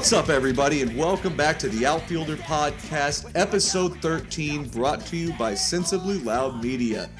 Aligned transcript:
What's 0.00 0.14
up, 0.14 0.30
everybody, 0.30 0.80
and 0.80 0.96
welcome 0.96 1.36
back 1.36 1.58
to 1.58 1.68
the 1.68 1.84
Outfielder 1.84 2.36
Podcast, 2.36 3.30
episode 3.34 4.00
13, 4.00 4.70
brought 4.70 5.04
to 5.04 5.16
you 5.18 5.34
by 5.34 5.54
Sensibly 5.54 6.18
Loud 6.20 6.64
Media. 6.64 7.10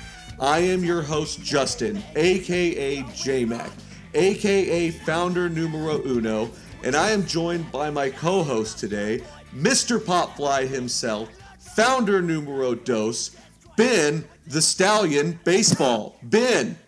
I 0.41 0.61
am 0.61 0.83
your 0.83 1.03
host, 1.03 1.43
Justin, 1.43 2.03
aka 2.16 3.03
JMac, 3.03 3.71
aka 4.15 4.91
founder 4.93 5.51
numero 5.51 6.03
uno, 6.07 6.51
and 6.83 6.97
I 6.97 7.11
am 7.11 7.27
joined 7.27 7.71
by 7.71 7.91
my 7.91 8.09
co 8.09 8.43
host 8.43 8.79
today, 8.79 9.23
Mr. 9.55 9.98
Popfly 9.98 10.67
himself, 10.67 11.28
founder 11.59 12.23
numero 12.23 12.75
dos, 12.75 13.37
Ben 13.77 14.25
the 14.47 14.62
Stallion 14.62 15.39
Baseball. 15.45 16.17
Ben, 16.23 16.78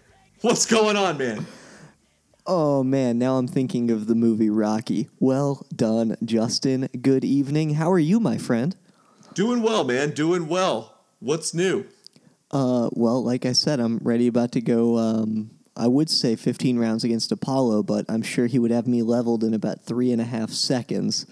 what's 0.41 0.65
going 0.65 0.97
on, 0.97 1.19
man? 1.19 1.47
Oh 2.45 2.83
man, 2.83 3.19
now 3.19 3.37
I'm 3.37 3.47
thinking 3.47 3.91
of 3.93 4.09
the 4.09 4.17
movie 4.17 4.51
Rocky. 4.51 5.09
Well 5.21 5.65
done, 5.75 6.17
Justin. 6.25 6.89
Good 7.01 7.25
evening. 7.25 7.75
How 7.75 7.91
are 7.93 8.01
you, 8.01 8.19
my 8.19 8.37
friend? 8.37 8.75
Doing 9.33 9.63
well, 9.63 9.85
man. 9.85 10.11
Doing 10.11 10.49
well. 10.49 10.99
What's 11.21 11.55
new? 11.55 11.87
Uh, 12.51 12.91
well, 12.93 13.23
like 13.23 13.47
I 13.47 13.53
said, 13.53 13.79
I'm 13.79 13.99
ready 13.99 14.27
about 14.27 14.51
to 14.53 14.61
go. 14.61 14.99
Um, 14.99 15.53
I 15.77 15.87
would 15.87 16.11
say 16.11 16.35
15 16.35 16.79
rounds 16.79 17.05
against 17.05 17.31
Apollo, 17.31 17.85
but 17.85 18.07
I'm 18.09 18.23
sure 18.23 18.47
he 18.47 18.59
would 18.59 18.73
have 18.73 18.89
me 18.89 19.03
leveled 19.03 19.45
in 19.45 19.55
about 19.55 19.85
three 19.85 20.11
and 20.11 20.21
a 20.21 20.25
half 20.25 20.51
seconds. 20.51 21.27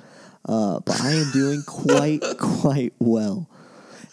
Uh, 0.48 0.78
but 0.78 1.00
I 1.00 1.10
am 1.10 1.30
doing 1.32 1.62
quite, 1.66 2.20
quite 2.38 2.94
well. 3.00 3.50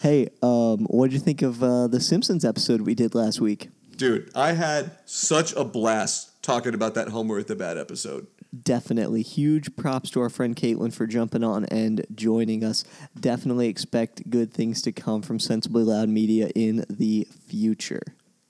Hey, 0.02 0.30
um, 0.42 0.86
what 0.86 1.12
did 1.12 1.14
you 1.14 1.20
think 1.20 1.44
of 1.44 1.62
uh, 1.64 1.88
the 1.88 2.00
Simpsons 2.00 2.44
episode 2.44 2.82
we 2.82 2.96
did 2.96 3.14
last 3.14 3.40
week? 3.40 3.70
Dude, 3.96 4.32
I 4.36 4.54
had 4.54 4.92
such 5.06 5.54
a 5.54 5.64
blast 5.64 6.27
talking 6.48 6.74
about 6.74 6.94
that 6.94 7.10
Homer 7.10 7.38
at 7.38 7.48
the 7.48 7.58
Bat 7.58 7.78
episode. 7.78 8.26
Definitely. 8.64 9.22
Huge 9.22 9.76
props 9.76 10.10
to 10.12 10.22
our 10.22 10.30
friend 10.30 10.56
Caitlin 10.56 10.94
for 10.94 11.06
jumping 11.06 11.44
on 11.44 11.66
and 11.66 12.06
joining 12.16 12.64
us. 12.64 12.86
Definitely 13.20 13.68
expect 13.68 14.30
good 14.30 14.54
things 14.54 14.82
to 14.84 14.94
come 14.94 15.22
from 15.22 15.42
Sensibly 15.42 15.84
Loud 15.84 16.08
Media 16.08 16.50
in 16.56 16.86
the 16.90 17.28
future. 17.48 18.02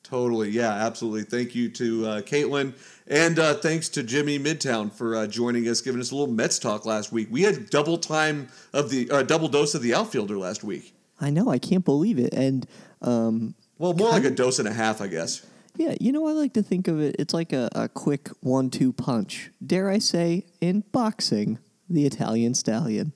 Totally. 0.04 0.52
Yeah, 0.52 0.72
absolutely. 0.72 1.24
Thank 1.24 1.56
you 1.56 1.70
to 1.70 2.06
uh, 2.06 2.22
Caitlin. 2.22 2.76
And 3.08 3.40
uh, 3.40 3.56
thanks 3.56 3.90
to 3.90 4.04
Jimmy 4.04 4.38
Midtown 4.38 4.94
for 4.94 5.16
uh, 5.16 5.26
joining 5.26 5.68
us, 5.68 5.82
giving 5.82 6.00
us 6.00 6.12
a 6.12 6.16
little 6.16 6.32
Mets 6.32 6.60
talk 6.60 6.86
last 6.86 7.12
week. 7.12 7.30
We 7.32 7.42
had 7.42 7.72
double 7.72 7.98
time 7.98 8.50
of 8.74 8.92
the 8.92 9.10
uh, 9.10 9.24
double 9.24 9.48
dose 9.48 9.74
of 9.74 9.82
the 9.82 9.96
outfielder 9.96 10.38
last 10.38 10.64
week. 10.64 10.94
I 11.20 11.32
know. 11.32 11.50
I 11.50 11.58
can't 11.58 11.84
believe 11.84 12.20
it. 12.20 12.32
And 12.36 12.68
um, 13.02 13.56
Well, 13.80 13.94
more 13.94 14.12
like 14.12 14.24
a 14.24 14.30
dose 14.30 14.60
and 14.60 14.68
a 14.68 14.74
half, 14.74 15.02
I 15.02 15.08
guess. 15.08 15.44
Yeah, 15.78 15.96
you 16.00 16.12
know, 16.12 16.28
I 16.28 16.32
like 16.32 16.54
to 16.54 16.64
think 16.64 16.88
of 16.88 17.00
it. 17.00 17.16
It's 17.20 17.34
like 17.34 17.54
a, 17.54 17.70
a 17.74 17.88
quick 17.90 18.30
one-two 18.42 18.94
punch. 18.94 19.52
Dare 19.66 19.90
I 19.90 20.00
say, 20.00 20.46
in 20.62 20.84
boxing, 20.92 21.60
the 21.90 22.06
Italian 22.06 22.54
stallion. 22.54 23.14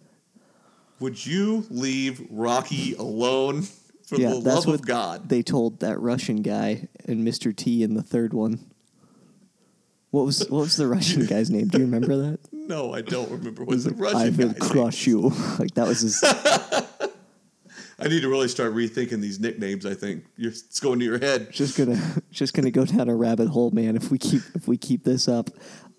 Would 1.00 1.26
you 1.26 1.66
leave 1.70 2.22
Rocky 2.30 2.94
alone 2.94 3.64
for 4.06 4.18
yeah, 4.18 4.30
the 4.30 4.42
that's 4.42 4.56
love 4.58 4.66
what 4.68 4.76
of 4.76 4.86
God? 4.86 5.30
they 5.30 5.42
told 5.42 5.80
that 5.80 6.00
Russian 6.00 6.44
guy 6.44 6.88
and 7.08 7.28
Mr. 7.28 7.56
T 7.56 7.82
in 7.82 7.96
the 7.96 8.04
third 8.04 8.34
one. 8.34 8.60
What 10.12 10.26
was 10.26 10.42
what 10.50 10.60
was 10.62 10.76
the 10.78 10.88
Russian 10.88 11.26
guy's 11.26 11.50
name? 11.50 11.68
Do 11.70 11.80
you 11.80 11.86
remember 11.86 12.16
that? 12.18 12.40
No, 12.62 12.94
I 12.94 13.02
don't 13.02 13.30
remember. 13.30 13.66
What's 13.66 13.84
the 13.84 13.90
I 13.90 13.94
Russian 13.96 14.38
will 14.38 14.48
guy's 14.54 14.62
name? 14.62 14.70
crush 14.70 15.08
you. 15.08 15.20
like 15.60 15.74
that 15.74 15.88
was 15.88 16.02
his. 16.02 16.22
I 18.02 18.08
need 18.08 18.22
to 18.22 18.30
really 18.30 18.48
start 18.48 18.74
rethinking 18.74 19.22
these 19.22 19.40
nicknames. 19.40 19.86
I 19.86 19.94
think 19.94 20.26
You're, 20.36 20.52
it's 20.52 20.80
going 20.80 21.00
to 21.00 21.06
your 21.06 21.20
head. 21.20 21.52
just 21.52 21.78
gonna 21.78 22.00
just 22.32 22.54
gonna 22.54 22.72
go 22.72 22.86
down 22.86 23.10
a 23.10 23.16
rabbit 23.16 23.48
hole, 23.48 23.72
man. 23.72 23.96
If 23.96 24.10
we 24.12 24.18
keep 24.18 24.42
if 24.56 24.68
we 24.68 24.78
keep 24.78 25.04
this 25.04 25.28
up. 25.28 25.50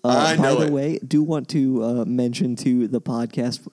Uh, 0.05 0.09
I 0.09 0.35
know 0.35 0.55
by 0.57 0.65
the 0.65 0.67
it. 0.67 0.73
way, 0.73 0.99
do 1.07 1.23
want 1.23 1.47
to 1.49 1.81
uh, 1.81 2.05
mention 2.05 2.57
to 2.57 2.89
the 2.89 2.99
podcast, 2.99 3.65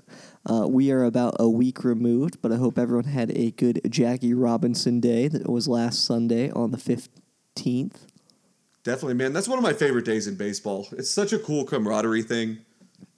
uh, 0.47 0.65
we 0.69 0.93
are 0.93 1.03
about 1.03 1.35
a 1.41 1.49
week 1.49 1.83
removed, 1.83 2.41
but 2.41 2.53
I 2.53 2.57
hope 2.57 2.79
everyone 2.79 3.07
had 3.07 3.33
a 3.37 3.51
good 3.51 3.81
Jackie 3.91 4.33
Robinson 4.33 5.01
day. 5.01 5.27
That 5.27 5.51
was 5.51 5.67
last 5.67 6.05
Sunday 6.05 6.49
on 6.53 6.71
the 6.71 6.79
fifteenth. 6.79 8.07
Definitely, 8.85 9.15
man. 9.15 9.33
That's 9.33 9.49
one 9.49 9.59
of 9.59 9.65
my 9.65 9.73
favorite 9.73 10.05
days 10.05 10.29
in 10.29 10.37
baseball. 10.37 10.87
It's 10.93 11.11
such 11.11 11.33
a 11.33 11.39
cool 11.39 11.65
camaraderie 11.65 12.23
thing. 12.23 12.59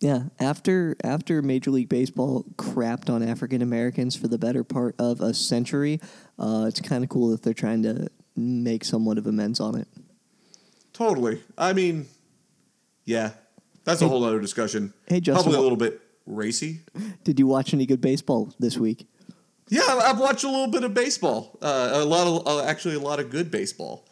Yeah, 0.00 0.25
after 0.41 0.97
after 1.04 1.43
Major 1.43 1.70
League 1.70 1.88
Baseball 1.88 2.44
crapped 2.56 3.09
on 3.09 3.22
African 3.22 3.62
Americans 3.62 4.16
for 4.16 4.26
the 4.28 4.38
better 4.38 4.65
part 4.65 4.97
of 4.98 5.20
a 5.20 5.32
century, 5.32 6.00
uh, 6.38 6.65
it's 6.69 6.81
kind 6.81 7.04
of 7.04 7.10
cool 7.10 7.31
that 7.31 7.43
they're 7.43 7.54
trying 7.54 7.82
to 7.84 8.09
make 8.34 8.84
somewhat 8.84 9.16
of 9.19 9.26
amends 9.26 9.60
on 9.60 9.76
it. 9.76 9.87
Totally. 10.92 11.41
I 11.56 11.72
mean, 11.72 12.06
yeah, 13.04 13.31
that's 13.84 14.03
a 14.03 14.09
whole 14.09 14.25
other 14.25 14.41
discussion. 14.41 14.92
Hey, 15.06 15.21
Justin, 15.21 15.44
Probably 15.44 15.59
a 15.59 15.62
little 15.62 15.78
bit 15.78 16.00
racy. 16.26 16.81
Did 17.25 17.38
you 17.38 17.47
watch 17.47 17.72
any 17.72 17.87
good 17.87 18.00
baseball 18.00 18.53
this 18.59 18.76
week? 18.76 19.06
Yeah, 19.69 19.82
I've- 19.88 20.00
I've 20.03 20.19
watched 20.21 20.44
a 20.44 20.50
little 20.50 20.66
bit 20.66 20.84
of 20.84 20.92
baseball. 20.94 21.59
Uh, 21.62 21.91
a 21.94 22.04
lot 22.04 22.26
of, 22.26 22.47
uh, 22.47 22.65
actually, 22.65 22.97
a 22.97 23.00
lot 23.00 23.21
of 23.21 23.31
good 23.31 23.50
baseball. 23.50 24.04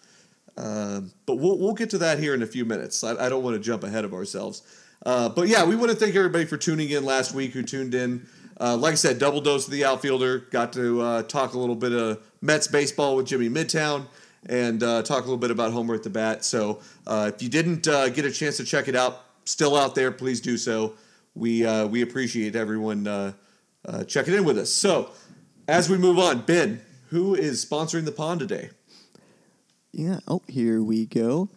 Um, 0.57 1.13
but 1.27 1.37
we'll 1.37 1.59
we'll 1.59 1.75
get 1.75 1.91
to 1.91 1.99
that 1.99 2.19
here 2.19 2.35
in 2.35 2.43
a 2.43 2.47
few 2.47 2.65
minutes. 2.65 3.03
I, 3.05 3.27
I 3.27 3.29
don't 3.29 3.43
want 3.43 3.57
to 3.57 3.61
jump 3.61 3.83
ahead 3.85 4.05
of 4.05 4.13
ourselves. 4.13 4.63
Uh, 5.05 5.29
but 5.29 5.49
yeah, 5.49 5.65
we 5.65 5.77
want 5.77 5.91
to 5.91 5.97
thank 5.97 6.15
everybody 6.15 6.45
for 6.45 6.57
tuning 6.57 6.91
in 6.91 7.05
last 7.05 7.35
week 7.35 7.53
who 7.53 7.63
tuned 7.63 7.95
in. 7.95 8.27
Uh, 8.61 8.77
like 8.77 8.93
I 8.93 8.97
said, 8.97 9.19
double 9.19 9.41
dose 9.41 9.67
of 9.67 9.73
the 9.73 9.85
outfielder. 9.85 10.41
Got 10.51 10.73
to 10.75 11.01
uh, 11.01 11.23
talk 11.23 11.55
a 11.55 11.59
little 11.59 11.75
bit 11.75 11.93
of 11.93 12.23
Mets 12.43 12.67
baseball 12.67 13.17
with 13.17 13.27
Jimmy 13.27 13.49
Midtown 13.49 14.07
and 14.47 14.83
uh, 14.83 15.03
talk 15.03 15.19
a 15.19 15.23
little 15.23 15.39
bit 15.39 15.51
about 15.51 15.73
Homer 15.73 15.95
at 15.95 16.03
the 16.03 16.11
bat. 16.11 16.45
So 16.45 16.81
uh, 17.07 17.31
if 17.35 17.43
you 17.43 17.49
didn't 17.49 17.89
uh, 17.89 18.11
get 18.11 18.27
a 18.27 18.31
chance 18.31 18.59
to 18.59 18.65
check 18.65 18.89
it 18.89 18.95
out, 18.95 19.25
still 19.45 19.77
out 19.77 19.95
there, 19.95 20.13
please 20.13 20.41
do 20.41 20.59
so. 20.59 20.95
We 21.35 21.65
we 21.87 22.03
appreciate 22.03 22.57
everyone 22.57 23.35
checking 24.07 24.35
in 24.35 24.45
with 24.45 24.59
us. 24.59 24.71
So 24.71 25.11
as 25.69 25.89
we 25.89 25.97
move 25.97 26.19
on, 26.19 26.43
Ben, 26.43 26.83
who 27.09 27.35
is 27.35 27.65
sponsoring 27.65 28.05
the 28.05 28.13
pond 28.13 28.41
today? 28.41 28.71
Yeah. 29.93 30.21
Oh, 30.29 30.43
here 30.49 30.83
we 30.83 31.07
go. 31.07 31.49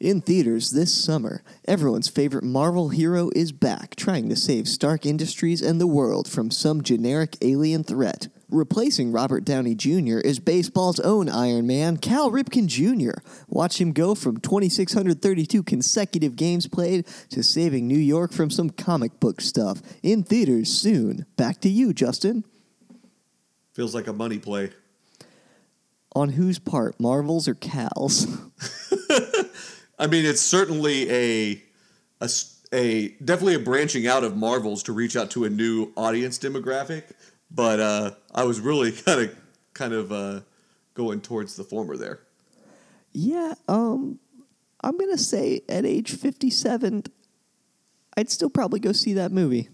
In 0.00 0.20
theaters 0.20 0.70
this 0.70 0.94
summer, 0.94 1.42
everyone's 1.66 2.06
favorite 2.06 2.44
Marvel 2.44 2.90
hero 2.90 3.30
is 3.34 3.50
back, 3.50 3.96
trying 3.96 4.28
to 4.28 4.36
save 4.36 4.68
Stark 4.68 5.04
Industries 5.04 5.60
and 5.60 5.80
the 5.80 5.88
world 5.88 6.28
from 6.28 6.52
some 6.52 6.84
generic 6.84 7.36
alien 7.42 7.82
threat. 7.82 8.28
Replacing 8.48 9.10
Robert 9.10 9.44
Downey 9.44 9.74
Jr. 9.74 10.18
is 10.18 10.38
baseball's 10.38 11.00
own 11.00 11.28
Iron 11.28 11.66
Man, 11.66 11.96
Cal 11.96 12.30
Ripken 12.30 12.68
Jr. 12.68 13.20
Watch 13.48 13.80
him 13.80 13.90
go 13.90 14.14
from 14.14 14.36
2,632 14.36 15.64
consecutive 15.64 16.36
games 16.36 16.68
played 16.68 17.04
to 17.30 17.42
saving 17.42 17.88
New 17.88 17.98
York 17.98 18.32
from 18.32 18.50
some 18.50 18.70
comic 18.70 19.18
book 19.18 19.40
stuff. 19.40 19.82
In 20.04 20.22
theaters 20.22 20.72
soon. 20.72 21.26
Back 21.36 21.60
to 21.62 21.68
you, 21.68 21.92
Justin. 21.92 22.44
Feels 23.72 23.96
like 23.96 24.06
a 24.06 24.12
money 24.12 24.38
play. 24.38 24.70
On 26.14 26.28
whose 26.30 26.60
part, 26.60 27.00
Marvel's 27.00 27.48
or 27.48 27.54
Cal's? 27.54 28.28
I 29.98 30.06
mean, 30.06 30.24
it's 30.24 30.40
certainly 30.40 31.10
a, 31.10 31.62
a 32.20 32.28
a- 32.72 33.08
definitely 33.24 33.54
a 33.54 33.58
branching 33.60 34.06
out 34.06 34.24
of 34.24 34.36
Marvels 34.36 34.82
to 34.84 34.92
reach 34.92 35.16
out 35.16 35.30
to 35.32 35.44
a 35.44 35.50
new 35.50 35.90
audience 35.96 36.38
demographic. 36.38 37.04
But 37.50 37.80
uh, 37.80 38.10
I 38.34 38.44
was 38.44 38.60
really 38.60 38.92
kind 39.06 39.22
of 39.22 39.36
kind 39.74 39.92
of 39.92 40.12
uh, 40.12 40.40
going 40.94 41.20
towards 41.20 41.56
the 41.56 41.64
former 41.64 41.96
there. 41.96 42.20
Yeah, 43.12 43.54
um, 43.68 44.18
I'm 44.82 44.96
gonna 44.98 45.18
say 45.18 45.62
at 45.68 45.84
age 45.86 46.12
57, 46.14 47.04
I'd 48.16 48.30
still 48.30 48.50
probably 48.50 48.80
go 48.80 48.92
see 48.92 49.14
that 49.14 49.32
movie. 49.32 49.68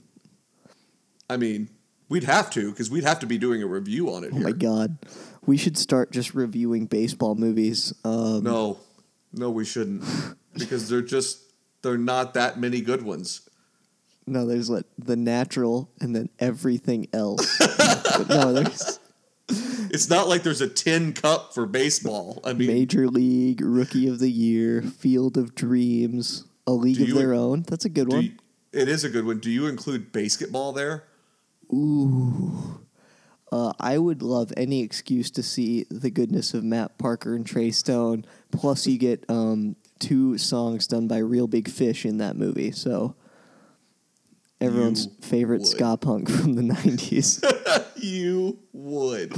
I 1.29 1.37
mean, 1.37 1.69
we'd 2.09 2.25
have 2.25 2.49
to 2.51 2.71
because 2.71 2.91
we'd 2.91 3.05
have 3.05 3.19
to 3.21 3.27
be 3.27 3.39
doing 3.39 3.63
a 3.63 3.67
review 3.67 4.13
on 4.15 4.23
it 4.25 4.31
Oh 4.33 4.37
here. 4.37 4.45
my 4.45 4.53
god, 4.53 4.99
we 5.47 5.57
should 5.57 5.77
start 5.77 6.13
just 6.13 6.33
reviewing 6.35 6.87
baseball 6.87 7.35
movies. 7.35 7.93
Um, 8.05 8.45
No, 8.45 8.79
no, 9.37 9.51
we 9.51 9.65
shouldn't 9.65 10.05
because 10.55 10.89
they're 10.89 11.03
just 11.03 11.41
they're 11.83 11.99
not 11.99 12.35
that 12.35 12.59
many 12.59 12.81
good 12.81 13.03
ones. 13.03 13.49
no, 14.27 14.47
there's 14.47 14.71
like 14.71 14.87
the 14.99 15.17
natural 15.17 15.91
and 16.01 16.15
then 16.17 16.29
everything 16.39 17.09
else. 17.13 17.61
No, 18.29 18.53
there's 18.53 19.01
It's 19.49 20.09
not 20.09 20.29
like 20.29 20.45
there's 20.45 20.61
a 20.61 20.69
tin 20.69 21.13
cup 21.15 21.53
for 21.53 21.67
baseball. 21.67 22.41
I 22.45 22.53
mean, 22.53 22.69
Major 22.69 23.09
League, 23.09 23.61
Rookie 23.61 24.07
of 24.09 24.21
the 24.21 24.31
Year, 24.31 24.83
Field 24.83 25.37
of 25.37 25.55
Dreams, 25.57 26.45
A 26.67 26.73
League 26.73 27.01
of 27.01 27.09
you- 27.09 27.15
Their 27.15 27.35
Own. 27.35 27.63
That's 27.63 27.85
a 27.85 27.89
good 27.89 28.09
one. 28.13 28.23
you- 28.25 28.33
it 28.73 28.89
is 28.89 29.03
a 29.05 29.09
good 29.11 29.25
one. 29.27 29.41
Do 29.41 29.51
you 29.51 29.67
include 29.67 30.13
basketball 30.13 30.73
there? 30.73 31.05
Ooh. 31.73 32.81
Uh, 33.55 33.73
I 33.79 33.99
would 33.99 34.21
love 34.21 34.53
any 34.57 34.83
excuse 34.83 35.31
to 35.31 35.43
see 35.45 35.87
the 35.89 36.11
goodness 36.11 36.55
of 36.55 36.65
Matt 36.65 36.99
Parker 36.99 37.37
and 37.37 37.47
Trey 37.47 37.71
Stone. 37.71 38.25
Plus, 38.51 38.85
you 38.89 38.99
get 38.99 39.25
um, 39.29 39.77
two 40.01 40.39
songs 40.39 40.89
done 40.89 41.07
by 41.07 41.19
Reel 41.19 41.47
Big 41.47 41.71
Fish 41.71 42.05
in 42.05 42.19
that 42.19 42.35
movie. 42.35 42.73
So, 42.73 43.15
everyone's 44.61 45.05
You 45.07 45.13
favorite 45.21 45.61
would. 45.61 45.69
ska 45.69 45.97
punk 45.97 46.29
from 46.29 46.55
the 46.55 46.63
90s. 46.63 47.45
You 47.97 48.59
would. 48.73 49.33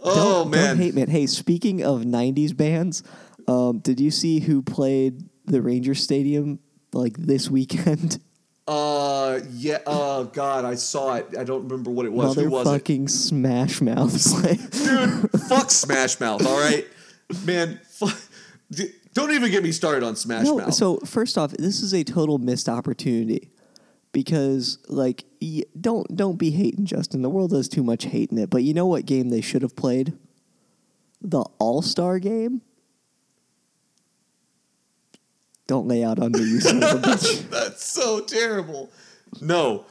Oh 0.00 0.44
don't, 0.44 0.50
man. 0.52 0.76
Don't 0.76 0.78
hate 0.78 0.94
me. 0.94 1.04
Hey, 1.06 1.26
speaking 1.26 1.82
of 1.84 2.02
90s 2.02 2.56
bands, 2.56 3.02
um, 3.48 3.80
did 3.80 4.00
you 4.00 4.10
see 4.12 4.38
who 4.40 4.62
played 4.62 5.28
the 5.46 5.60
Ranger 5.60 5.94
Stadium 5.94 6.60
like 6.92 7.16
this 7.18 7.50
weekend? 7.50 8.22
Uh, 8.72 9.40
yeah. 9.52 9.78
Oh 9.86 10.24
God, 10.24 10.64
I 10.64 10.74
saw 10.76 11.16
it. 11.16 11.36
I 11.38 11.44
don't 11.44 11.64
remember 11.64 11.90
what 11.90 12.06
it 12.06 12.12
was. 12.12 12.34
Who 12.34 12.48
was 12.48 12.66
it? 12.66 12.84
Motherfucking 12.84 13.10
Smash 13.10 13.80
Mouth. 13.80 14.12
Dude, 14.72 15.30
fuck 15.42 15.70
Smash 15.70 16.18
Mouth. 16.20 16.46
All 16.46 16.58
right, 16.58 16.86
man. 17.44 17.80
Fuck. 17.90 18.18
Don't 19.14 19.32
even 19.32 19.50
get 19.50 19.62
me 19.62 19.72
started 19.72 20.02
on 20.02 20.16
Smash 20.16 20.44
no, 20.44 20.56
Mouth. 20.56 20.72
so 20.74 20.96
first 21.00 21.36
off, 21.36 21.50
this 21.52 21.82
is 21.82 21.92
a 21.92 22.02
total 22.02 22.38
missed 22.38 22.68
opportunity 22.68 23.50
because 24.12 24.78
like 24.88 25.24
y- 25.42 25.64
don't 25.78 26.16
don't 26.16 26.38
be 26.38 26.50
hating 26.50 26.86
Justin. 26.86 27.20
The 27.20 27.28
world 27.28 27.50
does 27.50 27.68
too 27.68 27.82
much 27.82 28.04
hating 28.04 28.38
it. 28.38 28.48
But 28.48 28.62
you 28.62 28.72
know 28.72 28.86
what 28.86 29.04
game 29.04 29.28
they 29.28 29.42
should 29.42 29.60
have 29.62 29.76
played? 29.76 30.14
The 31.20 31.44
All 31.58 31.82
Star 31.82 32.18
game. 32.18 32.62
Don't 35.72 35.88
lay 35.88 36.04
out 36.04 36.18
on 36.18 36.32
me, 36.32 36.40
you 36.40 36.60
son 36.60 36.82
of 36.82 36.90
a 36.90 36.98
bitch. 36.98 37.48
That's 37.50 37.82
so 37.82 38.20
terrible. 38.20 38.90
No, 39.40 39.86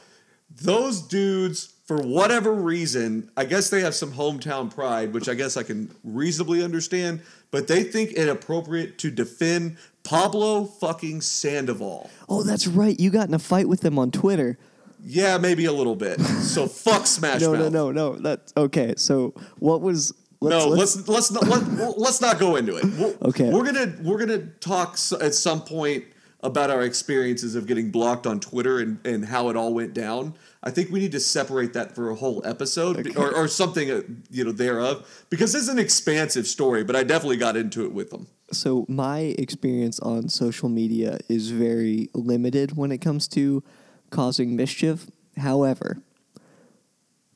those 0.62 1.00
dudes, 1.02 1.74
for 1.86 1.96
whatever 2.00 2.52
reason, 2.52 3.28
I 3.36 3.46
guess 3.46 3.68
they 3.68 3.80
have 3.80 3.92
some 3.92 4.12
hometown 4.12 4.72
pride, 4.72 5.12
which 5.12 5.28
I 5.28 5.34
guess 5.34 5.56
I 5.56 5.64
can 5.64 5.92
reasonably 6.04 6.62
understand, 6.62 7.22
but 7.50 7.66
they 7.66 7.82
think 7.82 8.12
it 8.12 8.28
appropriate 8.28 8.96
to 8.98 9.10
defend 9.10 9.76
Pablo 10.04 10.66
fucking 10.66 11.20
Sandoval. 11.22 12.08
Oh, 12.28 12.44
that's 12.44 12.68
right. 12.68 12.98
You 13.00 13.10
got 13.10 13.26
in 13.26 13.34
a 13.34 13.40
fight 13.40 13.68
with 13.68 13.80
them 13.80 13.98
on 13.98 14.12
Twitter. 14.12 14.58
Yeah, 15.04 15.36
maybe 15.38 15.64
a 15.64 15.72
little 15.72 15.96
bit. 15.96 16.20
So 16.20 16.68
fuck 16.68 17.06
Smash 17.08 17.40
No, 17.40 17.54
Mouth. 17.54 17.72
no, 17.72 17.90
no, 17.90 18.12
no. 18.12 18.16
That's 18.20 18.52
okay. 18.56 18.94
So 18.96 19.34
what 19.58 19.80
was? 19.80 20.14
No, 20.50 20.68
let's 20.68 21.08
let's 21.08 21.30
not 21.30 21.46
let, 21.46 21.98
let's 21.98 22.20
not 22.20 22.38
go 22.38 22.56
into 22.56 22.76
it. 22.76 22.84
We'll, 22.84 23.14
Okay. 23.22 23.50
we're 23.50 23.64
gonna 23.64 23.94
we're 24.02 24.18
gonna 24.18 24.46
talk 24.60 24.96
at 25.20 25.34
some 25.34 25.62
point 25.62 26.04
about 26.44 26.70
our 26.70 26.82
experiences 26.82 27.54
of 27.54 27.66
getting 27.68 27.90
blocked 27.92 28.26
on 28.26 28.40
Twitter 28.40 28.80
and, 28.80 28.98
and 29.06 29.24
how 29.26 29.48
it 29.48 29.56
all 29.56 29.72
went 29.72 29.94
down. 29.94 30.34
I 30.64 30.70
think 30.72 30.90
we 30.90 30.98
need 30.98 31.12
to 31.12 31.20
separate 31.20 31.72
that 31.74 31.94
for 31.94 32.10
a 32.10 32.16
whole 32.16 32.42
episode 32.44 32.98
Okay. 32.98 33.14
or, 33.14 33.32
or 33.34 33.46
something 33.46 33.90
uh, 33.90 34.02
you 34.30 34.44
know 34.44 34.52
thereof 34.52 35.24
because 35.30 35.54
it's 35.54 35.68
an 35.68 35.78
expansive 35.78 36.46
story. 36.46 36.82
But 36.84 36.96
I 36.96 37.04
definitely 37.04 37.36
got 37.36 37.56
into 37.56 37.84
it 37.84 37.92
with 37.92 38.10
them. 38.10 38.26
So 38.50 38.84
my 38.88 39.20
experience 39.38 39.98
on 40.00 40.28
social 40.28 40.68
media 40.68 41.18
is 41.28 41.50
very 41.50 42.10
limited 42.14 42.76
when 42.76 42.90
it 42.92 42.98
comes 42.98 43.26
to 43.28 43.62
causing 44.10 44.56
mischief. 44.56 45.06
However, 45.38 46.02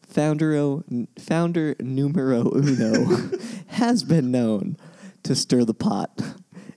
founder 0.08 0.82
founder 1.19 1.76
numero 1.81 2.50
uno 2.55 3.29
has 3.69 4.03
been 4.05 4.31
known 4.31 4.76
to 5.25 5.35
stir 5.35 5.64
the 5.64 5.75
pot 5.75 6.20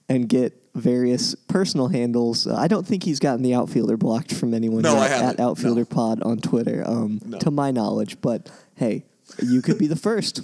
and 0.08 0.28
get 0.28 0.54
various 0.76 1.36
personal 1.36 1.88
handles. 1.90 2.48
Uh, 2.48 2.56
I 2.56 2.68
don't 2.68 2.86
think 2.88 3.04
he's 3.04 3.20
gotten 3.20 3.42
the 3.44 3.54
outfielder 3.54 3.98
blocked 3.98 4.34
from 4.34 4.54
anyone 4.54 4.82
No, 4.82 4.96
yet 4.96 5.12
at 5.12 5.40
outfielder 5.40 5.82
No. 5.82 5.86
pod 5.86 6.22
on 6.24 6.38
Twitter, 6.40 6.84
um, 6.86 7.20
No. 7.26 7.38
to 7.40 7.52
my 7.52 7.72
knowledge. 7.72 8.22
But 8.22 8.50
hey, 8.76 9.06
you 9.44 9.62
could 9.62 9.78
be 9.78 9.88
the 9.88 9.96
first. 9.96 10.42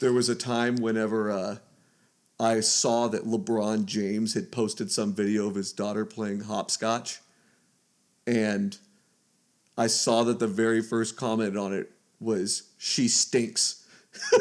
There 0.00 0.12
was 0.12 0.28
a 0.28 0.34
time 0.34 0.76
whenever 0.76 1.30
uh, 1.30 1.56
I 2.38 2.60
saw 2.60 3.06
that 3.08 3.24
LeBron 3.26 3.84
James 3.84 4.34
had 4.34 4.50
posted 4.50 4.90
some 4.90 5.12
video 5.12 5.46
of 5.46 5.54
his 5.54 5.72
daughter 5.72 6.04
playing 6.06 6.40
hopscotch, 6.40 7.20
and 8.26 8.76
I 9.76 9.88
saw 9.88 10.24
that 10.24 10.38
the 10.38 10.46
very 10.46 10.80
first 10.82 11.16
comment 11.16 11.56
on 11.56 11.72
it 11.74 11.90
was 12.20 12.64
"she 12.78 13.08
stinks." 13.08 13.86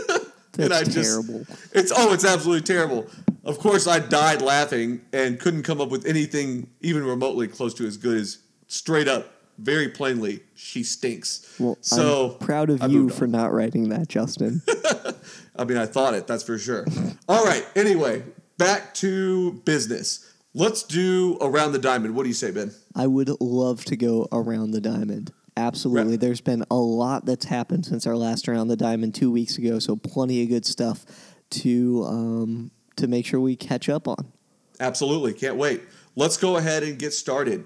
That's 0.53 0.71
I 0.73 0.83
just- 0.83 0.95
terrible. 1.09 1.45
It's 1.73 1.91
oh, 1.95 2.13
it's 2.13 2.25
absolutely 2.25 2.63
terrible. 2.65 3.07
Of 3.45 3.57
course, 3.59 3.87
I 3.87 3.99
died 3.99 4.41
laughing 4.41 5.01
and 5.13 5.39
couldn't 5.39 5.63
come 5.63 5.79
up 5.79 5.89
with 5.89 6.05
anything 6.05 6.69
even 6.81 7.03
remotely 7.05 7.47
close 7.47 7.73
to 7.75 7.87
as 7.87 7.95
good 7.97 8.17
as 8.17 8.39
straight 8.67 9.07
up, 9.07 9.31
very 9.57 9.87
plainly, 9.89 10.41
she 10.55 10.83
stinks. 10.83 11.55
Well, 11.57 11.77
so 11.81 12.31
I'm 12.39 12.45
proud 12.45 12.69
of 12.69 12.83
I 12.83 12.87
you 12.87 13.09
for 13.09 13.25
not 13.27 13.53
writing 13.53 13.89
that, 13.89 14.09
Justin. 14.09 14.61
I 15.55 15.63
mean, 15.63 15.77
I 15.77 15.85
thought 15.85 16.13
it, 16.13 16.27
that's 16.27 16.43
for 16.43 16.57
sure. 16.57 16.85
All 17.27 17.43
right. 17.45 17.65
Anyway, 17.75 18.23
back 18.57 18.93
to 18.95 19.53
business. 19.65 20.31
Let's 20.53 20.83
do 20.83 21.37
around 21.41 21.71
the 21.71 21.79
diamond. 21.79 22.15
What 22.15 22.23
do 22.23 22.29
you 22.29 22.35
say, 22.35 22.51
Ben? 22.51 22.71
I 22.95 23.07
would 23.07 23.29
love 23.39 23.85
to 23.85 23.95
go 23.95 24.27
around 24.31 24.71
the 24.71 24.81
diamond. 24.81 25.31
Absolutely. 25.59 26.13
Right. 26.13 26.19
There's 26.19 26.41
been 26.41 26.63
a 26.71 26.75
lot 26.75 27.25
that's 27.25 27.45
happened 27.45 27.85
since 27.85 28.07
our 28.07 28.15
last 28.15 28.47
round 28.47 28.69
the 28.69 28.77
diamond 28.77 29.13
two 29.13 29.29
weeks 29.31 29.57
ago, 29.57 29.79
so 29.79 29.95
plenty 29.95 30.41
of 30.41 30.49
good 30.49 30.65
stuff 30.65 31.05
to 31.51 32.03
um, 32.05 32.71
to 32.95 33.07
make 33.07 33.25
sure 33.25 33.39
we 33.39 33.55
catch 33.55 33.89
up 33.89 34.07
on. 34.07 34.31
Absolutely. 34.79 35.33
Can't 35.33 35.57
wait. 35.57 35.81
Let's 36.15 36.37
go 36.37 36.57
ahead 36.57 36.83
and 36.83 36.97
get 36.97 37.13
started. 37.13 37.65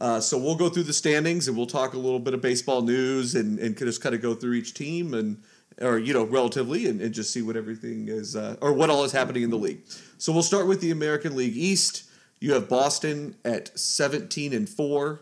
Uh, 0.00 0.18
so 0.18 0.38
we'll 0.38 0.56
go 0.56 0.68
through 0.68 0.84
the 0.84 0.92
standings 0.92 1.46
and 1.46 1.56
we'll 1.56 1.66
talk 1.66 1.92
a 1.92 1.98
little 1.98 2.18
bit 2.18 2.34
of 2.34 2.40
baseball 2.40 2.82
news 2.82 3.34
and, 3.34 3.58
and 3.58 3.76
just 3.76 4.02
kind 4.02 4.14
of 4.14 4.22
go 4.22 4.34
through 4.34 4.54
each 4.54 4.72
team 4.72 5.12
and 5.12 5.42
or 5.80 5.98
you 5.98 6.12
know 6.12 6.24
relatively 6.24 6.86
and, 6.86 7.00
and 7.00 7.14
just 7.14 7.32
see 7.32 7.42
what 7.42 7.56
everything 7.56 8.08
is 8.08 8.34
uh, 8.34 8.56
or 8.60 8.72
what 8.72 8.90
all 8.90 9.04
is 9.04 9.12
happening 9.12 9.42
in 9.42 9.50
the 9.50 9.58
league. 9.58 9.82
So 10.18 10.32
we'll 10.32 10.42
start 10.42 10.66
with 10.66 10.80
the 10.80 10.90
American 10.90 11.36
League 11.36 11.56
East. 11.56 12.04
You 12.40 12.54
have 12.54 12.68
Boston 12.68 13.36
at 13.44 13.78
17 13.78 14.52
and 14.52 14.68
4. 14.68 15.20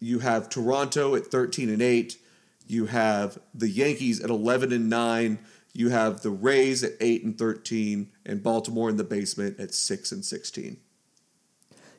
You 0.00 0.20
have 0.20 0.48
Toronto 0.48 1.14
at 1.14 1.26
13 1.26 1.68
and 1.68 1.82
8. 1.82 2.16
You 2.66 2.86
have 2.86 3.38
the 3.54 3.68
Yankees 3.68 4.20
at 4.20 4.30
11 4.30 4.72
and 4.72 4.88
9. 4.88 5.38
You 5.72 5.90
have 5.90 6.22
the 6.22 6.30
Rays 6.30 6.82
at 6.82 6.92
8 7.00 7.24
and 7.24 7.38
13 7.38 8.10
and 8.24 8.42
Baltimore 8.42 8.88
in 8.88 8.96
the 8.96 9.04
basement 9.04 9.60
at 9.60 9.74
6 9.74 10.12
and 10.12 10.24
16. 10.24 10.78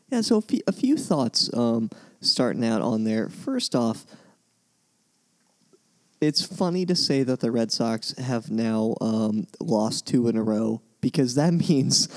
Yeah, 0.10 0.22
so 0.22 0.38
a 0.38 0.42
few, 0.42 0.62
a 0.68 0.74
few 0.74 0.98
thoughts 0.98 1.50
um, 1.54 1.90
starting 2.20 2.66
out 2.66 2.82
on 2.82 3.06
there. 3.06 3.30
First 3.30 3.76
off, 3.76 4.06
it's 6.20 6.44
funny 6.44 6.86
to 6.86 6.96
say 6.96 7.24
that 7.24 7.40
the 7.40 7.52
Red 7.52 7.72
Sox 7.72 8.18
have 8.18 8.52
now 8.52 8.96
um, 9.00 9.48
lost 9.60 10.06
two 10.06 10.28
in 10.28 10.36
a 10.36 10.44
row 10.44 10.82
because 11.02 11.36
that 11.36 11.52
means 11.70 12.08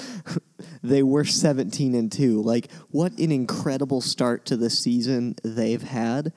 they 0.83 1.03
were 1.03 1.25
17 1.25 1.95
and 1.95 2.13
2. 2.13 2.43
Like, 2.43 2.71
what 2.91 3.13
an 3.19 3.33
incredible 3.33 4.01
start 4.01 4.45
to 4.47 4.57
the 4.57 4.71
season 4.71 5.37
they've 5.43 5.83
had, 5.83 6.33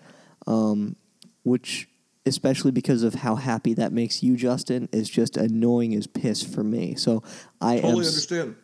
um, 0.47 0.95
which, 1.43 1.89
especially 2.25 2.71
because 2.71 3.03
of 3.03 3.15
how 3.15 3.35
happy 3.35 3.73
that 3.75 3.91
makes 3.91 4.23
you, 4.23 4.35
Justin, 4.35 4.89
is 4.91 5.09
just 5.09 5.37
annoying 5.37 5.93
as 5.93 6.07
piss 6.07 6.43
for 6.43 6.63
me. 6.63 6.95
So 6.95 7.23
I. 7.61 7.79
Totally 7.79 8.01
s- 8.01 8.07
understand. 8.07 8.55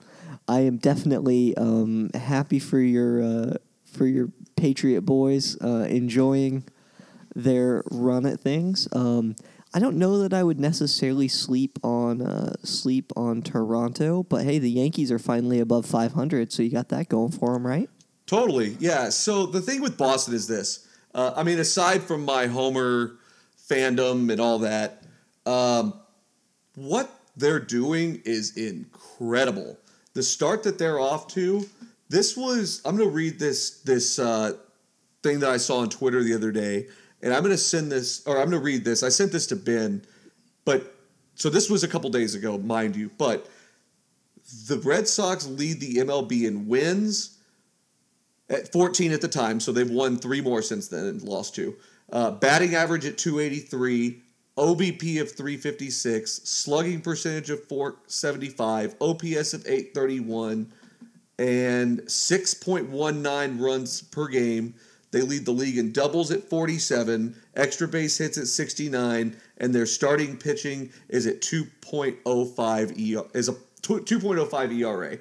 I 0.47 0.61
am 0.61 0.77
definitely 0.77 1.55
um, 1.55 2.09
happy 2.13 2.59
for 2.59 2.79
your 2.79 3.21
uh, 3.23 3.53
for 3.85 4.05
your 4.05 4.29
Patriot 4.55 5.01
boys 5.01 5.61
uh, 5.61 5.85
enjoying 5.89 6.65
their 7.35 7.83
run 7.91 8.25
at 8.25 8.39
things. 8.39 8.87
Um, 8.91 9.35
I 9.73 9.79
don't 9.79 9.97
know 9.97 10.19
that 10.19 10.33
I 10.33 10.43
would 10.43 10.59
necessarily 10.59 11.27
sleep 11.27 11.79
on 11.83 12.21
uh, 12.21 12.53
sleep 12.63 13.11
on 13.15 13.41
Toronto, 13.41 14.23
but 14.23 14.43
hey, 14.43 14.59
the 14.59 14.69
Yankees 14.69 15.11
are 15.11 15.19
finally 15.19 15.59
above 15.59 15.85
500, 15.85 16.51
so 16.51 16.61
you 16.61 16.69
got 16.69 16.89
that 16.89 17.09
going 17.09 17.31
for 17.31 17.53
them, 17.53 17.65
right? 17.65 17.89
Totally. 18.27 18.77
Yeah. 18.79 19.09
So 19.09 19.45
the 19.45 19.61
thing 19.61 19.81
with 19.81 19.97
Boston 19.97 20.33
is 20.33 20.47
this. 20.47 20.87
Uh, 21.13 21.33
I 21.35 21.43
mean, 21.43 21.59
aside 21.59 22.03
from 22.03 22.23
my 22.23 22.47
Homer 22.47 23.17
fandom 23.69 24.31
and 24.31 24.39
all 24.39 24.59
that, 24.59 25.03
um, 25.45 25.93
what 26.75 27.09
they're 27.35 27.59
doing 27.59 28.21
is 28.25 28.57
incredible. 28.57 29.77
The 30.13 30.23
start 30.23 30.63
that 30.63 30.77
they're 30.77 30.99
off 30.99 31.27
to, 31.29 31.65
this 32.09 32.37
was. 32.37 32.81
I'm 32.85 32.95
going 32.95 33.09
to 33.09 33.15
read 33.15 33.39
this 33.39 33.81
this 33.81 34.19
uh, 34.19 34.53
thing 35.23 35.39
that 35.39 35.49
I 35.49 35.57
saw 35.57 35.79
on 35.79 35.89
Twitter 35.89 36.23
the 36.23 36.35
other 36.35 36.51
day, 36.51 36.87
and 37.23 37.33
I'm 37.33 37.39
going 37.39 37.51
to 37.51 37.57
send 37.57 37.91
this, 37.91 38.21
or 38.27 38.37
I'm 38.37 38.49
going 38.49 38.59
to 38.61 38.65
read 38.65 38.83
this. 38.83 39.01
I 39.01 39.09
sent 39.09 39.31
this 39.31 39.47
to 39.47 39.55
Ben, 39.55 40.03
but 40.65 40.93
so 41.35 41.49
this 41.49 41.69
was 41.69 41.83
a 41.83 41.87
couple 41.87 42.09
days 42.09 42.35
ago, 42.35 42.57
mind 42.57 42.95
you. 42.97 43.09
But 43.17 43.49
the 44.67 44.77
Red 44.79 45.07
Sox 45.07 45.47
lead 45.47 45.79
the 45.79 45.95
MLB 45.95 46.43
in 46.43 46.67
wins 46.67 47.37
at 48.49 48.71
14 48.71 49.13
at 49.13 49.21
the 49.21 49.29
time, 49.29 49.61
so 49.61 49.71
they've 49.71 49.89
won 49.89 50.17
three 50.17 50.41
more 50.41 50.61
since 50.61 50.89
then 50.89 51.05
and 51.05 51.23
lost 51.23 51.55
two. 51.55 51.75
Uh, 52.11 52.29
batting 52.31 52.75
average 52.75 53.05
at 53.05 53.17
283, 53.17 54.21
OBP 54.57 55.21
of 55.21 55.31
356, 55.31 56.41
slugging 56.43 57.01
percentage 57.01 57.49
of 57.49 57.63
475, 57.63 58.95
OPS 58.99 59.53
of 59.53 59.65
831, 59.65 60.71
and 61.39 62.01
6.19 62.01 63.61
runs 63.61 64.01
per 64.01 64.27
game. 64.27 64.75
They 65.13 65.21
lead 65.21 65.45
the 65.45 65.51
league 65.51 65.77
in 65.77 65.91
doubles 65.91 66.31
at 66.31 66.49
47, 66.49 67.35
extra 67.55 67.87
base 67.87 68.17
hits 68.17 68.39
at 68.39 68.47
69, 68.47 69.37
and 69.59 69.73
their 69.75 69.85
starting 69.85 70.37
pitching 70.37 70.91
is 71.07 71.27
at 71.27 71.39
2.05 71.41 72.25
ER, 72.25 73.29
is 73.35 73.47
a 73.47 73.53
2.05 73.83 74.73
ERA. 74.73 75.19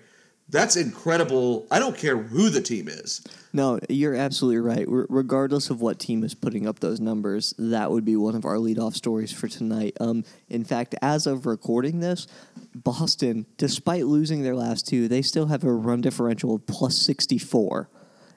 That's 0.48 0.76
incredible. 0.76 1.66
I 1.70 1.78
don't 1.78 1.96
care 1.96 2.16
who 2.16 2.48
the 2.48 2.62
team 2.62 2.88
is. 2.88 3.22
No, 3.52 3.80
you're 3.90 4.14
absolutely 4.14 4.60
right. 4.60 4.86
Regardless 4.88 5.68
of 5.68 5.82
what 5.82 5.98
team 5.98 6.24
is 6.24 6.34
putting 6.34 6.66
up 6.66 6.80
those 6.80 6.98
numbers, 6.98 7.52
that 7.58 7.90
would 7.90 8.06
be 8.06 8.16
one 8.16 8.34
of 8.34 8.46
our 8.46 8.56
leadoff 8.56 8.94
stories 8.94 9.30
for 9.30 9.46
tonight. 9.46 9.94
Um, 10.00 10.24
in 10.48 10.64
fact, 10.64 10.94
as 11.02 11.26
of 11.26 11.44
recording 11.44 12.00
this, 12.00 12.26
Boston, 12.74 13.44
despite 13.58 14.06
losing 14.06 14.42
their 14.42 14.56
last 14.56 14.88
two, 14.88 15.06
they 15.06 15.20
still 15.20 15.46
have 15.46 15.64
a 15.64 15.72
run 15.72 16.00
differential 16.00 16.54
of 16.54 16.66
plus 16.66 16.96
64. 16.96 17.90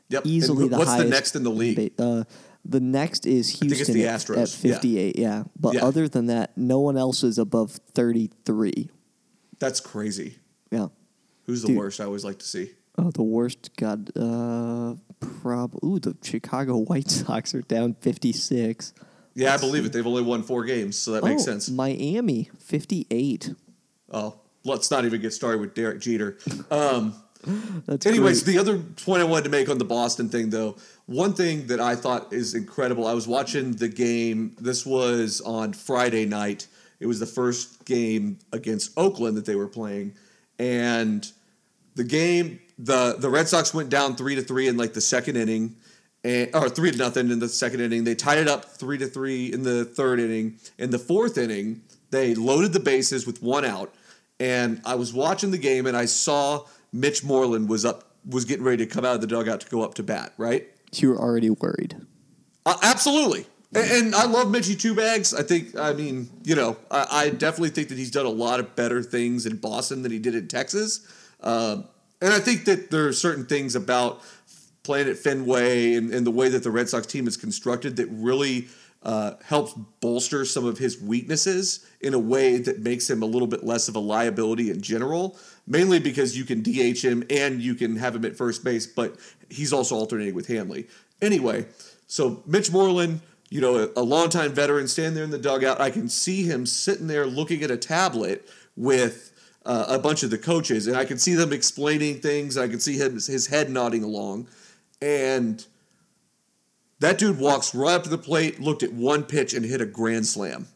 Yep. 0.10 0.26
Easily 0.26 0.68
wh- 0.68 0.72
the 0.72 0.78
what's 0.78 0.96
the 0.96 1.06
next 1.06 1.36
in 1.36 1.44
the 1.44 1.50
league? 1.50 1.94
Uh, 2.00 2.24
the 2.64 2.80
next 2.80 3.26
is 3.26 3.52
think 3.52 3.72
it's 3.72 3.80
Houston 3.88 3.96
the 3.96 4.08
at- 4.08 4.20
Astros, 4.20 4.38
at 4.42 4.50
58. 4.50 5.18
Yeah. 5.20 5.44
But 5.60 5.76
Yeah. 5.76 5.86
other 5.86 6.08
than 6.08 6.28
that, 6.28 6.58
no 6.58 6.80
one 6.80 6.98
else 6.98 7.24
is 7.24 7.38
above 7.38 7.80
33. 7.94 8.90
That's 9.60 9.80
crazy. 9.80 10.36
Yeah. 10.72 10.88
Who's 11.46 11.62
the 11.62 11.70
Dude. 11.70 11.78
worst? 11.78 12.00
I 12.02 12.06
always 12.06 12.24
like 12.26 12.40
to 12.40 12.46
see. 12.46 12.72
Oh, 12.98 13.12
the 13.12 13.24
worst. 13.24 13.72
God. 13.78 14.10
Uh, 14.18 14.96
prob. 15.20 15.76
Ooh, 15.84 16.00
the 16.00 16.16
Chicago 16.24 16.78
White 16.90 17.10
Sox 17.10 17.54
are 17.54 17.62
down 17.62 17.96
56. 18.02 18.94
Yeah, 19.34 19.54
I 19.54 19.58
believe 19.58 19.86
it. 19.86 19.92
They've 19.94 20.06
only 20.08 20.22
won 20.24 20.44
four 20.44 20.64
games, 20.64 20.96
so 20.98 21.12
that 21.12 21.24
makes 21.24 21.42
Oh, 21.44 21.46
sense. 21.46 21.70
Miami 21.70 22.50
58. 22.60 23.54
Oh, 24.12 24.40
let's 24.64 24.90
not 24.90 25.04
even 25.04 25.20
get 25.22 25.34
started 25.34 25.60
with 25.60 25.74
Derek 25.74 26.00
Jeter. 26.00 26.38
Um, 26.72 27.16
That's 27.86 28.06
anyways, 28.06 28.44
great. 28.44 28.54
the 28.54 28.60
other 28.60 28.80
point 28.80 29.22
I 29.22 29.26
wanted 29.26 29.46
to 29.46 29.50
make 29.50 29.70
on 29.70 29.78
the 29.78 29.86
Boston 29.86 30.30
thing, 30.30 30.50
though, 30.50 30.76
one 31.06 31.34
thing 31.34 31.68
that 31.68 31.80
I 31.80 31.96
thought 31.96 32.34
is 32.34 32.54
incredible. 32.56 33.06
I 33.08 33.14
was 33.14 33.28
watching 33.28 33.74
the 33.74 33.88
game. 33.88 34.56
This 34.60 34.86
was 34.86 35.42
on 35.42 35.74
Friday 35.74 36.26
night. 36.26 36.68
It 37.00 37.08
was 37.08 37.20
the 37.20 37.26
first 37.26 37.86
game 37.86 38.40
against 38.52 38.92
Oakland 38.98 39.38
that 39.38 39.46
they 39.46 39.56
were 39.56 39.68
playing, 39.68 40.14
and 40.58 41.30
the 41.96 42.04
game 42.04 42.60
the 42.80 43.16
the 43.18 43.30
Red 43.30 43.48
Sox 43.48 43.74
went 43.74 43.90
down 43.90 44.16
three 44.16 44.36
to 44.36 44.42
three 44.42 44.68
in 44.68 44.78
like 44.78 44.94
the 44.94 45.02
second 45.02 45.36
inning, 45.38 45.76
and 46.24 46.50
or 46.56 46.70
three 46.70 46.92
to 46.92 46.98
nothing 46.98 47.30
in 47.32 47.40
the 47.40 47.50
second 47.50 47.82
inning. 47.82 48.04
They 48.04 48.16
tied 48.16 48.38
it 48.38 48.48
up 48.48 48.66
three 48.66 48.98
to 48.98 49.08
three 49.08 49.52
in 49.52 49.64
the 49.64 49.86
third 49.86 50.20
inning. 50.20 50.58
In 50.78 50.90
the 50.90 51.00
fourth 51.00 51.38
inning, 51.38 51.82
they 52.12 52.36
loaded 52.36 52.74
the 52.74 52.80
bases 52.80 53.26
with 53.28 53.42
one 53.42 53.66
out, 53.66 53.94
and 54.40 54.82
I 54.86 54.96
was 54.96 55.14
watching 55.14 55.52
the 55.52 55.58
game 55.58 55.86
and 55.86 55.96
I 55.96 56.06
saw 56.06 56.66
Mitch 56.96 57.24
Moreland 57.24 57.70
was 57.70 57.84
up 57.86 58.04
was 58.26 58.46
getting 58.46 58.64
ready 58.64 58.86
to 58.86 58.92
come 58.92 59.06
out 59.06 59.16
of 59.16 59.22
the 59.22 59.28
dugout 59.28 59.62
to 59.62 59.70
go 59.70 59.84
up 59.84 59.94
to 59.96 60.04
bat. 60.04 60.34
Right. 60.38 60.68
you 60.94 61.10
were 61.10 61.20
already 61.20 61.50
worried. 61.52 61.96
Uh, 62.66 62.78
absolutely. 62.82 63.46
And, 63.76 63.92
and 63.92 64.16
I 64.16 64.26
love 64.26 64.48
Mitchie 64.48 64.80
Two 64.80 64.96
Bags. 64.96 65.34
I 65.34 65.44
think, 65.44 65.78
I 65.78 65.94
mean, 65.94 66.30
you 66.44 66.56
know, 66.56 66.78
I, 66.90 67.08
I 67.12 67.30
definitely 67.30 67.70
think 67.70 67.90
that 67.90 67.98
he's 67.98 68.10
done 68.12 68.26
a 68.26 68.30
lot 68.30 68.60
of 68.60 68.76
better 68.76 69.04
things 69.04 69.46
in 69.46 69.58
Boston 69.58 70.02
than 70.02 70.12
he 70.12 70.20
did 70.20 70.34
in 70.34 70.48
Texas. 70.48 71.06
Um, 71.42 71.86
and 72.22 72.34
I 72.34 72.40
think 72.40 72.66
that 72.66 72.90
there 72.90 73.08
are 73.08 73.14
certain 73.14 73.46
things 73.46 73.76
about 73.76 74.22
playing 74.84 75.10
at 75.10 75.18
Fenway 75.18 75.96
and, 75.96 76.14
and 76.14 76.26
the 76.26 76.32
way 76.32 76.48
that 76.50 76.64
the 76.64 76.72
Red 76.72 76.88
Sox 76.90 77.06
team 77.06 77.28
is 77.28 77.38
constructed 77.38 77.98
that 77.98 78.08
really 78.12 78.68
uh, 79.06 79.36
helps 79.46 79.74
bolster 80.02 80.44
some 80.44 80.66
of 80.66 80.80
his 80.80 81.00
weaknesses 81.00 81.86
in 82.02 82.16
a 82.16 82.20
way 82.20 82.58
that 82.58 82.80
makes 82.80 83.08
him 83.08 83.22
a 83.22 83.26
little 83.26 83.48
bit 83.48 83.64
less 83.64 83.88
of 83.88 83.96
a 83.96 84.00
liability 84.00 84.72
in 84.72 84.82
general. 84.82 85.38
Mainly 85.68 86.00
because 86.00 86.36
you 86.36 86.44
can 86.44 86.64
DH 86.64 87.02
him 87.02 87.24
and 87.30 87.62
you 87.62 87.76
can 87.76 87.96
have 87.98 88.16
him 88.16 88.26
at 88.26 88.36
first 88.36 88.64
base, 88.64 88.88
but 88.88 89.16
he's 89.50 89.72
also 89.72 89.96
alternating 89.96 90.34
with 90.34 90.48
Hanley. 90.48 90.88
Anyway, 91.22 91.68
so 92.08 92.44
Mitch 92.48 92.72
Moreland, 92.72 93.22
you 93.50 93.62
know, 93.62 93.76
a, 93.76 93.90
a 93.96 94.02
longtime 94.02 94.54
veteran, 94.54 94.88
standing 94.88 95.14
there 95.14 95.24
in 95.24 95.30
the 95.30 95.38
dugout. 95.38 95.80
I 95.80 95.92
can 95.92 96.10
see 96.10 96.44
him 96.44 96.66
sitting 96.66 97.08
there 97.08 97.28
looking 97.28 97.62
at 97.62 97.70
a 97.70 97.78
tablet 97.78 98.50
with 98.76 99.32
uh, 99.66 99.86
a 99.88 100.00
bunch 100.00 100.24
of 100.24 100.32
the 100.32 100.38
coaches, 100.38 100.88
and 100.88 100.98
I 100.98 101.06
can 101.06 101.20
see 101.20 101.36
them 101.36 101.54
explaining 101.54 102.22
things. 102.22 102.58
I 102.58 102.68
can 102.68 102.80
see 102.80 102.98
him, 102.98 103.14
his 103.14 103.48
head 103.48 103.70
nodding 103.70 104.04
along, 104.04 104.48
and 105.02 105.66
that 107.00 107.18
dude 107.18 107.40
walks 107.40 107.76
right 107.76 107.96
up 107.96 108.04
to 108.04 108.10
the 108.10 108.18
plate, 108.18 108.60
looked 108.60 108.84
at 108.84 108.94
one 108.94 109.24
pitch, 109.24 109.54
and 109.54 109.66
hit 109.66 109.82
a 109.82 109.86
grand 109.86 110.26
slam. 110.26 110.68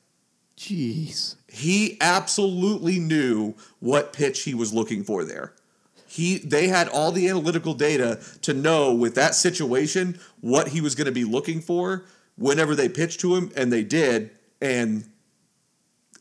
Jeez. 0.57 1.35
He 1.47 1.97
absolutely 2.01 2.99
knew 2.99 3.55
what 3.79 4.13
pitch 4.13 4.43
he 4.43 4.53
was 4.53 4.73
looking 4.73 5.03
for 5.03 5.23
there. 5.23 5.53
He 6.05 6.39
they 6.39 6.67
had 6.67 6.89
all 6.89 7.11
the 7.11 7.29
analytical 7.29 7.73
data 7.73 8.19
to 8.41 8.53
know 8.53 8.93
with 8.93 9.15
that 9.15 9.35
situation 9.35 10.19
what 10.41 10.69
he 10.69 10.81
was 10.81 10.95
going 10.95 11.05
to 11.05 11.11
be 11.11 11.23
looking 11.23 11.61
for 11.61 12.03
whenever 12.35 12.75
they 12.75 12.89
pitched 12.89 13.19
to 13.21 13.35
him, 13.35 13.51
and 13.55 13.71
they 13.71 13.83
did, 13.83 14.31
and 14.59 15.05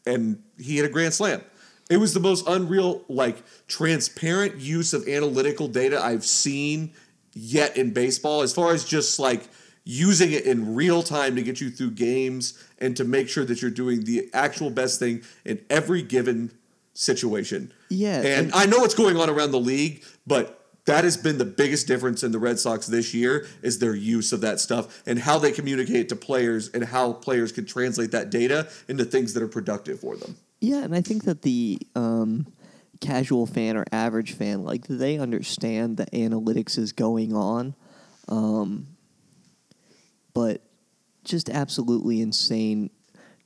and 0.07 0.43
he 0.59 0.77
hit 0.77 0.85
a 0.85 0.89
grand 0.89 1.15
slam. 1.15 1.43
It 1.91 1.97
was 1.97 2.13
the 2.13 2.21
most 2.21 2.47
unreal, 2.47 3.03
like 3.09 3.43
transparent 3.67 4.57
use 4.57 4.93
of 4.93 5.09
analytical 5.09 5.69
data 5.69 6.03
I've 6.03 6.25
seen 6.25 6.93
yet 7.33 7.77
in 7.77 7.93
baseball, 7.93 8.43
as 8.43 8.53
far 8.53 8.73
as 8.73 8.85
just 8.85 9.19
like 9.19 9.49
using 9.91 10.31
it 10.33 10.45
in 10.45 10.75
real 10.75 11.03
time 11.03 11.35
to 11.35 11.43
get 11.43 11.63
you 11.63 11.71
through 11.71 11.91
games 11.93 12.63
and 12.79 12.95
to 12.95 13.05
make 13.05 13.27
sure 13.27 13.47
that 13.47 13.63
you're 13.63 13.71
doing 13.71 14.05
the 14.05 14.29
actual 14.35 14.69
best 14.69 14.99
thing 14.99 15.23
in 15.47 15.59
every 15.71 16.03
given 16.03 16.51
situation. 16.93 17.73
Yeah, 17.89 18.17
And, 18.19 18.27
and- 18.27 18.53
I 18.55 18.67
know 18.67 18.81
what's 18.81 18.95
going 18.95 19.17
on 19.17 19.31
around 19.31 19.51
the 19.53 19.59
league, 19.61 20.05
but 20.27 20.67
that 20.85 21.05
has 21.05 21.17
been 21.17 21.39
the 21.39 21.47
biggest 21.47 21.87
difference 21.87 22.23
in 22.23 22.33
the 22.33 22.39
Red 22.39 22.59
Sox 22.59 22.87
this 22.87 23.15
year 23.15 23.47
is 23.63 23.79
their 23.79 23.95
use 23.95 24.31
of 24.35 24.43
that 24.43 24.61
stuff 24.61 25.03
and 25.07 25.19
how 25.19 25.39
they 25.39 25.53
communicate 25.53 26.11
to 26.11 26.17
players 26.17 26.69
and 26.69 26.85
how 26.85 27.15
players 27.15 27.51
can 27.51 27.65
translate 27.65 28.11
that 28.11 28.29
data 28.29 28.69
into 28.89 29.07
things 29.07 29.33
that 29.35 29.43
are 29.43 29.49
productive 29.49 30.01
for 30.01 30.17
them. 30.17 30.37
Yeah, 30.61 30.85
and 30.85 30.95
I 30.95 31.01
think 31.01 31.25
that 31.25 31.41
the 31.43 31.79
um, 31.95 32.47
casual 33.01 33.47
fan 33.47 33.79
or 33.79 33.87
average 33.91 34.33
fan, 34.33 34.65
like 34.65 34.87
they 34.87 35.19
understand 35.19 35.97
that 35.97 36.13
analytics 36.13 36.77
is 36.77 36.93
going 36.93 37.35
on, 37.35 37.75
um, 38.29 38.89
but 40.39 40.63
just 41.25 41.51
absolutely 41.51 42.21
insane 42.21 42.91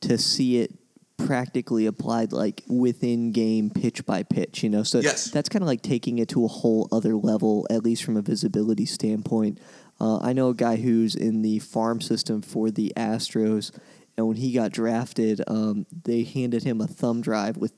to 0.03 0.19
see 0.19 0.59
it 0.59 0.71
practically 1.17 1.87
applied 1.87 2.33
like 2.33 2.63
within 2.69 3.33
game 3.33 3.71
pitch 3.71 4.05
by 4.05 4.23
pitch 4.23 4.63
you 4.63 4.69
know 4.69 4.83
so 4.83 4.99
Yes. 4.99 5.31
that's 5.31 5.49
kind 5.49 5.63
of 5.63 5.69
like 5.69 5.81
taking 5.83 6.19
it 6.19 6.29
to 6.31 6.45
a 6.45 6.49
whole 6.49 6.89
other 6.91 7.15
level 7.15 7.67
at 7.71 7.85
least 7.85 8.03
from 8.05 8.17
a 8.17 8.23
visibility 8.23 8.85
standpoint 8.87 9.59
uh, 10.01 10.19
i 10.19 10.33
know 10.33 10.49
a 10.49 10.55
guy 10.55 10.77
who's 10.77 11.15
in 11.15 11.43
the 11.43 11.59
farm 11.61 12.01
system 12.01 12.43
for 12.43 12.71
the 12.71 12.93
astros 12.97 13.71
and 14.17 14.27
when 14.27 14.37
he 14.37 14.53
got 14.53 14.73
drafted 14.73 15.41
um, 15.47 15.87
they 16.05 16.25
handed 16.25 16.63
him 16.65 16.81
a 16.81 16.87
thumb 16.89 17.21
drive 17.21 17.57
with 17.57 17.73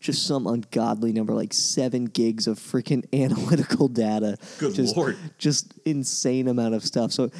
just 0.00 0.26
some 0.26 0.46
ungodly 0.46 1.12
number 1.12 1.34
like 1.34 1.52
seven 1.52 2.04
gigs 2.06 2.46
of 2.46 2.58
freaking 2.58 3.04
analytical 3.12 3.88
data 3.88 4.36
Good 4.58 4.74
just, 4.74 4.96
Lord. 4.96 5.16
just 5.38 5.78
insane 5.84 6.46
amount 6.48 6.74
of 6.74 6.84
stuff 6.84 7.10
so 7.12 7.30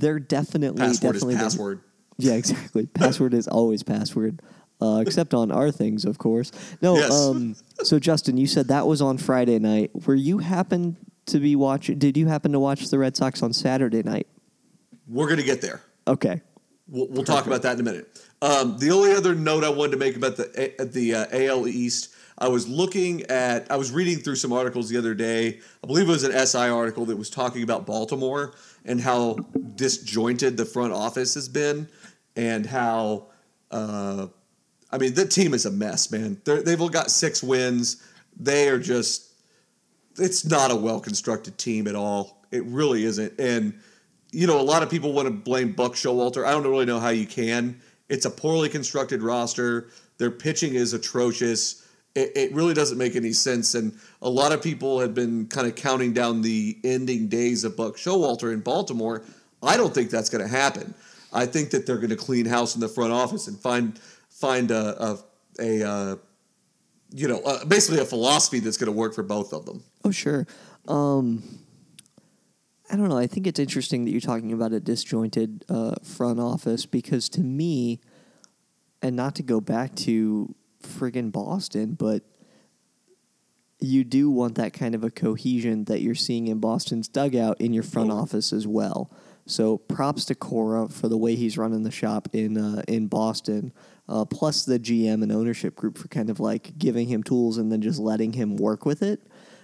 they're 0.00 0.18
definitely 0.18 0.80
Password 0.80 1.14
definitely 1.14 1.34
is 1.34 1.40
password. 1.40 1.80
yeah, 2.18 2.34
exactly. 2.34 2.86
password 2.94 3.34
is 3.34 3.48
always 3.48 3.82
password, 3.82 4.40
uh, 4.80 5.02
except 5.04 5.34
on 5.34 5.50
our 5.50 5.70
things, 5.70 6.04
of 6.04 6.18
course. 6.18 6.52
No. 6.82 6.96
Yes. 6.96 7.12
Um, 7.12 7.56
so, 7.82 7.98
Justin, 7.98 8.36
you 8.36 8.46
said 8.46 8.68
that 8.68 8.86
was 8.86 9.02
on 9.02 9.18
Friday 9.18 9.58
night. 9.58 9.90
Were 10.06 10.14
you 10.14 10.38
happen 10.38 10.96
to 11.26 11.38
be 11.38 11.56
watching? 11.56 11.98
Did 11.98 12.16
you 12.16 12.26
happen 12.26 12.52
to 12.52 12.60
watch 12.60 12.88
the 12.88 12.98
Red 12.98 13.16
Sox 13.16 13.42
on 13.42 13.52
Saturday 13.52 14.02
night? 14.02 14.26
We're 15.08 15.26
going 15.26 15.38
to 15.38 15.44
get 15.44 15.60
there. 15.60 15.82
Okay. 16.08 16.40
We'll, 16.88 17.08
we'll 17.08 17.24
talk 17.24 17.46
about 17.46 17.62
that 17.62 17.74
in 17.74 17.80
a 17.80 17.82
minute. 17.82 18.20
Um, 18.40 18.78
the 18.78 18.90
only 18.90 19.12
other 19.12 19.34
note 19.34 19.64
I 19.64 19.68
wanted 19.70 19.92
to 19.92 19.96
make 19.98 20.16
about 20.16 20.36
the 20.36 20.74
the 20.92 21.14
uh, 21.14 21.26
AL 21.32 21.66
East, 21.66 22.14
I 22.38 22.48
was 22.48 22.68
looking 22.68 23.22
at, 23.24 23.70
I 23.70 23.76
was 23.76 23.90
reading 23.90 24.18
through 24.18 24.36
some 24.36 24.52
articles 24.52 24.88
the 24.88 24.98
other 24.98 25.14
day. 25.14 25.58
I 25.82 25.86
believe 25.86 26.08
it 26.08 26.12
was 26.12 26.22
an 26.24 26.46
SI 26.46 26.68
article 26.68 27.06
that 27.06 27.16
was 27.16 27.30
talking 27.30 27.62
about 27.62 27.86
Baltimore 27.86 28.54
and 28.86 29.00
how 29.00 29.34
disjointed 29.74 30.56
the 30.56 30.64
front 30.64 30.92
office 30.92 31.34
has 31.34 31.48
been, 31.48 31.88
and 32.34 32.64
how, 32.64 33.26
uh, 33.70 34.28
I 34.90 34.98
mean, 34.98 35.14
the 35.14 35.26
team 35.26 35.52
is 35.52 35.66
a 35.66 35.70
mess, 35.70 36.10
man. 36.10 36.40
They're, 36.44 36.62
they've 36.62 36.80
all 36.80 36.88
got 36.88 37.10
six 37.10 37.42
wins. 37.42 38.02
They 38.38 38.68
are 38.68 38.78
just, 38.78 39.32
it's 40.18 40.46
not 40.46 40.70
a 40.70 40.76
well 40.76 41.00
constructed 41.00 41.58
team 41.58 41.86
at 41.86 41.94
all. 41.94 42.46
It 42.50 42.64
really 42.64 43.04
isn't. 43.04 43.38
And 43.38 43.78
you 44.32 44.46
know, 44.46 44.60
a 44.60 44.62
lot 44.62 44.82
of 44.82 44.90
people 44.90 45.12
want 45.12 45.26
to 45.26 45.32
blame 45.32 45.72
Buck 45.72 45.92
Showalter. 45.92 46.44
I 46.44 46.50
don't 46.50 46.66
really 46.66 46.84
know 46.84 47.00
how 47.00 47.08
you 47.08 47.26
can. 47.26 47.80
It's 48.08 48.26
a 48.26 48.30
poorly 48.30 48.68
constructed 48.68 49.22
roster. 49.22 49.88
Their 50.18 50.30
pitching 50.30 50.74
is 50.74 50.92
atrocious. 50.92 51.85
It, 52.16 52.32
it 52.34 52.52
really 52.52 52.74
doesn't 52.74 52.98
make 52.98 53.14
any 53.14 53.32
sense. 53.32 53.74
And 53.74 53.96
a 54.22 54.30
lot 54.30 54.52
of 54.52 54.62
people 54.62 55.00
have 55.00 55.14
been 55.14 55.46
kind 55.46 55.66
of 55.66 55.76
counting 55.76 56.12
down 56.12 56.42
the 56.42 56.78
ending 56.82 57.28
days 57.28 57.62
of 57.62 57.76
Buck 57.76 57.96
Showalter 57.96 58.52
in 58.52 58.60
Baltimore. 58.60 59.22
I 59.62 59.76
don't 59.76 59.94
think 59.94 60.10
that's 60.10 60.30
going 60.30 60.42
to 60.42 60.50
happen. 60.50 60.94
I 61.32 61.46
think 61.46 61.70
that 61.70 61.86
they're 61.86 61.98
going 61.98 62.10
to 62.10 62.16
clean 62.16 62.46
house 62.46 62.74
in 62.74 62.80
the 62.80 62.88
front 62.88 63.12
office 63.12 63.46
and 63.46 63.58
find 63.58 64.00
find 64.30 64.70
a 64.70 65.02
a, 65.02 65.18
a 65.60 65.88
uh, 65.88 66.16
you 67.10 67.28
know 67.28 67.40
uh, 67.40 67.64
basically 67.64 68.00
a 68.00 68.04
philosophy 68.04 68.58
that's 68.60 68.76
going 68.76 68.92
to 68.92 68.98
work 68.98 69.14
for 69.14 69.22
both 69.22 69.52
of 69.52 69.66
them. 69.66 69.82
Oh, 70.04 70.10
sure. 70.10 70.46
Um, 70.88 71.42
I 72.90 72.96
don't 72.96 73.08
know. 73.08 73.18
I 73.18 73.26
think 73.26 73.46
it's 73.46 73.58
interesting 73.58 74.04
that 74.04 74.12
you're 74.12 74.20
talking 74.20 74.52
about 74.52 74.72
a 74.72 74.80
disjointed 74.80 75.64
uh, 75.68 75.96
front 76.02 76.38
office 76.38 76.86
because 76.86 77.28
to 77.30 77.40
me, 77.40 78.00
and 79.02 79.16
not 79.16 79.34
to 79.36 79.42
go 79.42 79.60
back 79.60 79.94
to 79.96 80.54
friggin' 80.86 81.32
Boston, 81.32 81.94
but 81.94 82.22
you 83.78 84.04
do 84.04 84.30
want 84.30 84.54
that 84.54 84.72
kind 84.72 84.94
of 84.94 85.04
a 85.04 85.10
cohesion 85.10 85.84
that 85.84 86.00
you're 86.00 86.14
seeing 86.14 86.48
in 86.48 86.60
Boston's 86.60 87.08
dugout 87.08 87.60
in 87.60 87.72
your 87.72 87.82
front 87.82 88.08
Totally. 88.08 88.22
office 88.22 88.52
as 88.52 88.66
well. 88.66 89.10
So 89.46 89.78
props 89.78 90.24
to 90.26 90.34
Cora 90.34 90.88
for 90.88 91.08
the 91.08 91.16
way 91.16 91.36
he's 91.36 91.56
running 91.56 91.82
the 91.82 91.90
shop 91.90 92.28
in 92.32 92.58
uh, 92.58 92.82
in 92.88 93.06
Boston. 93.06 93.72
Uh, 94.08 94.24
plus 94.24 94.64
the 94.64 94.78
GM 94.78 95.22
and 95.22 95.32
ownership 95.32 95.74
group 95.74 95.98
for 95.98 96.06
kind 96.08 96.30
of 96.30 96.38
like 96.38 96.78
giving 96.78 97.08
him 97.08 97.24
tools 97.24 97.58
and 97.58 97.72
then 97.72 97.82
just 97.82 97.98
letting 97.98 98.32
him 98.32 98.56
work 98.56 98.86
with 98.86 99.02
it. 99.02 99.20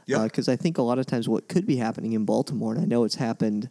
Yep. 0.07 0.23
Because 0.25 0.49
I 0.49 0.57
think 0.57 0.79
a 0.79 0.83
lot 0.83 0.99
of 0.99 1.07
times 1.07 1.29
what 1.29 1.49
could 1.49 1.65
be 1.65 1.77
happening 1.77 2.13
in 2.13 2.25
Baltimore, 2.25 2.75
and 2.75 2.83
I 2.83 2.85
know 2.85 3.05
it's 3.05 3.15
happened 3.15 3.71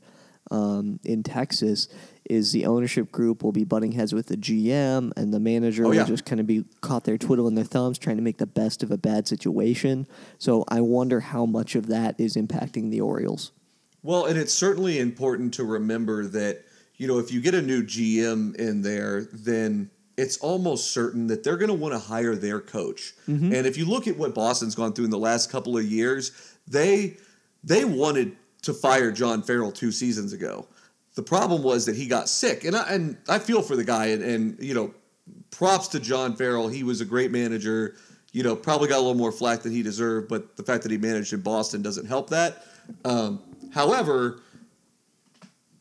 um, 0.50 1.00
in 1.04 1.24
Texas, 1.24 1.88
is 2.30 2.52
the 2.52 2.66
ownership 2.66 3.12
group 3.12 3.44
will 3.44 3.52
be 3.52 3.64
butting 3.64 3.92
heads 3.92 4.14
with 4.14 4.28
the 4.28 4.38
GM, 4.38 5.12
and 5.16 5.34
the 5.34 5.40
manager 5.40 5.86
Oh, 5.86 5.90
will 5.90 5.96
yeah. 5.96 6.06
just 6.06 6.26
kind 6.26 6.40
of 6.40 6.48
be 6.48 6.64
caught 6.82 7.04
there 7.04 7.18
twiddling 7.18 7.56
their 7.56 7.64
thumbs, 7.66 7.98
trying 7.98 8.18
to 8.18 8.24
make 8.24 8.38
the 8.38 8.46
best 8.48 8.84
of 8.84 8.92
a 8.92 8.98
bad 8.98 9.28
situation. 9.28 10.08
So 10.38 10.64
I 10.68 10.82
wonder 10.82 11.20
how 11.20 11.46
much 11.46 11.76
of 11.76 11.88
that 11.88 12.20
is 12.20 12.36
impacting 12.36 12.90
the 12.92 13.02
Orioles. 13.02 13.52
Well, 14.04 14.26
and 14.26 14.38
it's 14.38 14.54
certainly 14.54 14.98
important 15.00 15.54
to 15.56 15.64
remember 15.64 16.26
that, 16.28 16.64
you 16.98 17.08
know, 17.08 17.20
if 17.20 17.32
you 17.32 17.40
get 17.42 17.54
a 17.54 17.62
new 17.62 17.84
GM 17.84 18.56
in 18.56 18.82
there, 18.82 19.26
then 19.32 19.92
it's 20.18 20.38
almost 20.40 20.92
certain 20.92 21.28
that 21.28 21.44
they're 21.44 21.58
going 21.58 21.70
to 21.70 21.74
want 21.76 21.94
to 21.94 22.00
hire 22.00 22.36
their 22.36 22.60
coach. 22.60 23.14
And 23.28 23.54
if 23.54 23.78
you 23.78 23.86
look 23.86 24.08
at 24.08 24.18
what 24.18 24.36
Boston's 24.36 24.76
gone 24.76 24.94
through 24.94 25.06
in 25.06 25.12
the 25.12 25.18
last 25.18 25.50
couple 25.52 25.78
of 25.78 25.84
years, 25.86 26.32
they 26.68 27.18
they 27.64 27.86
wanted 27.86 28.36
to 28.64 28.74
fire 28.74 29.12
John 29.12 29.42
Farrell 29.42 29.72
two 29.72 29.92
seasons 29.92 30.34
ago. 30.34 30.68
The 31.16 31.24
problem 31.24 31.62
was 31.64 31.86
that 31.86 31.96
he 31.96 32.08
got 32.08 32.30
sick, 32.30 32.64
and 32.64 32.76
I, 32.76 32.94
and 32.94 33.18
I 33.28 33.40
feel 33.40 33.62
for 33.62 33.76
the 33.76 33.84
guy, 33.84 34.08
and, 34.08 34.24
and 34.24 34.60
you 34.60 34.74
know, 34.74 34.94
props 35.50 35.88
to 35.90 36.00
John 36.00 36.36
Farrell. 36.36 36.68
He 36.68 36.84
was 36.84 37.02
a 37.02 37.06
great 37.06 37.32
manager. 37.32 37.96
You 38.32 38.44
know, 38.44 38.56
probably 38.56 38.88
got 38.88 38.98
a 38.98 39.02
little 39.02 39.16
more 39.16 39.32
flack 39.32 39.62
than 39.62 39.74
he 39.74 39.84
deserved, 39.84 40.30
but 40.30 40.56
the 40.56 40.64
fact 40.64 40.84
that 40.84 40.92
he 40.92 40.98
managed 40.98 41.34
in 41.34 41.42
Boston 41.42 41.82
doesn't 41.82 42.06
help 42.06 42.30
that. 42.30 42.66
Um, 43.04 43.42
however, 43.74 44.40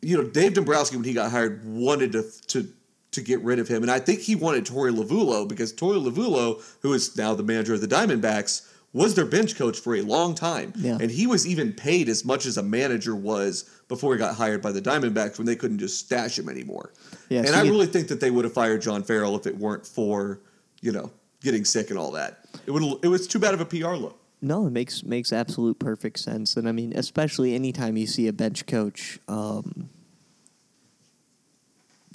you 0.03 0.17
know, 0.17 0.29
Dave 0.29 0.55
Dombrowski 0.55 0.97
when 0.97 1.05
he 1.05 1.13
got 1.13 1.31
hired 1.31 1.65
wanted 1.65 2.13
to 2.13 2.25
to 2.49 2.69
to 3.13 3.21
get 3.21 3.41
rid 3.43 3.59
of 3.59 3.69
him, 3.69 3.83
and 3.83 3.91
I 3.91 3.99
think 3.99 4.21
he 4.21 4.35
wanted 4.35 4.65
Torey 4.65 4.95
Lovullo 4.95 5.47
because 5.47 5.73
Torey 5.73 6.01
Lovullo, 6.03 6.63
who 6.81 6.93
is 6.93 7.17
now 7.17 7.35
the 7.35 7.43
manager 7.43 7.75
of 7.75 7.81
the 7.81 7.89
Diamondbacks, 7.89 8.70
was 8.93 9.15
their 9.15 9.25
bench 9.25 9.55
coach 9.57 9.79
for 9.79 9.95
a 9.95 10.03
long 10.03 10.35
time, 10.35 10.73
Yeah. 10.77 10.99
and 11.01 11.11
he 11.11 11.27
was 11.27 11.47
even 11.47 11.73
paid 11.73 12.09
as 12.09 12.25
much 12.25 12.45
as 12.45 12.57
a 12.57 12.63
manager 12.63 13.15
was 13.15 13.65
before 13.89 14.13
he 14.15 14.19
got 14.19 14.35
hired 14.35 14.61
by 14.63 14.73
the 14.73 14.83
Diamondbacks 14.83 15.39
when 15.39 15.47
they 15.47 15.55
couldn't 15.57 15.79
just 15.79 15.99
stash 15.99 16.39
him 16.39 16.49
anymore. 16.49 16.93
Yeah, 17.29 17.41
and 17.41 17.49
so 17.49 17.55
I 17.55 17.63
really 17.63 17.87
think 17.87 18.09
that 18.09 18.21
they 18.21 18.31
would 18.33 18.45
have 18.45 18.53
fired 18.55 18.83
John 18.83 19.03
Farrell 19.05 19.37
if 19.37 19.47
it 19.47 19.57
weren't 19.57 19.87
for 19.87 20.41
you 20.81 20.91
know 20.93 21.13
getting 21.43 21.65
sick 21.65 21.91
and 21.91 21.99
all 21.99 22.11
that. 22.13 22.45
It 22.67 22.73
would 22.73 22.83
it 23.05 23.09
was 23.09 23.27
too 23.29 23.39
bad 23.39 23.55
of 23.55 23.61
a 23.61 23.65
PR 23.65 23.95
look. 23.95 24.17
No, 24.43 24.67
it 24.67 24.71
makes 24.71 25.05
makes 25.05 25.33
absolute 25.33 25.79
perfect 25.79 26.19
sense, 26.19 26.57
and 26.57 26.69
I 26.69 26.73
mean, 26.73 26.93
especially 26.97 27.55
anytime 27.55 27.97
you 27.97 28.07
see 28.09 28.27
a 28.27 28.33
bench 28.33 28.67
coach 28.67 29.19
um, 29.29 29.91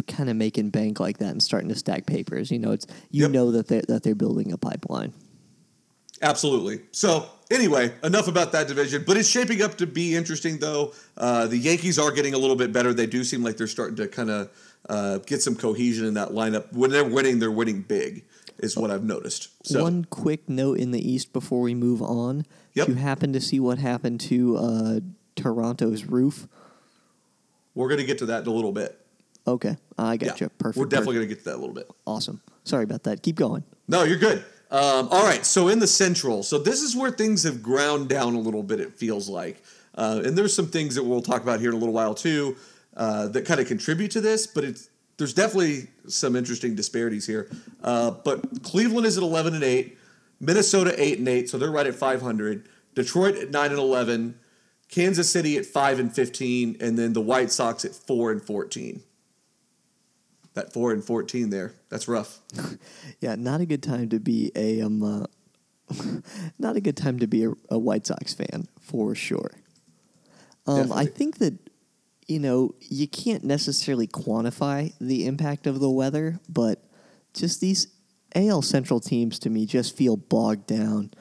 kind 0.07 0.29
of 0.29 0.35
making 0.35 0.69
bank 0.69 0.99
like 0.99 1.17
that 1.19 1.29
and 1.31 1.41
starting 1.41 1.69
to 1.69 1.75
stack 1.75 2.05
papers, 2.05 2.51
you 2.51 2.59
know, 2.59 2.71
it's 2.71 2.85
you 3.11 3.23
Yep. 3.23 3.31
know 3.31 3.51
that 3.51 3.67
they 3.67 3.81
that 3.87 4.03
they're 4.03 4.13
building 4.15 4.51
a 4.51 4.57
pipeline. 4.57 5.13
Absolutely. 6.21 6.79
So 6.91 7.27
anyway, 7.51 7.91
enough 8.03 8.27
about 8.27 8.51
that 8.53 8.67
division, 8.67 9.03
but 9.05 9.17
it's 9.17 9.27
shaping 9.29 9.61
up 9.61 9.75
to 9.77 9.87
be 9.87 10.15
interesting 10.15 10.57
though. 10.59 10.93
Uh, 11.17 11.47
the 11.47 11.57
Yankees 11.57 11.99
are 11.99 12.11
getting 12.11 12.33
a 12.33 12.37
little 12.37 12.55
bit 12.55 12.71
better. 12.71 12.93
They 12.93 13.05
do 13.05 13.23
seem 13.23 13.43
like 13.43 13.57
they're 13.57 13.67
starting 13.67 13.97
to 13.97 14.07
kind 14.07 14.29
of 14.29 14.49
uh, 14.89 15.17
get 15.19 15.41
some 15.41 15.55
cohesion 15.55 16.05
in 16.05 16.13
that 16.13 16.29
lineup. 16.29 16.71
When 16.71 16.91
they're 16.91 17.03
winning, 17.03 17.39
they're 17.39 17.51
winning 17.51 17.81
big, 17.81 18.23
is 18.59 18.77
what 18.77 18.91
I've 18.91 19.03
noticed. 19.03 19.49
So 19.67 19.83
One 19.83 20.05
quick 20.05 20.47
note 20.47 20.79
in 20.79 20.91
the 20.91 21.11
East 21.11 21.33
before 21.33 21.61
we 21.61 21.75
move 21.75 22.01
on: 22.01 22.45
Yep. 22.73 22.87
Do 22.87 22.93
you 22.93 22.99
happen 22.99 23.33
to 23.33 23.41
see 23.41 23.59
what 23.59 23.77
happened 23.79 24.19
to 24.21 24.57
uh, 24.57 24.99
Toronto's 25.35 26.05
roof? 26.05 26.47
we're 27.73 27.89
going 27.89 27.99
to 27.99 28.05
get 28.05 28.19
to 28.19 28.27
that 28.27 28.43
in 28.43 28.47
a 28.47 28.51
little 28.53 28.71
bit. 28.71 28.97
Okay, 29.45 29.75
I 29.97 30.17
got 30.17 30.39
you. 30.41 30.49
Perfect. 30.57 30.77
We're 30.77 30.85
definitely 30.85 31.15
going 31.15 31.27
to 31.27 31.35
get 31.35 31.43
to 31.43 31.49
that 31.49 31.55
a 31.55 31.61
little 31.61 31.75
bit. 31.75 31.89
awesome. 32.07 32.41
Sorry 32.63 32.83
about 32.83 33.03
that. 33.03 33.21
Keep 33.21 33.35
going. 33.35 33.63
No, 33.87 34.03
you're 34.03 34.17
good. 34.17 34.43
Um, 34.75 35.07
all 35.09 35.23
right, 35.23 35.45
so 35.45 35.69
in 35.69 35.79
the 35.79 35.87
Central, 35.87 36.43
so 36.43 36.59
this 36.59 36.81
is 36.81 36.97
where 36.97 37.09
things 37.09 37.43
have 37.43 37.63
ground 37.63 38.09
down 38.09 38.35
a 38.35 38.39
little 38.39 38.61
bit. 38.61 38.81
It 38.81 38.93
feels 38.93 39.29
like, 39.29 39.63
uh, 39.97 40.21
and 40.25 40.37
there's 40.37 40.53
some 40.53 40.67
things 40.67 40.95
that 40.95 41.03
we'll 41.03 41.21
talk 41.21 41.41
about 41.41 41.61
here 41.61 41.69
in 41.69 41.75
a 41.75 41.79
little 41.79 41.93
while 41.93 42.13
too 42.13 42.57
uh, 42.97 43.29
that 43.29 43.45
kind 43.45 43.61
of 43.61 43.67
contribute 43.67 44.11
to 44.11 44.19
this. 44.19 44.45
But 44.45 44.65
it's 44.65 44.89
there's 45.15 45.33
definitely 45.33 45.87
some 46.07 46.35
interesting 46.35 46.75
disparities 46.75 47.25
here. 47.25 47.49
Uh, 47.81 48.11
but 48.11 48.63
Cleveland 48.63 49.07
is 49.07 49.17
at 49.17 49.23
11 49.23 49.53
and 49.53 49.63
eight, 49.63 49.97
Minnesota 50.41 50.93
eight 51.01 51.19
and 51.19 51.29
eight, 51.29 51.49
so 51.49 51.57
they're 51.57 51.71
right 51.71 51.87
at 51.87 51.95
500. 51.95 52.67
Detroit 52.95 53.35
at 53.35 53.51
nine 53.51 53.69
and 53.69 53.79
11, 53.79 54.37
Kansas 54.89 55.29
City 55.29 55.57
at 55.57 55.65
five 55.65 55.99
and 55.99 56.13
15, 56.13 56.75
and 56.81 56.99
then 56.99 57.13
the 57.13 57.21
White 57.21 57.49
Sox 57.49 57.85
at 57.85 57.95
four 57.95 58.29
and 58.29 58.41
14. 58.41 59.01
That 60.55 60.73
four 60.73 60.91
and 60.91 61.03
14 61.03 61.49
there, 61.49 61.73
that's 61.89 62.07
rough. 62.07 62.39
Yeah, 63.19 63.35
not 63.35 63.61
a 63.61 63.65
good 63.65 63.83
time 63.83 64.09
to 64.09 64.19
be 64.19 64.51
a 64.55 64.81
um, 64.81 65.03
uh, 65.03 65.25
not 66.59 66.75
a 66.75 66.81
good 66.81 66.97
time 66.97 67.19
to 67.19 67.27
be 67.27 67.45
a, 67.45 67.51
a 67.69 67.77
White 67.77 68.07
Sox 68.07 68.33
fan 68.33 68.67
for 68.79 69.15
sure. 69.15 69.51
Um, 70.67 70.91
I 70.91 71.05
think 71.05 71.37
that 71.39 71.53
you 72.27 72.39
know 72.39 72.75
you 72.81 73.07
can't 73.07 73.43
necessarily 73.43 74.07
quantify 74.07 74.93
the 74.99 75.27
impact 75.27 75.67
of 75.67 75.79
the 75.79 75.89
weather, 75.89 76.39
but 76.49 76.83
just 77.33 77.61
these 77.61 77.87
AL 78.35 78.61
Central 78.63 78.99
teams 78.99 79.39
to 79.39 79.49
me 79.49 79.65
just 79.65 79.95
feel 79.95 80.17
bogged 80.17 80.67
down. 80.67 81.11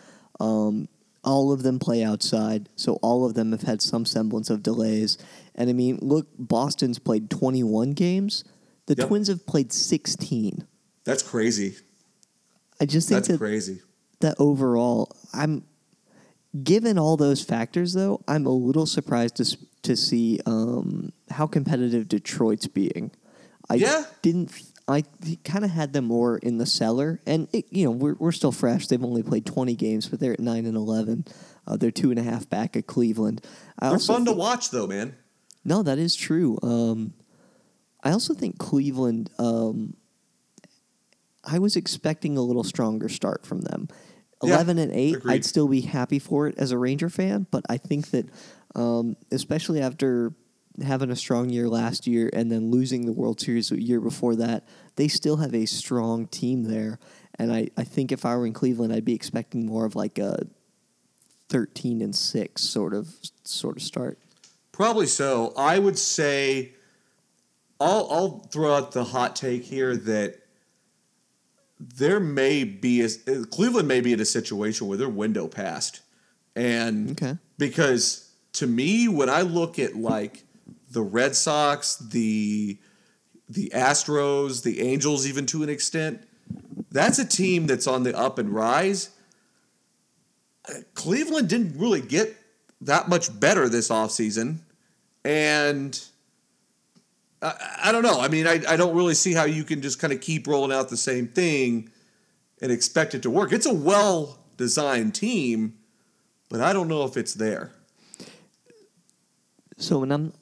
Um, 0.41 0.89
all 1.23 1.53
of 1.53 1.63
them 1.63 1.79
play 1.79 2.03
outside, 2.05 2.69
so 2.77 2.95
all 3.03 3.25
of 3.25 3.35
them 3.35 3.53
have 3.53 3.63
had 3.63 3.81
some 3.81 4.05
semblance 4.05 4.51
of 4.51 4.63
delays. 4.63 5.17
And 5.55 5.71
I 5.71 5.73
mean, 5.73 5.99
look, 6.03 6.27
Boston's 6.39 6.99
played 6.99 7.31
21 7.31 7.93
games. 7.93 8.45
The 8.87 8.95
Yep. 8.99 9.09
Twins 9.09 9.29
have 9.29 9.47
played 9.47 9.73
16. 9.73 10.67
That's 11.05 11.23
crazy. 11.23 11.77
I 12.81 12.87
just 12.87 13.09
think 13.09 13.19
That's 13.19 13.29
that 13.29 13.39
crazy. 13.39 13.81
that 14.21 14.35
overall, 14.39 15.15
I'm 15.33 15.65
given 16.63 16.99
all 16.99 17.17
those 17.17 17.43
factors 17.43 17.93
though, 17.93 18.21
I'm 18.29 18.47
a 18.47 18.51
little 18.51 18.87
surprised 18.87 19.37
to 19.37 19.57
to 19.83 19.97
see 19.97 20.41
um, 20.47 21.13
how 21.31 21.47
competitive 21.47 22.09
Detroit's 22.09 22.67
being. 22.67 23.11
I 23.69 23.75
Yeah. 23.75 24.05
didn't. 24.23 24.51
I 24.89 25.03
kind 25.45 25.65
of 25.65 25.71
had 25.71 25.93
them 25.95 26.05
more 26.07 26.37
in 26.39 26.59
the 26.59 26.67
cellar, 26.67 27.21
and 27.27 27.49
it, 27.55 27.67
you 27.71 27.85
know 27.85 27.91
we're 27.91 28.15
we're 28.19 28.33
still 28.33 28.53
fresh. 28.53 28.87
They've 28.89 29.03
only 29.03 29.23
played 29.23 29.47
20 29.47 29.75
games, 29.77 30.09
but 30.09 30.21
they're 30.21 30.33
at 30.35 30.41
nine 30.41 30.67
and 30.67 30.77
11. 30.77 31.25
Uh, 31.67 31.77
they're 31.79 31.91
two 31.91 32.11
and 32.11 32.19
a 32.19 32.23
half 32.23 32.49
back 32.51 32.77
at 32.77 32.87
Cleveland. 32.87 33.43
I 33.79 33.89
They're 33.91 33.99
fun 33.99 34.25
to 34.27 34.33
watch, 34.33 34.71
though, 34.71 34.87
man. 34.87 35.15
no, 35.65 35.83
that 35.83 35.99
is 35.99 36.15
true. 36.15 36.59
Um, 36.63 37.15
I 38.05 38.13
also 38.13 38.35
think 38.35 38.59
Cleveland. 38.59 39.31
Um, 39.39 39.97
I 41.43 41.59
was 41.59 41.75
expecting 41.75 42.37
a 42.37 42.43
little 42.43 42.65
stronger 42.65 43.09
start 43.09 43.45
from 43.45 43.63
them. 43.63 43.89
Yeah, 44.43 44.55
Eleven 44.55 44.79
and 44.79 44.93
eight, 44.93 45.17
agreed. 45.17 45.33
I'd 45.33 45.45
still 45.45 45.69
be 45.69 45.81
happy 45.81 46.19
for 46.19 46.47
it 46.47 46.55
as 46.59 46.71
a 46.71 46.79
Ranger 46.79 47.09
fan, 47.09 47.47
but 47.51 47.65
I 47.69 47.79
think 47.79 48.11
that, 48.11 48.29
um, 48.75 49.17
especially 49.33 49.81
after 49.81 50.35
having 50.85 51.11
a 51.11 51.17
strong 51.17 51.51
year 51.51 51.69
last 51.69 52.07
year 52.07 52.29
and 52.33 52.51
then 52.51 52.71
losing 52.71 53.07
the 53.07 53.13
World 53.13 53.41
Series 53.41 53.69
the 53.69 53.81
year 53.81 54.01
before 54.01 54.37
that, 54.37 54.67
they 54.97 55.09
still 55.09 55.37
have 55.37 55.55
a 55.55 55.67
strong 55.67 56.27
team 56.27 56.65
there. 56.65 56.99
And 57.39 57.53
I, 57.53 57.69
I 57.77 57.85
think 57.85 58.13
if 58.13 58.25
I 58.25 58.37
were 58.37 58.47
in 58.47 58.53
Cleveland, 58.53 58.93
I'd 58.93 59.05
be 59.05 59.15
expecting 59.15 59.67
more 59.67 59.87
of 59.87 59.97
like 59.97 60.19
a 60.19 60.47
thirteen 61.49 62.03
and 62.03 62.15
six 62.15 62.63
sort 62.63 62.93
of 62.93 63.15
sort 63.45 63.77
of 63.77 63.83
start. 63.83 64.19
Probably 64.73 65.07
so. 65.07 65.53
I 65.57 65.79
would 65.79 65.99
say 65.99 66.74
I'll 67.85 68.09
I'll 68.11 68.39
throw 68.51 68.75
out 68.75 68.93
the 68.93 69.05
hot 69.05 69.37
take 69.37 69.65
here 69.65 69.97
that 69.97 70.41
there 71.79 72.19
may 72.21 72.65
be 72.65 73.03
a, 73.03 73.09
Cleveland 73.47 73.89
may 73.89 74.01
be 74.01 74.13
in 74.13 74.21
a 74.21 74.25
situation 74.25 74.87
where 74.87 74.97
their 74.97 75.09
window 75.09 75.47
passed, 75.49 76.01
and 76.57 77.11
Okay. 77.11 77.37
because 77.59 78.31
to 78.55 78.67
me 78.67 79.09
when 79.09 79.29
I 79.29 79.43
look 79.43 79.79
at 79.79 79.97
like 79.97 80.45
the 80.91 81.03
Red 81.03 81.37
Sox, 81.37 81.97
the 81.97 82.79
the 83.49 83.71
Astros, 83.75 84.63
the 84.63 84.81
Angels, 84.81 85.27
even 85.27 85.45
to 85.47 85.63
an 85.63 85.69
extent, 85.69 86.23
that's 86.91 87.19
a 87.19 87.25
team 87.27 87.67
that's 87.67 87.87
on 87.87 88.03
the 88.05 88.17
up 88.17 88.39
and 88.39 88.49
rise. 88.51 89.11
Cleveland 90.95 91.49
didn't 91.49 91.79
really 91.79 92.01
get 92.01 92.37
that 92.81 93.09
much 93.09 93.39
better 93.39 93.69
this 93.69 93.91
offseason. 93.91 94.61
And 95.25 96.03
I, 97.45 97.79
I 97.85 97.93
don't 97.93 98.03
know. 98.03 98.21
I 98.21 98.29
mean, 98.29 98.47
I, 98.47 98.61
I 98.67 98.77
don't 98.77 98.97
really 98.97 99.15
see 99.15 99.35
how 99.35 99.45
you 99.45 99.65
can 99.65 99.83
just 99.83 100.01
kind 100.01 100.13
of 100.13 100.21
keep 100.21 100.47
rolling 100.47 100.73
out 100.73 100.89
the 100.89 100.97
same 100.97 101.29
thing 101.29 101.91
and 102.63 102.73
expect 102.73 103.15
it 103.15 103.23
to 103.23 103.31
work. 103.31 103.53
It's 103.53 103.67
a 103.67 103.75
well 103.75 104.39
designed 104.57 105.15
team, 105.15 105.77
but 106.49 106.61
I 106.61 106.73
don't 106.73 106.89
know 106.89 107.05
if 107.05 107.17
it's 107.17 107.35
there. 107.35 107.73
So 109.77 109.99
when 109.99 110.11
I'm, 110.11 110.33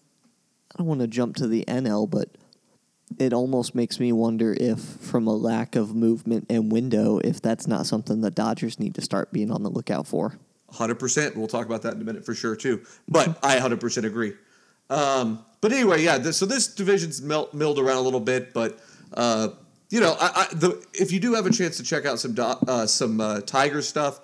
I 0.73 0.79
don't 0.79 0.87
want 0.87 1.01
to 1.01 1.07
jump 1.09 1.37
to 1.37 1.49
the 1.49 1.65
NL, 1.67 2.09
but 2.09 2.29
it 3.19 3.33
almost 3.33 3.75
makes 3.75 3.99
me 3.99 4.13
wonder 4.13 4.55
if, 4.59 4.79
from 4.79 5.27
a 5.27 5.35
lack 5.35 5.75
of 5.75 5.95
movement 5.95 6.47
and 6.49 6.71
window, 6.71 7.19
if 7.19 7.43
that's 7.43 7.67
not 7.67 7.87
something 7.87 8.21
the 8.21 8.31
Dodgers 8.31 8.79
need 8.79 8.95
to 8.95 9.01
start 9.01 9.33
being 9.33 9.51
on 9.51 9.63
the 9.63 9.71
lookout 9.71 10.07
for. 10.07 10.39
100%. 10.73 11.37
We'll 11.37 11.49
talk 11.49 11.67
about 11.67 11.83
that 11.83 11.95
in 11.95 12.01
a 12.01 12.05
minute 12.05 12.25
for 12.25 12.35
sure, 12.35 12.57
too. 12.57 12.83
But 13.09 13.39
I 13.43 13.57
100% 13.57 14.05
agree. 14.05 14.35
Um, 14.93 15.45
but 15.61 15.73
anyway, 15.73 16.03
yeah, 16.03 16.19
this, 16.19 16.37
so 16.37 16.47
this 16.47 16.75
division's 16.75 17.23
milled 17.23 17.79
around 17.79 17.97
a 17.97 18.03
little 18.03 18.21
bit, 18.21 18.53
but. 18.53 18.79
Uh, 19.15 19.49
you 19.91 20.01
know, 20.01 20.17
I, 20.19 20.47
I, 20.51 20.55
the, 20.55 20.83
if 20.95 21.13
you 21.13 21.21
do 21.21 21.35
have 21.35 21.45
a 21.45 21.51
chance 21.51 21.77
to 21.77 21.83
check 21.83 22.07
out 22.07 22.19
some 22.19 22.33
do, 22.33 22.43
uh, 22.43 22.87
some 22.87 23.21
uh, 23.21 23.43
Tiger 23.43 23.83
stuff, 23.83 24.21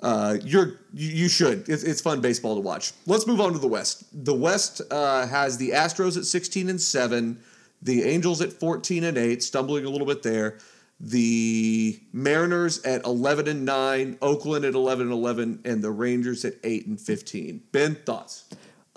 uh, 0.00 0.38
you're 0.42 0.80
you, 0.94 1.08
you 1.08 1.28
should. 1.28 1.68
It's, 1.68 1.82
it's 1.82 2.00
fun 2.00 2.22
baseball 2.22 2.54
to 2.54 2.62
watch. 2.62 2.92
Let's 3.06 3.26
move 3.26 3.38
on 3.38 3.52
to 3.52 3.58
the 3.58 3.68
West. 3.68 4.04
The 4.24 4.34
West 4.34 4.80
uh, 4.90 5.26
has 5.26 5.58
the 5.58 5.70
Astros 5.70 6.16
at 6.16 6.24
16 6.24 6.70
and 6.70 6.80
seven, 6.80 7.38
the 7.82 8.04
Angels 8.04 8.40
at 8.40 8.52
14 8.52 9.04
and 9.04 9.18
eight, 9.18 9.42
stumbling 9.42 9.84
a 9.84 9.90
little 9.90 10.06
bit 10.06 10.22
there. 10.22 10.56
The 11.00 12.00
Mariners 12.12 12.82
at 12.82 13.04
11 13.04 13.46
and 13.46 13.64
nine, 13.64 14.16
Oakland 14.22 14.64
at 14.64 14.74
11 14.74 15.06
and 15.06 15.12
11, 15.12 15.60
and 15.64 15.82
the 15.82 15.90
Rangers 15.90 16.44
at 16.46 16.54
eight 16.64 16.86
and 16.86 17.00
15. 17.00 17.62
Ben, 17.72 17.94
thoughts? 17.94 18.46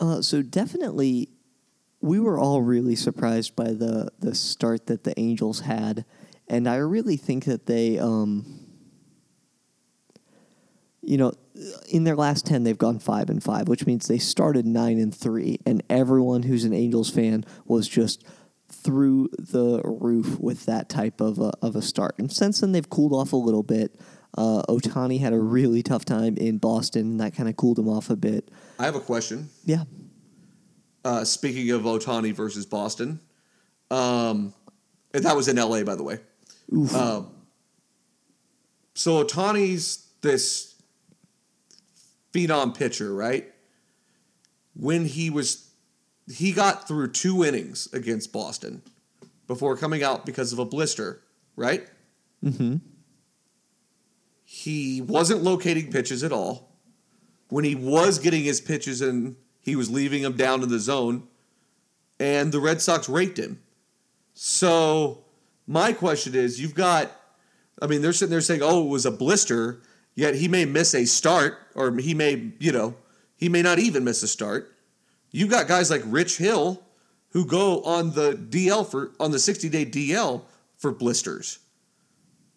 Uh, 0.02 0.20
so 0.20 0.42
definitely, 0.42 1.30
we 2.02 2.20
were 2.20 2.40
all 2.40 2.64
really 2.64 2.96
surprised 2.96 3.56
by 3.56 3.72
the 3.72 4.12
the 4.20 4.34
start 4.34 4.88
that 4.88 5.04
the 5.04 5.18
Angels 5.20 5.60
had, 5.62 6.04
and 6.48 6.68
I 6.68 6.78
really 6.78 7.18
think 7.18 7.46
that 7.46 7.68
they, 7.68 8.00
um, 8.00 8.66
you 11.04 11.18
know, 11.18 11.34
in 11.88 12.04
their 12.04 12.16
last 12.16 12.48
ten 12.48 12.64
they've 12.64 12.78
gone 12.78 12.98
five 12.98 13.30
and 13.30 13.44
five, 13.44 13.68
which 13.68 13.86
means 13.86 14.08
they 14.08 14.18
started 14.18 14.66
nine 14.66 14.98
and 14.98 15.14
three, 15.14 15.60
and 15.68 15.84
everyone 15.88 16.42
who's 16.42 16.64
an 16.64 16.74
Angels 16.74 17.12
fan 17.12 17.46
was 17.66 17.88
just 17.88 18.26
through 18.70 19.30
the 19.38 19.82
roof 19.84 20.40
with 20.40 20.66
that 20.66 20.90
type 20.90 21.22
of 21.22 21.38
a, 21.38 21.52
of 21.62 21.76
a 21.76 21.82
start. 21.82 22.16
And 22.18 22.32
since 22.32 22.62
then 22.62 22.72
they've 22.72 22.90
cooled 22.90 23.14
off 23.14 23.34
a 23.34 23.38
little 23.38 23.64
bit. 23.64 24.00
Uh, 24.38 24.62
Ohtani 24.70 25.20
had 25.20 25.34
a 25.34 25.40
really 25.40 25.84
tough 25.84 26.06
time 26.06 26.38
in 26.38 26.58
Boston, 26.58 27.02
and 27.02 27.20
that 27.20 27.36
kind 27.36 27.50
of 27.50 27.58
cooled 27.58 27.78
him 27.80 27.90
off 27.90 28.10
a 28.10 28.16
bit. 28.16 28.50
I 28.80 28.86
have 28.86 28.96
a 28.96 29.00
question. 29.00 29.50
Yeah. 29.66 29.84
Uh, 31.04 31.24
speaking 31.24 31.70
of 31.72 31.82
Ohtani 31.82 32.34
versus 32.34 32.66
Boston, 32.66 33.20
um, 33.90 34.54
and 35.14 35.24
that 35.26 35.36
was 35.36 35.48
in 35.48 35.58
LA, 35.58 35.84
by 35.84 35.96
the 35.96 36.04
way. 36.04 36.20
Oof. 36.74 36.96
Um, 36.96 37.32
so 38.94 39.24
Ohtani's 39.24 40.08
this 40.22 40.76
phenom 42.34 42.78
pitcher, 42.78 43.14
right? 43.14 43.52
When 44.74 45.06
he 45.06 45.30
was, 45.30 45.70
he 46.32 46.54
got 46.54 46.88
through 46.88 47.12
two 47.12 47.44
innings 47.44 47.90
against 47.92 48.32
Boston 48.32 48.82
before 49.48 49.76
coming 49.76 50.04
out 50.04 50.26
because 50.26 50.54
of 50.54 50.60
a 50.60 50.66
blister, 50.66 51.22
right? 51.58 51.86
mm-hmm. 52.44 52.78
He 54.62 55.02
wasn't 55.02 55.42
locating 55.42 55.92
pitches 55.92 56.24
at 56.24 56.32
all. 56.32 56.70
When 57.50 57.64
he 57.64 57.74
was 57.74 58.20
getting 58.20 58.44
his 58.44 58.62
pitches 58.62 59.02
in, 59.02 59.36
he 59.60 59.76
was 59.76 59.90
leaving 59.90 60.22
them 60.22 60.38
down 60.38 60.62
in 60.62 60.70
the 60.70 60.78
zone, 60.78 61.28
and 62.20 62.52
the 62.52 62.60
Red 62.60 62.80
Sox 62.80 63.10
raked 63.10 63.40
him. 63.40 63.60
So, 64.36 65.24
my 65.66 65.94
question 65.94 66.36
is 66.36 66.62
you've 66.62 66.76
got, 66.76 67.12
I 67.82 67.88
mean, 67.88 68.04
they're 68.04 68.14
sitting 68.14 68.30
there 68.30 68.40
saying, 68.40 68.62
oh, 68.62 68.86
it 68.86 68.90
was 68.90 69.08
a 69.08 69.10
blister, 69.10 69.82
yet 70.14 70.36
he 70.36 70.48
may 70.48 70.66
miss 70.66 70.94
a 70.94 71.06
start, 71.06 71.58
or 71.74 71.98
he 71.98 72.14
may, 72.14 72.52
you 72.60 72.72
know, 72.72 72.94
he 73.38 73.50
may 73.50 73.64
not 73.64 73.80
even 73.80 74.04
miss 74.04 74.22
a 74.22 74.28
start. 74.28 74.78
You've 75.32 75.50
got 75.50 75.68
guys 75.68 75.90
like 75.90 76.04
Rich 76.06 76.38
Hill 76.38 76.84
who 77.30 77.48
go 77.48 77.82
on 77.82 78.12
the 78.12 78.34
DL 78.34 78.86
for, 78.86 79.12
on 79.20 79.32
the 79.32 79.40
60 79.40 79.70
day 79.70 79.88
DL 79.88 80.44
for 80.78 80.92
blisters. 80.92 81.58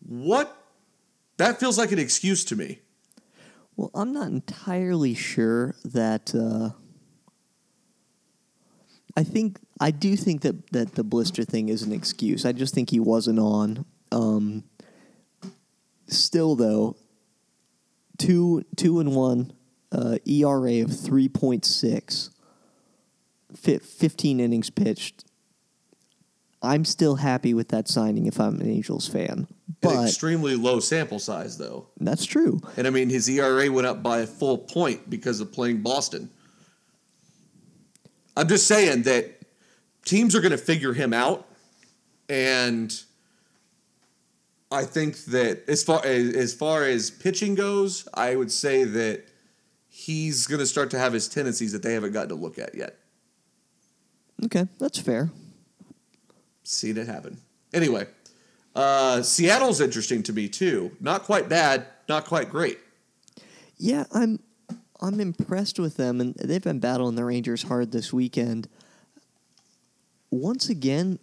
What? 0.07 0.64
That 1.37 1.59
feels 1.59 1.79
like 1.79 1.93
an 1.93 1.99
excuse 1.99 2.45
to 2.47 2.57
me. 2.57 2.81
Well, 3.77 3.91
I'm 3.95 4.13
not 4.13 4.29
entirely 4.29 5.15
sure 5.15 5.75
that. 5.85 6.35
Uh, 6.35 6.71
I 9.17 9.25
think 9.25 9.59
I 9.81 9.91
do 9.91 10.17
think 10.17 10.43
that 10.43 10.71
that 10.73 10.95
the 10.95 11.05
blister 11.05 11.45
thing 11.45 11.69
is 11.69 11.83
an 11.83 11.93
excuse. 11.93 12.45
I 12.45 12.53
just 12.53 12.75
think 12.75 12.91
he 12.91 13.01
wasn't 13.01 13.39
on. 13.39 13.85
Um, 14.13 14.65
still, 16.07 16.55
though, 16.55 16.97
two 18.19 18.65
two 18.77 19.01
and 19.01 19.15
one 19.15 19.53
uh, 19.91 20.19
ERA 20.25 20.83
of 20.83 20.99
three 20.99 21.29
point 21.29 21.65
six. 21.65 22.31
15 23.57 24.41
innings 24.41 24.71
pitched. 24.71 25.25
I'm 26.63 26.85
still 26.85 27.17
happy 27.17 27.55
with 27.55 27.69
that 27.69 27.89
signing 27.89 28.27
if 28.27 28.41
I'm 28.41 28.61
an 28.61 28.69
Angels 28.69 29.07
fan. 29.07 29.47
An 29.93 30.05
extremely 30.05 30.57
low 30.57 30.81
sample 30.81 31.19
size, 31.19 31.59
though. 31.59 31.87
that's 32.01 32.25
true. 32.25 32.61
And 32.77 32.87
I 32.87 32.91
mean, 32.91 33.09
his 33.11 33.29
ERA 33.29 33.71
went 33.71 33.87
up 33.87 34.03
by 34.03 34.21
a 34.21 34.27
full 34.27 34.59
point 34.59 35.09
because 35.11 35.41
of 35.41 35.53
playing 35.53 35.83
Boston. 35.83 36.31
I'm 38.37 38.49
just 38.49 38.67
saying 38.67 39.03
that 39.03 39.43
teams 40.05 40.35
are 40.35 40.41
going 40.41 40.53
to 40.53 40.59
figure 40.59 40.93
him 40.93 41.13
out, 41.13 41.47
and 42.29 42.93
I 44.73 44.85
think 44.85 45.19
that 45.27 45.69
as 45.69 45.85
far 45.85 46.05
as, 46.05 46.35
as 46.35 46.55
far 46.55 46.85
as 46.85 47.11
pitching 47.11 47.55
goes, 47.55 48.09
I 48.13 48.35
would 48.35 48.51
say 48.51 48.85
that 48.85 49.25
he's 49.89 50.47
going 50.49 50.59
to 50.59 50.67
start 50.67 50.91
to 50.91 50.99
have 50.99 51.13
his 51.13 51.29
tendencies 51.29 51.71
that 51.73 51.83
they 51.83 51.95
haven't 51.95 52.13
gotten 52.13 52.31
to 52.31 52.35
look 52.35 52.59
at 52.59 52.75
yet. 52.75 52.97
Okay, 54.45 54.67
that's 54.81 54.99
fair. 54.99 55.31
Seen 56.65 56.97
it 56.97 57.07
happen. 57.07 57.39
Anyway, 57.73 58.07
uh, 58.75 59.23
Seattle's 59.23 59.81
interesting 59.81 60.23
to 60.25 60.33
me 60.33 60.49
too. 60.49 60.97
Not 61.01 61.23
quite 61.25 61.49
bad, 61.49 61.87
not 62.09 62.25
quite 62.27 62.51
great. 62.51 62.79
Yeah, 63.77 64.05
I'm 64.13 64.41
I'm 65.01 65.21
impressed 65.21 65.79
with 65.79 65.97
them, 65.97 66.21
and 66.21 66.35
they've 66.37 66.63
been 66.63 66.79
battling 66.81 67.15
the 67.17 67.25
Rangers 67.25 67.63
hard 67.65 67.93
this 67.93 68.13
weekend. 68.13 68.69
Once 70.31 70.69
again, 70.69 71.19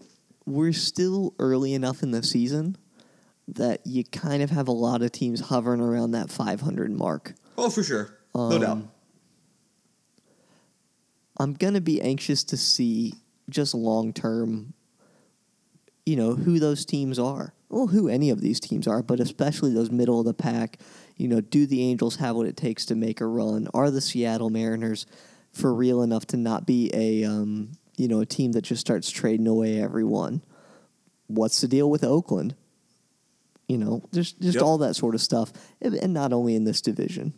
we're 0.45 0.73
still 0.73 1.33
early 1.39 1.73
enough 1.73 2.03
in 2.03 2.11
the 2.11 2.23
season 2.23 2.77
that 3.47 3.81
you 3.85 4.03
kind 4.03 4.41
of 4.43 4.49
have 4.49 4.67
a 4.67 4.71
lot 4.71 5.01
of 5.01 5.11
teams 5.11 5.41
hovering 5.41 5.81
around 5.81 6.11
that 6.11 6.29
500 6.29 6.91
mark. 6.91 7.33
Oh, 7.57 7.69
for 7.69 7.83
sure, 7.83 8.17
no 8.33 8.41
Um, 8.41 8.61
doubt. 8.61 8.77
I'm 11.37 11.53
going 11.53 11.73
to 11.73 11.81
be 11.81 12.01
anxious 12.01 12.43
to 12.45 12.57
see 12.57 13.13
just 13.49 13.73
long 13.73 14.13
term, 14.13 14.73
you 16.05 16.15
know, 16.15 16.35
who 16.35 16.59
those 16.59 16.85
teams 16.85 17.19
are. 17.19 17.53
Well, 17.69 17.87
who 17.87 18.09
any 18.09 18.29
of 18.29 18.41
these 18.41 18.59
teams 18.59 18.87
are, 18.87 19.01
but 19.01 19.19
especially 19.19 19.73
those 19.73 19.91
middle 19.91 20.19
of 20.19 20.25
the 20.25 20.33
pack. 20.33 20.79
You 21.15 21.27
know, 21.27 21.39
do 21.39 21.65
the 21.65 21.81
Angels 21.83 22.17
have 22.17 22.35
what 22.35 22.47
it 22.47 22.57
takes 22.57 22.85
to 22.87 22.95
make 22.95 23.21
a 23.21 23.25
run? 23.25 23.67
Are 23.73 23.89
the 23.91 24.01
Seattle 24.01 24.49
Mariners 24.49 25.05
for 25.53 25.73
real 25.73 26.01
enough 26.01 26.25
to 26.27 26.37
not 26.37 26.65
be 26.65 26.89
a, 26.93 27.23
um, 27.23 27.71
you 27.95 28.07
know, 28.07 28.19
a 28.19 28.25
team 28.25 28.51
that 28.53 28.63
just 28.63 28.81
starts 28.81 29.09
trading 29.09 29.47
away 29.47 29.81
everyone? 29.81 30.43
What's 31.27 31.61
the 31.61 31.67
deal 31.67 31.89
with 31.89 32.03
Oakland? 32.03 32.55
You 33.67 33.77
know, 33.77 34.03
just 34.13 34.41
just 34.41 34.55
Yep. 34.55 34.63
all 34.63 34.77
that 34.79 34.95
sort 34.95 35.15
of 35.15 35.21
stuff, 35.21 35.53
and 35.81 35.95
and 35.95 36.13
not 36.13 36.33
only 36.33 36.55
in 36.55 36.65
this 36.65 36.81
division. 36.81 37.33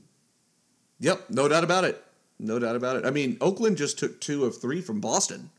Yep, 0.99 1.29
no 1.29 1.47
doubt 1.47 1.63
about 1.63 1.83
it. 1.83 2.03
No 2.39 2.57
doubt 2.57 2.75
about 2.75 2.95
it. 2.95 3.05
I 3.05 3.11
mean, 3.11 3.37
Oakland 3.39 3.77
just 3.77 3.99
took 3.99 4.19
two 4.19 4.45
of 4.45 4.59
three 4.59 4.81
from 4.81 4.99
Boston. 4.99 5.51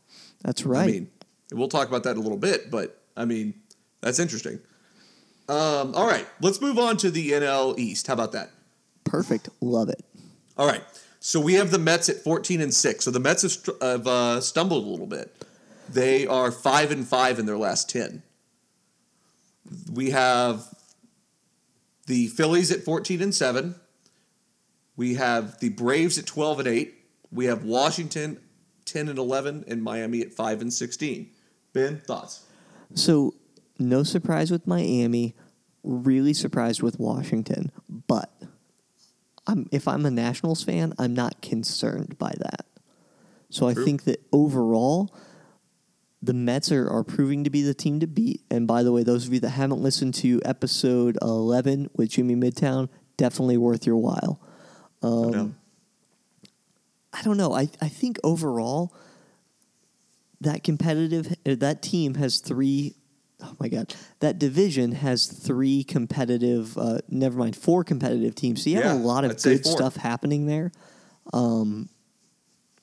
That's 0.43 0.65
right. 0.65 0.83
I 0.83 0.91
mean, 0.91 1.09
we'll 1.51 1.67
talk 1.67 1.87
about 1.87 2.03
that 2.03 2.11
in 2.11 2.17
a 2.17 2.21
little 2.21 2.37
bit, 2.37 2.71
but 2.71 3.01
I 3.15 3.25
mean, 3.25 3.53
that's 4.01 4.19
interesting. 4.19 4.59
Um, 5.47 5.93
all 5.93 6.07
right, 6.07 6.25
let's 6.41 6.59
move 6.59 6.79
on 6.79 6.97
to 6.97 7.11
the 7.11 7.31
NL 7.31 7.77
East. 7.77 8.07
How 8.07 8.13
about 8.13 8.31
that? 8.31 8.49
Perfect. 9.03 9.49
Love 9.61 9.89
it. 9.89 10.03
All 10.57 10.67
right, 10.67 10.83
so 11.19 11.39
we 11.39 11.53
have 11.53 11.69
the 11.69 11.77
Mets 11.77 12.09
at 12.09 12.17
fourteen 12.17 12.61
and 12.61 12.73
six. 12.73 13.05
So 13.05 13.11
the 13.11 13.19
Mets 13.19 13.43
have, 13.43 13.51
str- 13.51 13.71
have 13.81 14.07
uh, 14.07 14.41
stumbled 14.41 14.85
a 14.85 14.87
little 14.87 15.05
bit. 15.05 15.45
They 15.87 16.25
are 16.25 16.51
five 16.51 16.91
and 16.91 17.07
five 17.07 17.37
in 17.37 17.45
their 17.45 17.57
last 17.57 17.89
ten. 17.89 18.23
We 19.91 20.11
have 20.11 20.65
the 22.07 22.27
Phillies 22.27 22.71
at 22.71 22.81
fourteen 22.81 23.21
and 23.21 23.33
seven. 23.33 23.75
We 24.95 25.15
have 25.15 25.59
the 25.59 25.69
Braves 25.69 26.17
at 26.17 26.25
twelve 26.25 26.59
and 26.59 26.67
eight. 26.67 26.95
We 27.31 27.45
have 27.45 27.63
Washington 27.63 28.39
ten 28.85 29.09
and 29.09 29.19
eleven, 29.19 29.63
and 29.67 29.83
Miami 29.83 30.21
at 30.21 30.33
five 30.33 30.61
and 30.61 30.73
sixteen. 30.73 31.29
Ben, 31.75 31.99
thoughts? 31.99 32.45
So, 32.95 33.35
no 33.77 34.01
surprise 34.03 34.49
with 34.49 34.65
Miami. 34.65 35.35
Really 35.83 36.33
surprised 36.33 36.81
with 36.81 36.99
Washington. 36.99 37.71
But 37.89 38.31
I'm, 39.45 39.67
if 39.71 39.87
I'm 39.87 40.05
a 40.05 40.11
Nationals 40.11 40.63
fan, 40.63 40.93
I'm 40.97 41.13
not 41.13 41.41
concerned 41.41 42.17
by 42.17 42.33
that. 42.39 42.65
So 43.51 43.67
I 43.67 43.73
think 43.73 44.05
that 44.05 44.21
overall, 44.31 45.15
the 46.21 46.33
Mets 46.33 46.71
are, 46.71 46.89
are 46.89 47.03
proving 47.03 47.43
to 47.43 47.49
be 47.49 47.61
the 47.61 47.73
team 47.73 47.99
to 47.99 48.07
beat. 48.07 48.41
And 48.49 48.67
by 48.67 48.81
the 48.81 48.91
way, 48.91 49.03
those 49.03 49.27
of 49.27 49.33
you 49.33 49.39
that 49.41 49.49
haven't 49.51 49.81
listened 49.81 50.13
to 50.15 50.41
episode 50.43 51.17
11 51.21 51.91
with 51.95 52.09
Jimmy 52.09 52.35
Midtown, 52.35 52.89
definitely 53.17 53.57
worth 53.57 53.85
your 53.85 53.97
while. 53.97 54.39
Um, 55.03 55.31
No. 55.31 55.55
I 57.13 57.21
don't 57.21 57.37
know. 57.37 57.53
I, 57.53 57.69
I 57.79 57.87
think 57.87 58.17
overall, 58.23 58.93
that 60.41 60.63
competitive 60.63 61.35
uh, 61.45 61.55
that 61.55 61.81
team 61.81 62.15
has 62.15 62.39
three 62.39 62.95
oh 63.41 63.55
my 63.59 63.67
god 63.67 63.93
that 64.19 64.39
division 64.39 64.93
has 64.93 65.27
three 65.27 65.83
competitive 65.83 66.77
uh, 66.77 66.99
never 67.09 67.37
mind 67.37 67.55
four 67.55 67.83
competitive 67.83 68.35
teams. 68.35 68.63
So 68.63 68.69
you 68.69 68.81
have 68.81 68.99
a 68.99 69.03
lot 69.03 69.25
of 69.25 69.31
I'd 69.31 69.41
good 69.41 69.65
stuff 69.65 69.95
happening 69.95 70.45
there. 70.45 70.71
Um, 71.33 71.89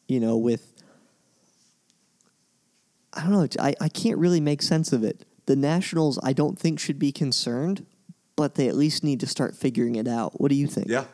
you 0.09 0.21
know 0.21 0.37
with 0.37 0.69
i 3.15 3.23
don't 3.23 3.31
know 3.31 3.47
I, 3.63 3.75
I 3.81 3.89
can't 3.89 4.19
really 4.19 4.41
make 4.41 4.63
sense 4.63 4.93
of 4.93 5.05
it. 5.05 5.25
The 5.47 5.57
nationals 5.57 6.19
i 6.23 6.33
don't 6.33 6.59
think 6.59 6.81
should 6.81 6.99
be 6.99 7.13
concerned 7.13 7.87
but 8.37 8.55
they 8.55 8.69
at 8.69 8.77
least 8.77 9.05
need 9.05 9.21
to 9.21 9.27
start 9.27 9.57
figuring 9.57 9.97
it 9.97 10.09
out. 10.09 10.41
What 10.41 10.49
do 10.49 10.57
you 10.57 10.67
think? 10.67 10.89
Yeah. 10.89 11.05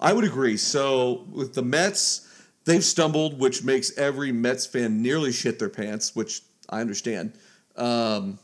I 0.00 0.12
would 0.12 0.24
agree. 0.24 0.56
So 0.56 1.26
with 1.30 1.54
the 1.54 1.62
Mets, 1.62 2.28
they've 2.64 2.84
stumbled, 2.84 3.38
which 3.38 3.64
makes 3.64 3.96
every 3.96 4.32
Mets 4.32 4.66
fan 4.66 5.02
nearly 5.02 5.32
shit 5.32 5.58
their 5.58 5.68
pants, 5.68 6.14
which 6.14 6.42
I 6.68 6.80
understand. 6.80 7.32
Um, 7.76 8.38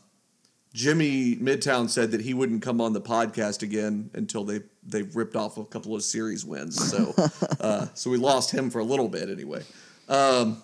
Jimmy 0.73 1.35
Midtown 1.35 1.89
said 1.89 2.11
that 2.11 2.21
he 2.21 2.33
wouldn't 2.33 2.61
come 2.61 2.79
on 2.79 2.93
the 2.93 3.01
podcast 3.01 3.63
again 3.63 4.09
until 4.13 4.43
they 4.43 4.61
they 4.83 5.01
ripped 5.01 5.35
off 5.35 5.57
a 5.57 5.65
couple 5.65 5.95
of 5.95 6.03
series 6.03 6.45
wins. 6.45 6.91
So 6.91 7.13
uh, 7.59 7.87
so 7.93 8.09
we 8.09 8.17
lost 8.17 8.51
him 8.51 8.69
for 8.69 8.79
a 8.79 8.83
little 8.83 9.09
bit 9.09 9.29
anyway. 9.29 9.63
Um, 10.07 10.61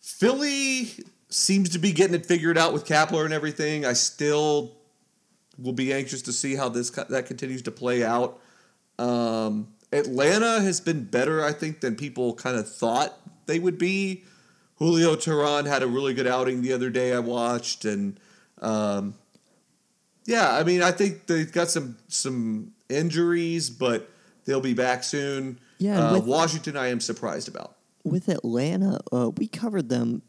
Philly 0.00 0.90
seems 1.28 1.70
to 1.70 1.78
be 1.78 1.92
getting 1.92 2.14
it 2.14 2.26
figured 2.26 2.58
out 2.58 2.72
with 2.72 2.84
Kapler 2.84 3.24
and 3.24 3.34
everything. 3.34 3.84
I 3.84 3.94
still 3.94 4.76
will 5.58 5.72
be 5.72 5.92
anxious 5.92 6.22
to 6.22 6.32
see 6.32 6.54
how 6.54 6.68
this 6.68 6.90
that 6.90 7.26
continues 7.26 7.62
to 7.62 7.70
play 7.72 8.04
out. 8.04 8.40
Um, 8.98 9.68
Atlanta 9.92 10.60
has 10.60 10.80
been 10.80 11.04
better, 11.04 11.44
I 11.44 11.52
think, 11.52 11.80
than 11.80 11.96
people 11.96 12.34
kind 12.34 12.56
of 12.56 12.72
thought 12.72 13.14
they 13.46 13.58
would 13.58 13.78
be. 13.78 14.24
Julio 14.76 15.14
Teheran 15.14 15.66
had 15.66 15.82
a 15.82 15.86
really 15.86 16.14
good 16.14 16.26
outing 16.26 16.62
the 16.62 16.72
other 16.72 16.90
day. 16.90 17.12
I 17.12 17.18
watched, 17.20 17.84
and 17.84 18.18
um, 18.60 19.14
yeah, 20.24 20.56
I 20.56 20.64
mean, 20.64 20.82
I 20.82 20.90
think 20.90 21.26
they've 21.26 21.52
got 21.52 21.68
some 21.68 21.96
some 22.08 22.72
injuries, 22.88 23.70
but 23.70 24.10
they'll 24.44 24.60
be 24.60 24.74
back 24.74 25.04
soon. 25.04 25.60
Yeah, 25.78 25.98
uh, 26.00 26.20
Washington, 26.20 26.76
I 26.76 26.88
am 26.88 27.00
surprised 27.00 27.48
about. 27.48 27.76
with 28.04 28.28
Atlanta, 28.28 29.00
uh, 29.12 29.30
we 29.36 29.46
covered 29.46 29.88
them 29.88 30.22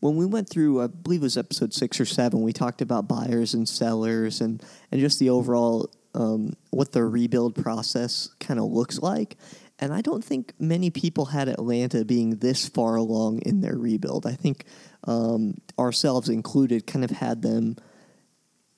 when 0.00 0.16
we 0.16 0.26
went 0.26 0.48
through. 0.50 0.82
I 0.82 0.88
believe 0.88 1.20
it 1.20 1.24
was 1.24 1.36
episode 1.38 1.72
six 1.72 2.00
or 2.00 2.04
seven. 2.06 2.42
We 2.42 2.52
talked 2.52 2.82
about 2.82 3.08
buyers 3.08 3.54
and 3.54 3.68
sellers 3.68 4.40
and 4.40 4.62
and 4.90 5.00
just 5.00 5.18
the 5.18 5.30
overall 5.30 5.90
um, 6.16 6.52
what 6.70 6.92
the 6.92 7.04
rebuild 7.04 7.54
process 7.54 8.30
kind 8.40 8.58
of 8.58 8.66
looks 8.66 8.98
like. 8.98 9.36
And 9.78 9.92
I 9.92 10.00
don't 10.00 10.24
think 10.24 10.54
many 10.58 10.88
people 10.90 11.26
had 11.26 11.48
Atlanta 11.48 12.04
being 12.04 12.36
this 12.36 12.66
far 12.68 12.96
along 12.96 13.40
in 13.40 13.60
their 13.60 13.76
rebuild. 13.76 14.26
I 14.26 14.32
think 14.32 14.64
um, 15.04 15.54
ourselves 15.78 16.28
included 16.30 16.86
kind 16.86 17.04
of 17.04 17.10
had 17.10 17.42
them 17.42 17.76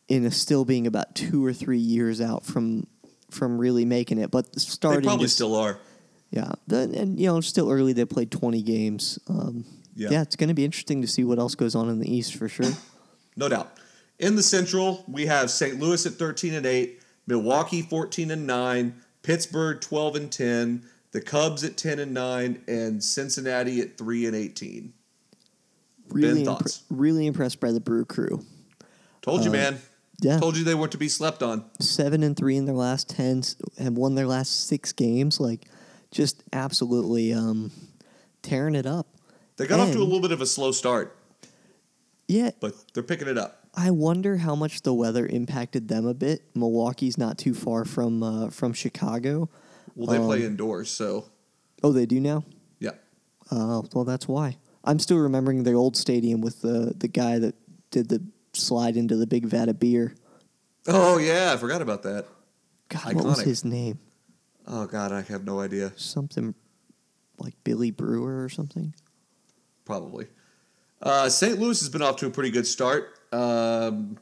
in 0.09 0.25
a 0.27 0.31
still 0.31 0.65
being 0.65 0.87
about 0.87 1.15
two 1.15 1.45
or 1.45 1.53
three 1.53 1.79
years 1.79 2.21
out 2.21 2.45
from 2.45 2.87
from 3.31 3.59
really 3.59 3.85
making 3.85 4.19
it. 4.19 4.31
But 4.31 4.59
starting 4.59 5.03
They 5.03 5.07
probably 5.07 5.27
to- 5.27 5.33
still 5.33 5.55
are. 5.55 5.79
yeah, 6.31 6.51
the, 6.67 6.79
and 6.97 7.21
you 7.21 7.27
know, 7.27 7.41
still 7.43 7.71
early. 7.71 7.93
They 7.93 8.05
played 8.05 8.31
twenty 8.33 8.63
games. 8.63 9.19
Um, 9.29 9.65
Yeah. 9.95 10.09
yeah. 10.11 10.23
it's 10.23 10.35
going 10.37 10.49
to 10.49 10.55
be 10.55 10.65
interesting 10.65 11.03
to 11.03 11.07
see 11.09 11.25
what 11.25 11.39
else 11.39 11.55
goes 11.55 11.75
on 11.77 11.89
in 11.91 11.99
the 12.01 12.13
East 12.13 12.35
for 12.35 12.49
sure. 12.49 12.73
No 13.37 13.49
doubt. 13.49 13.71
In 14.19 14.35
the 14.35 14.43
Central, 14.43 15.05
we 15.07 15.27
have 15.27 15.49
St. 15.51 15.79
Louis 15.79 16.05
at 16.07 16.15
13 16.15 16.55
and 16.55 16.67
8, 16.67 16.98
Milwaukee 17.29 17.83
14 17.83 18.31
and 18.31 18.47
9, 18.47 18.95
Pittsburgh 19.23 19.81
12 19.83 20.17
and 20.17 20.33
10, 20.33 20.83
the 21.13 21.21
Cubs 21.21 21.63
at 21.63 21.77
10 21.77 21.99
and 21.99 22.15
9, 22.15 22.63
and 22.67 23.05
Cincinnati 23.05 23.81
at 23.81 23.99
3 23.99 24.27
and 24.27 24.35
18. 24.35 24.95
Really, 26.09 26.45
thoughts? 26.45 26.83
really 26.89 27.27
impressed 27.27 27.61
by 27.61 27.71
the 27.71 27.81
Brew 27.81 28.07
Crew. 28.07 28.45
Told 29.21 29.43
you, 29.45 29.51
Uh, 29.51 29.53
man. 29.53 29.79
Yeah, 30.21 30.39
Told 30.39 30.57
you 30.57 30.65
they 30.65 30.75
weren't 30.75 30.91
to 30.93 30.99
be 30.99 31.09
slept 31.09 31.43
on. 31.45 31.65
seven 31.81 32.23
and 32.25 32.37
three 32.37 32.57
in 32.57 32.65
their 32.65 32.75
last 32.75 33.09
ten, 33.11 33.43
have 33.79 33.93
won 33.93 34.15
their 34.17 34.27
last 34.27 34.67
six 34.67 34.91
games. 34.91 35.39
Like, 35.39 35.67
just 36.11 36.43
absolutely 36.53 37.33
um, 37.33 37.71
tearing 38.43 38.75
it 38.75 38.85
up. 38.87 39.07
They 39.59 39.67
got 39.69 39.79
off 39.81 39.93
to 39.93 39.99
a 39.99 40.03
little 40.03 40.21
bit 40.21 40.33
of 40.33 40.41
a 40.41 40.47
slow 40.47 40.73
start, 40.73 41.17
Yeah, 42.27 42.51
but 42.59 42.75
they're 42.95 43.03
picking 43.05 43.29
it 43.29 43.39
up. 43.39 43.58
I 43.81 43.93
wonder 43.93 44.37
how 44.39 44.57
much 44.57 44.83
the 44.83 44.93
weather 44.93 45.25
impacted 45.25 45.87
them 45.87 46.05
a 46.05 46.15
bit. 46.15 46.43
Milwaukee's 46.57 47.17
not 47.17 47.39
too 47.39 47.55
far 47.55 47.85
from 47.85 48.23
uh, 48.25 48.51
from 48.51 48.73
Chicago. 48.73 49.49
Well, 49.95 50.09
they 50.09 50.19
play 50.19 50.39
Um, 50.39 50.53
indoors, 50.53 50.91
so 50.91 51.27
Oh, 51.85 51.93
they 51.93 52.05
do 52.07 52.19
now. 52.19 52.45
yeah. 52.81 52.93
Uh, 53.53 53.83
well, 53.95 54.05
that's 54.05 54.27
why. 54.27 54.57
I'm 54.83 54.99
still 54.99 55.19
remembering 55.19 55.63
the 55.63 55.75
old 55.75 55.97
stadium 55.97 56.41
with 56.41 56.61
the 56.63 56.93
the 56.99 57.07
guy 57.09 57.39
that 57.39 57.55
did 57.93 58.09
the 58.09 58.21
slide 58.53 58.97
into 58.97 59.15
the 59.17 59.27
big 59.29 59.47
vat 59.47 59.69
of 59.69 59.79
beer. 59.79 60.15
Oh, 60.89 61.19
yeah, 61.19 61.53
I 61.53 61.57
forgot 61.57 61.81
about 61.81 62.03
that. 62.03 62.27
God, 62.89 63.15
what 63.15 63.25
was 63.25 63.41
his 63.43 63.65
name? 63.65 63.99
Oh, 64.67 64.87
God, 64.87 65.13
I 65.13 65.21
have 65.23 65.45
no 65.45 65.61
idea. 65.61 65.93
Something 65.97 66.55
like 67.39 67.55
Billy 67.63 67.91
Brewer 67.91 68.43
or 68.43 68.49
something. 68.49 68.95
Probably. 69.85 70.27
Uh, 71.01 71.29
St. 71.29 71.59
Louis 71.61 71.79
has 71.79 71.89
been 71.91 72.03
off 72.03 72.17
to 72.17 72.27
a 72.27 72.31
pretty 72.31 72.51
good 72.51 72.67
start. 72.67 73.18
Um, 73.33 74.19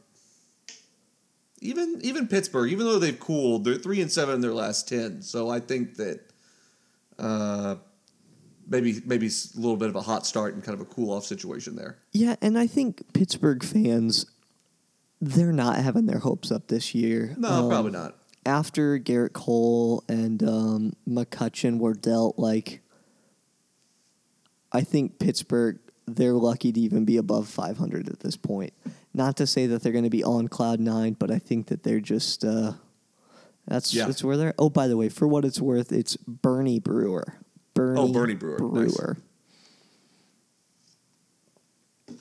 even 1.60 1.98
even 2.02 2.28
Pittsburgh, 2.28 2.70
even 2.70 2.86
though 2.86 2.98
they've 2.98 3.18
cooled, 3.18 3.64
they're 3.64 3.76
three 3.76 4.00
and 4.00 4.10
seven 4.10 4.36
in 4.36 4.40
their 4.40 4.52
last 4.54 4.88
ten. 4.88 5.22
So 5.22 5.48
I 5.48 5.60
think 5.60 5.96
that 5.96 6.20
uh, 7.18 7.76
maybe 8.68 9.00
maybe 9.06 9.26
a 9.26 9.58
little 9.60 9.76
bit 9.76 9.88
of 9.88 9.96
a 9.96 10.02
hot 10.02 10.26
start 10.26 10.54
and 10.54 10.62
kind 10.62 10.74
of 10.74 10.80
a 10.80 10.90
cool 10.90 11.12
off 11.12 11.24
situation 11.24 11.76
there. 11.76 11.98
Yeah, 12.12 12.36
and 12.42 12.58
I 12.58 12.66
think 12.66 13.12
Pittsburgh 13.14 13.64
fans, 13.64 14.26
they're 15.20 15.52
not 15.52 15.76
having 15.76 16.06
their 16.06 16.18
hopes 16.18 16.50
up 16.52 16.68
this 16.68 16.94
year. 16.94 17.34
No, 17.38 17.48
Um, 17.48 17.68
probably 17.68 17.92
not. 17.92 18.16
After 18.44 18.98
Gerrit 18.98 19.32
Cole 19.32 20.04
and 20.08 20.42
um, 20.42 20.92
McCutchen 21.08 21.78
were 21.80 21.94
dealt, 21.94 22.38
like, 22.38 22.80
I 24.70 24.82
think 24.82 25.18
Pittsburgh, 25.18 25.78
they're 26.06 26.34
lucky 26.34 26.72
to 26.72 26.80
even 26.80 27.04
be 27.04 27.16
above 27.16 27.48
500 27.48 28.08
at 28.08 28.20
this 28.20 28.36
point. 28.36 28.72
Not 29.14 29.36
to 29.38 29.46
say 29.46 29.66
that 29.66 29.82
they're 29.82 29.92
going 29.92 30.04
to 30.04 30.10
be 30.10 30.22
on 30.24 30.48
cloud 30.48 30.78
nine, 30.80 31.14
but 31.18 31.30
I 31.30 31.38
think 31.38 31.66
that 31.66 31.82
they're 31.82 32.00
just. 32.00 32.44
Uh, 32.44 32.72
that's 33.66 33.92
Yeah. 33.94 34.06
that's 34.06 34.22
where 34.22 34.36
they're. 34.36 34.54
Oh, 34.58 34.68
by 34.70 34.86
the 34.88 34.96
way, 34.96 35.08
for 35.08 35.26
what 35.26 35.44
it's 35.44 35.60
worth, 35.60 35.90
it's 35.92 36.16
Bernie 36.16 36.78
Brewer. 36.80 37.34
Bernie. 37.74 38.00
Oh, 38.00 38.08
Bernie 38.12 38.34
Brewer. 38.34 38.58
Nice. 38.60 38.94
Brewer. 38.96 39.16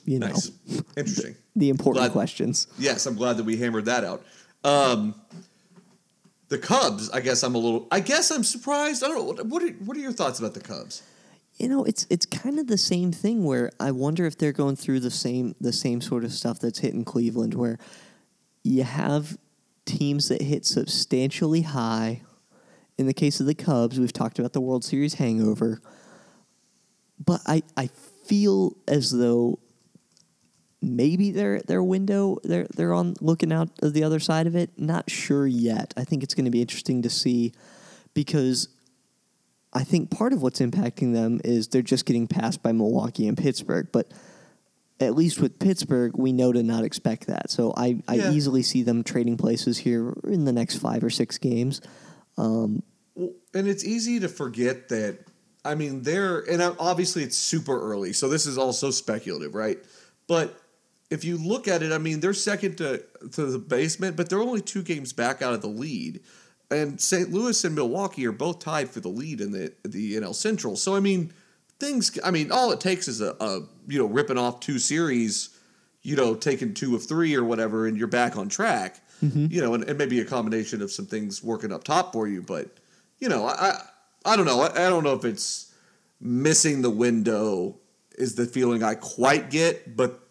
You 0.04 0.18
know 0.20 0.28
Nice, 0.28 0.50
interesting. 0.96 1.34
the 1.56 1.68
important 1.68 2.04
Glad- 2.04 2.12
questions. 2.12 2.66
Yes, 2.78 3.06
I'm 3.06 3.14
glad 3.16 3.36
that 3.38 3.44
we 3.44 3.56
hammered 3.56 3.86
that 3.86 4.04
out. 4.04 4.24
Um, 4.64 5.14
the 6.48 6.58
Cubs, 6.58 7.10
I 7.10 7.20
guess 7.20 7.42
I'm 7.42 7.54
a 7.54 7.58
little. 7.58 7.86
I 7.90 8.00
guess 8.00 8.30
I'm 8.30 8.44
surprised. 8.44 9.02
I 9.02 9.08
don't 9.08 9.16
know. 9.18 9.24
What, 9.24 9.46
what 9.46 9.62
are 9.62 9.68
what 9.84 9.96
are 9.96 10.00
your 10.00 10.12
thoughts 10.12 10.38
about 10.38 10.54
the 10.54 10.60
Cubs? 10.60 11.02
You 11.56 11.68
know, 11.68 11.84
it's 11.84 12.06
it's 12.10 12.26
kind 12.26 12.58
of 12.58 12.66
the 12.66 12.76
same 12.76 13.12
thing 13.12 13.44
where 13.44 13.70
I 13.80 13.90
wonder 13.90 14.26
if 14.26 14.36
they're 14.36 14.52
going 14.52 14.76
through 14.76 15.00
the 15.00 15.10
same 15.10 15.54
the 15.60 15.72
same 15.72 16.00
sort 16.00 16.24
of 16.24 16.32
stuff 16.32 16.60
that's 16.60 16.80
hitting 16.80 17.04
Cleveland, 17.04 17.54
where 17.54 17.78
you 18.62 18.82
have 18.82 19.38
teams 19.86 20.28
that 20.28 20.42
hit 20.42 20.66
substantially 20.66 21.62
high. 21.62 22.22
In 22.98 23.06
the 23.06 23.14
case 23.14 23.40
of 23.40 23.46
the 23.46 23.54
Cubs, 23.54 23.98
we've 23.98 24.12
talked 24.12 24.38
about 24.38 24.52
the 24.52 24.60
World 24.60 24.84
Series 24.84 25.14
hangover, 25.14 25.80
but 27.24 27.40
I 27.46 27.62
I 27.76 27.88
feel 28.26 28.76
as 28.86 29.10
though 29.10 29.58
maybe 30.82 31.30
their 31.30 31.60
their 31.62 31.82
window 31.82 32.38
they're 32.44 32.66
they're 32.74 32.92
on 32.92 33.14
looking 33.20 33.52
out 33.52 33.70
of 33.82 33.92
the 33.92 34.04
other 34.04 34.20
side 34.20 34.46
of 34.46 34.54
it. 34.54 34.70
Not 34.76 35.10
sure 35.10 35.46
yet. 35.46 35.94
I 35.96 36.04
think 36.04 36.22
it's 36.22 36.34
going 36.34 36.44
to 36.44 36.50
be 36.50 36.60
interesting 36.60 37.02
to 37.02 37.10
see 37.10 37.52
because 38.14 38.68
I 39.76 39.84
think 39.84 40.10
part 40.10 40.32
of 40.32 40.40
what's 40.42 40.60
impacting 40.60 41.12
them 41.12 41.38
is 41.44 41.68
they're 41.68 41.82
just 41.82 42.06
getting 42.06 42.26
passed 42.26 42.62
by 42.62 42.72
Milwaukee 42.72 43.28
and 43.28 43.36
Pittsburgh. 43.36 43.88
But 43.92 44.10
at 44.98 45.14
least 45.14 45.38
with 45.38 45.58
Pittsburgh, 45.58 46.16
we 46.16 46.32
know 46.32 46.50
to 46.50 46.62
not 46.62 46.82
expect 46.82 47.26
that. 47.26 47.50
So 47.50 47.74
I, 47.76 48.02
I 48.08 48.14
Yeah. 48.14 48.32
easily 48.32 48.62
see 48.62 48.82
them 48.82 49.04
trading 49.04 49.36
places 49.36 49.76
here 49.76 50.14
in 50.24 50.46
the 50.46 50.52
next 50.52 50.76
five 50.76 51.04
or 51.04 51.10
six 51.10 51.36
games. 51.36 51.82
Um, 52.38 52.82
and 53.16 53.68
it's 53.68 53.84
easy 53.84 54.18
to 54.20 54.28
forget 54.28 54.88
that. 54.88 55.18
I 55.62 55.74
mean, 55.74 56.02
they're 56.02 56.40
and 56.50 56.62
obviously 56.78 57.22
it's 57.22 57.36
super 57.36 57.78
early, 57.78 58.12
so 58.14 58.28
this 58.28 58.46
is 58.46 58.56
also 58.56 58.90
speculative, 58.90 59.54
right? 59.54 59.78
But 60.26 60.58
if 61.10 61.24
you 61.24 61.36
look 61.36 61.68
at 61.68 61.82
it, 61.82 61.92
I 61.92 61.98
mean, 61.98 62.20
they're 62.20 62.34
second 62.34 62.76
to 62.78 63.02
to 63.32 63.46
the 63.46 63.58
basement, 63.58 64.16
but 64.16 64.30
they're 64.30 64.40
only 64.40 64.60
two 64.62 64.82
games 64.82 65.12
back 65.12 65.42
out 65.42 65.54
of 65.54 65.60
the 65.60 65.68
lead. 65.68 66.20
And 66.70 67.00
St. 67.00 67.30
Louis 67.30 67.64
and 67.64 67.74
Milwaukee 67.74 68.26
are 68.26 68.32
both 68.32 68.58
tied 68.58 68.90
for 68.90 69.00
the 69.00 69.08
lead 69.08 69.40
in 69.40 69.52
the 69.52 69.72
the 69.84 70.16
NL 70.16 70.34
Central. 70.34 70.76
So 70.76 70.96
I 70.96 71.00
mean, 71.00 71.32
things. 71.78 72.18
I 72.24 72.30
mean, 72.30 72.50
all 72.50 72.72
it 72.72 72.80
takes 72.80 73.08
is 73.08 73.20
a, 73.20 73.36
a 73.40 73.60
you 73.86 73.98
know 73.98 74.06
ripping 74.06 74.38
off 74.38 74.60
two 74.60 74.78
series, 74.78 75.50
you 76.02 76.16
know, 76.16 76.34
taking 76.34 76.74
two 76.74 76.96
of 76.96 77.04
three 77.04 77.34
or 77.34 77.44
whatever, 77.44 77.86
and 77.86 77.96
you're 77.96 78.08
back 78.08 78.36
on 78.36 78.48
track. 78.48 79.00
Mm-hmm. 79.22 79.46
You 79.50 79.62
know, 79.62 79.74
and, 79.74 79.84
and 79.84 79.96
maybe 79.96 80.20
a 80.20 80.24
combination 80.24 80.82
of 80.82 80.90
some 80.90 81.06
things 81.06 81.42
working 81.42 81.72
up 81.72 81.84
top 81.84 82.12
for 82.12 82.28
you. 82.28 82.42
But 82.42 82.68
you 83.18 83.28
know, 83.28 83.46
I 83.46 83.52
I, 83.52 84.32
I 84.32 84.36
don't 84.36 84.46
know. 84.46 84.60
I, 84.60 84.70
I 84.72 84.90
don't 84.90 85.04
know 85.04 85.14
if 85.14 85.24
it's 85.24 85.72
missing 86.20 86.82
the 86.82 86.90
window 86.90 87.76
is 88.16 88.34
the 88.34 88.46
feeling 88.46 88.82
I 88.82 88.94
quite 88.94 89.50
get, 89.50 89.96
but 89.96 90.25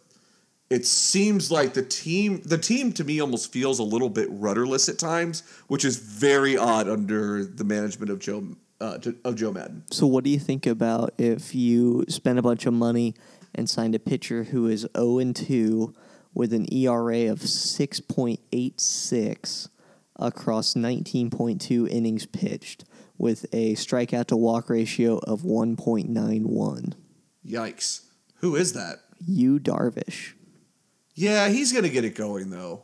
it 0.69 0.86
seems 0.86 1.51
like 1.51 1.73
the 1.73 1.84
team 1.84 2.41
the 2.43 2.58
team 2.58 2.91
to 2.93 3.04
me 3.04 3.19
almost 3.19 3.51
feels 3.51 3.80
a 3.80 3.84
little 3.84 4.10
bit 4.10 4.28
rudderless 4.32 4.89
at 4.89 4.97
times, 4.97 5.43
which 5.67 5.86
is 5.86 5.97
very 5.97 6.58
odd 6.58 6.89
under 6.89 7.45
the 7.45 7.63
management 7.63 8.10
of 8.12 8.19
Joe 8.19 8.47
uh, 8.82 8.97
to, 8.99 9.15
of 9.23 9.36
Joe 9.36 9.51
Maddon. 9.51 9.84
so 9.91 10.06
what 10.06 10.23
do 10.25 10.30
you 10.30 10.39
think 10.39 10.65
about 10.65 11.13
if 11.17 11.56
you 11.56 12.04
spend 12.10 12.38
a 12.39 12.41
bunch 12.41 12.65
of 12.65 12.73
money 12.73 13.13
and 13.54 13.69
signed 13.69 13.95
a 13.95 13.99
pitcher 13.99 14.43
who 14.43 14.67
is 14.67 14.86
0 14.97 15.19
and 15.19 15.34
2 15.36 15.93
with 16.34 16.51
an 16.51 16.65
ERA 16.73 17.32
of 17.32 17.39
6.86 17.39 19.69
across 20.17 20.73
19.2 20.73 21.89
innings 21.89 22.25
pitched 22.25 22.84
with 23.17 23.45
a 23.54 23.75
strikeout 23.75 24.25
to 24.28 24.36
walk 24.36 24.69
ratio 24.69 25.19
of 25.19 25.43
1.91. 25.43 26.93
Yikes. 27.47 28.01
Who 28.39 28.58
is 28.58 28.73
that? 28.73 28.99
Yu 29.25 29.58
Darvish. 29.60 30.34
Yeah, 31.15 31.47
he's 31.47 31.71
gonna 31.71 31.89
get 31.89 32.06
it 32.06 32.13
going 32.15 32.49
though. 32.49 32.84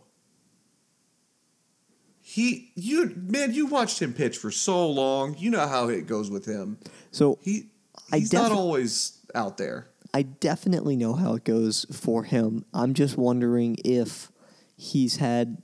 He, 2.21 2.71
you, 2.75 3.13
man, 3.17 3.53
you 3.53 3.65
watched 3.65 4.01
him 4.01 4.13
pitch 4.13 4.37
for 4.37 4.51
so 4.51 4.89
long. 4.89 5.35
You 5.37 5.49
know 5.49 5.67
how 5.67 5.89
it 5.89 6.07
goes 6.07 6.31
with 6.31 6.45
him. 6.45 6.77
So 7.11 7.39
He, 7.41 7.71
I 8.09 8.19
he's 8.19 8.31
not 8.31 8.53
always 8.53 9.19
out 9.35 9.57
there. 9.57 9.89
I 10.13 10.21
definitely 10.23 10.95
know 10.95 11.13
how 11.13 11.33
it 11.33 11.43
goes 11.43 11.85
for 11.91 12.23
him. 12.23 12.63
I'm 12.73 12.93
just 12.93 13.17
wondering 13.17 13.77
if 13.83 14.31
he's 14.77 15.17
had, 15.17 15.61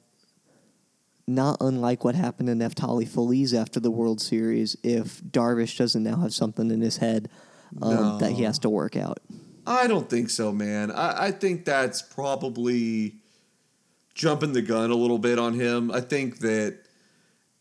not 1.25 1.57
unlike 1.61 2.03
what 2.03 2.15
happened 2.15 2.47
to 2.47 2.53
Neftali 2.53 3.07
Feliz 3.07 3.53
after 3.53 3.79
the 3.79 3.91
World 3.91 4.19
Series, 4.19 4.75
if 4.83 5.21
Darvish 5.23 5.77
doesn't 5.77 6.03
now 6.03 6.17
have 6.17 6.33
something 6.33 6.69
in 6.69 6.81
his 6.81 6.97
head 6.97 7.29
um, 7.81 8.19
that 8.19 8.31
he 8.31 8.43
has 8.43 8.59
to 8.59 8.69
work 8.69 8.97
out. 8.97 9.19
I 9.67 9.85
don't 9.87 10.09
think 10.09 10.29
so, 10.29 10.53
man. 10.53 10.91
I, 10.91 11.25
I 11.25 11.31
think 11.31 11.65
that's 11.65 12.01
probably 12.01 13.15
jumping 14.15 14.53
the 14.53 14.61
gun 14.61 14.91
a 14.91 14.95
little 14.95 15.19
bit 15.19 15.37
on 15.37 15.53
him. 15.53 15.91
I 15.91 15.99
think 15.99 16.39
that 16.39 16.79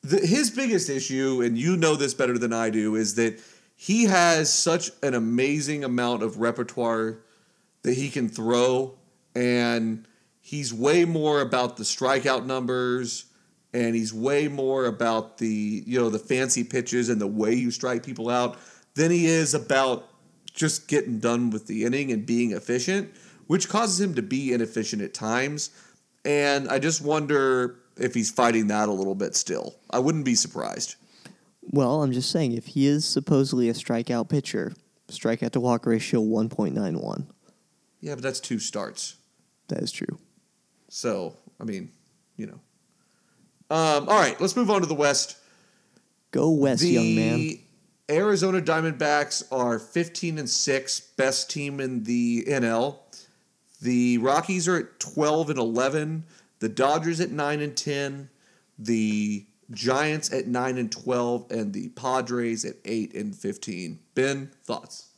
the, 0.02 0.24
his 0.24 0.50
biggest 0.50 0.88
issue, 0.88 1.42
and 1.42 1.58
you 1.58 1.76
know 1.76 1.96
this 1.96 2.14
better 2.14 2.38
than 2.38 2.52
I 2.52 2.70
do, 2.70 2.94
is 2.94 3.16
that 3.16 3.42
he 3.74 4.04
has 4.04 4.52
such 4.52 4.90
an 5.02 5.14
amazing 5.14 5.82
amount 5.82 6.22
of 6.22 6.38
repertoire 6.38 7.18
that 7.82 7.94
he 7.94 8.08
can 8.08 8.28
throw, 8.28 8.94
and 9.34 10.06
he's 10.40 10.72
way 10.72 11.04
more 11.04 11.40
about 11.40 11.76
the 11.76 11.82
strikeout 11.82 12.46
numbers, 12.46 13.24
and 13.74 13.96
he's 13.96 14.14
way 14.14 14.46
more 14.46 14.86
about 14.86 15.38
the 15.38 15.82
you 15.84 15.98
know 15.98 16.08
the 16.08 16.20
fancy 16.20 16.62
pitches 16.62 17.08
and 17.08 17.20
the 17.20 17.26
way 17.26 17.52
you 17.52 17.72
strike 17.72 18.04
people 18.06 18.30
out 18.30 18.56
than 18.94 19.10
he 19.10 19.26
is 19.26 19.54
about 19.54 20.08
just 20.56 20.88
getting 20.88 21.20
done 21.20 21.50
with 21.50 21.68
the 21.68 21.84
inning 21.84 22.10
and 22.10 22.26
being 22.26 22.50
efficient, 22.50 23.14
which 23.46 23.68
causes 23.68 24.00
him 24.00 24.14
to 24.14 24.22
be 24.22 24.52
inefficient 24.52 25.02
at 25.02 25.14
times. 25.14 25.70
And 26.24 26.68
I 26.68 26.80
just 26.80 27.02
wonder 27.02 27.76
if 27.96 28.14
he's 28.14 28.30
fighting 28.30 28.66
that 28.68 28.88
a 28.88 28.92
little 28.92 29.14
bit 29.14 29.36
still. 29.36 29.76
I 29.90 30.00
wouldn't 30.00 30.24
be 30.24 30.34
surprised. 30.34 30.96
Well, 31.62 32.02
I'm 32.02 32.12
just 32.12 32.30
saying, 32.30 32.52
if 32.52 32.66
he 32.68 32.86
is 32.86 33.04
supposedly 33.04 33.68
a 33.68 33.74
strikeout 33.74 34.28
pitcher, 34.28 34.72
strikeout 35.08 35.50
to 35.52 35.60
walk 35.60 35.86
ratio 35.86 36.20
1.91. 36.20 37.26
Yeah, 38.00 38.14
but 38.14 38.22
that's 38.22 38.40
two 38.40 38.58
starts. 38.58 39.16
That 39.68 39.80
is 39.80 39.92
true. 39.92 40.18
So, 40.88 41.36
I 41.60 41.64
mean, 41.64 41.90
you 42.36 42.46
know. 42.46 42.60
Um, 43.68 44.08
all 44.08 44.18
right, 44.18 44.40
let's 44.40 44.56
move 44.56 44.70
on 44.70 44.80
to 44.80 44.86
the 44.86 44.94
West. 44.94 45.36
Go 46.30 46.50
West, 46.50 46.82
the 46.82 46.90
young 46.90 47.14
man. 47.16 47.58
Arizona 48.10 48.60
Diamondbacks 48.60 49.42
are 49.50 49.78
15 49.78 50.38
and 50.38 50.48
6, 50.48 51.00
best 51.16 51.50
team 51.50 51.80
in 51.80 52.04
the 52.04 52.44
NL. 52.44 52.98
The 53.82 54.18
Rockies 54.18 54.68
are 54.68 54.76
at 54.76 55.00
12 55.00 55.50
and 55.50 55.58
11, 55.58 56.24
the 56.60 56.68
Dodgers 56.68 57.20
at 57.20 57.30
9 57.30 57.60
and 57.60 57.76
10, 57.76 58.30
the 58.78 59.44
Giants 59.72 60.32
at 60.32 60.46
9 60.46 60.78
and 60.78 60.92
12 60.92 61.50
and 61.50 61.72
the 61.72 61.88
Padres 61.90 62.64
at 62.64 62.76
8 62.84 63.14
and 63.14 63.34
15. 63.34 63.98
Ben, 64.14 64.50
thoughts? 64.64 65.08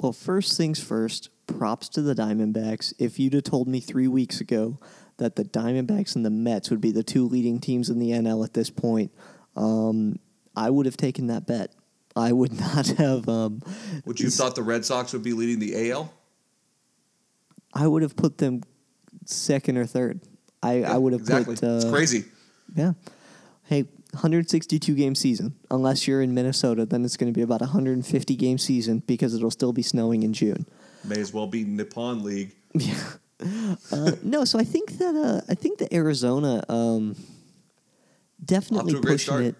Well, 0.00 0.12
first 0.12 0.56
things 0.56 0.82
first, 0.82 1.30
props 1.46 1.88
to 1.90 2.02
the 2.02 2.14
Diamondbacks. 2.14 2.94
If 2.98 3.18
you'd 3.18 3.34
have 3.34 3.44
told 3.44 3.66
me 3.66 3.80
three 3.80 4.08
weeks 4.08 4.40
ago 4.40 4.78
that 5.16 5.36
the 5.36 5.44
Diamondbacks 5.44 6.14
and 6.14 6.24
the 6.24 6.30
Mets 6.30 6.70
would 6.70 6.80
be 6.80 6.92
the 6.92 7.02
two 7.02 7.26
leading 7.26 7.58
teams 7.60 7.90
in 7.90 7.98
the 7.98 8.10
NL 8.10 8.44
at 8.44 8.54
this 8.54 8.70
point, 8.70 9.12
um, 9.56 10.18
I 10.56 10.70
would 10.70 10.86
have 10.86 10.96
taken 10.96 11.28
that 11.28 11.46
bet. 11.46 11.74
I 12.14 12.32
would 12.32 12.52
not 12.60 12.86
have. 12.88 13.28
Um, 13.28 13.62
Would 14.04 14.20
you 14.20 14.26
have 14.26 14.34
thought 14.34 14.54
the 14.54 14.62
Red 14.62 14.84
Sox 14.84 15.12
would 15.12 15.22
be 15.22 15.32
leading 15.32 15.58
the 15.58 15.90
AL? 15.90 16.12
I 17.74 17.86
would 17.86 18.02
have 18.02 18.16
put 18.16 18.38
them 18.38 18.62
second 19.24 19.78
or 19.78 19.86
third. 19.86 20.20
I, 20.62 20.82
I 20.82 20.98
would 20.98 21.12
have 21.12 21.22
exactly. 21.22 21.56
put. 21.56 21.64
Uh, 21.64 21.76
it's 21.76 21.90
crazy. 21.90 22.24
Yeah. 22.74 22.92
Hey, 23.64 23.82
162 24.12 24.94
game 24.94 25.14
season. 25.14 25.54
Unless 25.70 26.06
you're 26.06 26.22
in 26.22 26.34
Minnesota, 26.34 26.84
then 26.84 27.04
it's 27.04 27.16
going 27.16 27.32
to 27.32 27.36
be 27.36 27.42
about 27.42 27.60
150 27.60 28.36
game 28.36 28.58
season 28.58 29.02
because 29.06 29.34
it'll 29.34 29.50
still 29.50 29.72
be 29.72 29.82
snowing 29.82 30.22
in 30.22 30.32
June. 30.32 30.66
May 31.04 31.20
as 31.20 31.32
well 31.32 31.46
be 31.46 31.64
Nippon 31.64 32.22
League. 32.22 32.52
Yeah. 32.74 32.94
Uh, 33.90 34.12
no, 34.22 34.44
so 34.44 34.56
I 34.56 34.62
think 34.62 34.98
that 34.98 35.16
uh, 35.16 35.40
I 35.50 35.56
think 35.56 35.80
that 35.80 35.92
Arizona 35.92 36.62
um, 36.68 37.16
definitely 38.44 38.94
pushing 39.00 39.42
it. 39.42 39.56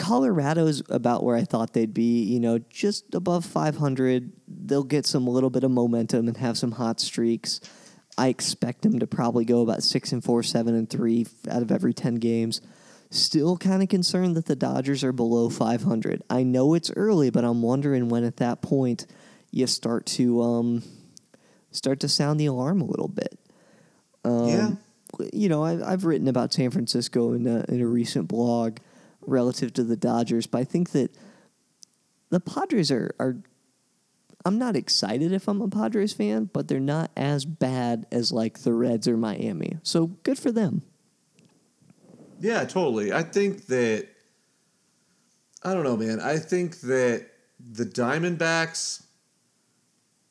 Colorado's 0.00 0.82
about 0.88 1.22
where 1.22 1.36
I 1.36 1.42
thought 1.42 1.74
they'd 1.74 1.92
be. 1.92 2.22
You 2.22 2.40
know, 2.40 2.58
just 2.70 3.14
above 3.14 3.44
500. 3.44 4.32
They'll 4.48 4.82
get 4.82 5.04
some 5.04 5.26
little 5.26 5.50
bit 5.50 5.62
of 5.62 5.70
momentum 5.70 6.26
and 6.26 6.36
have 6.38 6.56
some 6.56 6.72
hot 6.72 7.00
streaks. 7.00 7.60
I 8.16 8.28
expect 8.28 8.80
them 8.80 8.98
to 8.98 9.06
probably 9.06 9.44
go 9.44 9.60
about 9.60 9.82
six 9.82 10.12
and 10.12 10.24
four, 10.24 10.42
seven 10.42 10.74
and 10.74 10.88
three 10.88 11.26
out 11.50 11.60
of 11.60 11.70
every 11.70 11.92
10 11.92 12.14
games. 12.14 12.62
Still 13.10 13.58
kind 13.58 13.82
of 13.82 13.90
concerned 13.90 14.36
that 14.36 14.46
the 14.46 14.56
Dodgers 14.56 15.04
are 15.04 15.12
below 15.12 15.50
500. 15.50 16.22
I 16.30 16.44
know 16.44 16.72
it's 16.72 16.90
early, 16.96 17.28
but 17.28 17.44
I'm 17.44 17.60
wondering 17.60 18.08
when 18.08 18.24
at 18.24 18.38
that 18.38 18.62
point 18.62 19.06
you 19.50 19.66
start 19.66 20.06
to 20.06 20.42
um, 20.42 20.82
start 21.72 22.00
to 22.00 22.08
sound 22.08 22.40
the 22.40 22.46
alarm 22.46 22.80
a 22.80 22.86
little 22.86 23.08
bit. 23.08 23.38
Um, 24.24 24.48
Yeah. 24.48 24.70
You 25.32 25.48
know, 25.48 25.62
I, 25.62 25.92
I've 25.92 26.04
written 26.04 26.28
about 26.28 26.54
San 26.54 26.70
Francisco 26.70 27.32
in 27.32 27.46
a, 27.46 27.64
in 27.68 27.80
a 27.82 27.86
recent 27.86 28.28
blog 28.28 28.78
relative 29.22 29.72
to 29.74 29.84
the 29.84 29.96
Dodgers, 29.96 30.46
but 30.46 30.58
I 30.58 30.64
think 30.64 30.90
that 30.90 31.14
the 32.30 32.40
Padres 32.40 32.90
are, 32.90 33.14
are. 33.18 33.36
I'm 34.44 34.58
not 34.58 34.74
excited 34.74 35.32
if 35.32 35.48
I'm 35.48 35.60
a 35.60 35.68
Padres 35.68 36.12
fan, 36.14 36.48
but 36.52 36.68
they're 36.68 36.80
not 36.80 37.10
as 37.16 37.44
bad 37.44 38.06
as 38.10 38.32
like 38.32 38.60
the 38.60 38.72
Reds 38.72 39.06
or 39.06 39.16
Miami. 39.16 39.76
So 39.82 40.06
good 40.22 40.38
for 40.38 40.50
them. 40.50 40.82
Yeah, 42.40 42.64
totally. 42.64 43.12
I 43.12 43.22
think 43.22 43.66
that 43.66 44.08
I 45.62 45.74
don't 45.74 45.84
know, 45.84 45.96
man. 45.96 46.20
I 46.20 46.38
think 46.38 46.80
that 46.80 47.26
the 47.58 47.84
Diamondbacks 47.84 49.02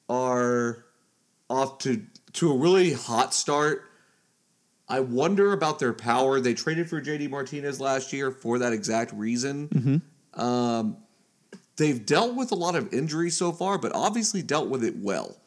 are 0.09 0.85
off 1.49 1.77
to 1.79 2.01
to 2.33 2.51
a 2.51 2.57
really 2.57 2.93
hot 2.93 3.33
start. 3.33 3.88
I 4.89 5.01
wonder 5.01 5.53
about 5.53 5.77
their 5.79 5.93
power. 5.93 6.39
They 6.39 6.55
traded 6.55 6.89
for 6.89 6.99
JD 6.99 7.29
Martinez 7.29 7.79
last 7.79 8.11
year 8.11 8.31
for 8.31 8.57
that 8.59 8.73
exact 8.73 9.13
reason. 9.13 9.69
Um, 10.33 10.97
they've 11.77 12.03
dealt 12.03 12.35
with 12.35 12.51
a 12.51 12.55
lot 12.55 12.75
of 12.75 12.91
injuries 12.91 13.37
so 13.37 13.51
far, 13.51 13.77
but 13.77 13.93
obviously 13.93 14.41
dealt 14.41 14.67
with 14.69 14.83
it 14.83 14.95
well. 14.97 15.37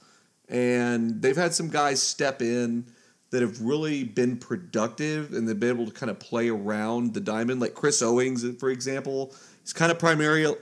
And 0.49 1.21
they've 1.21 1.37
had 1.37 1.55
some 1.55 1.71
guys 1.71 2.01
step 2.01 2.41
in 2.41 2.87
that 3.31 3.43
have 3.43 3.61
really 3.63 4.05
been 4.05 4.37
productive 4.37 5.33
and 5.33 5.49
they've 5.49 5.59
been 5.59 5.71
able 5.71 5.87
to 5.87 5.93
kind 5.93 6.11
of 6.11 6.21
play 6.21 6.49
around 6.49 7.15
the 7.15 7.21
diamond. 7.21 7.61
Like 7.61 7.75
Chris 7.75 8.01
Owings, 8.03 8.45
for 8.61 8.71
example, 8.71 9.35
he's 9.63 9.73
kind 9.73 9.91
of 9.91 9.99
primarily 9.99 10.55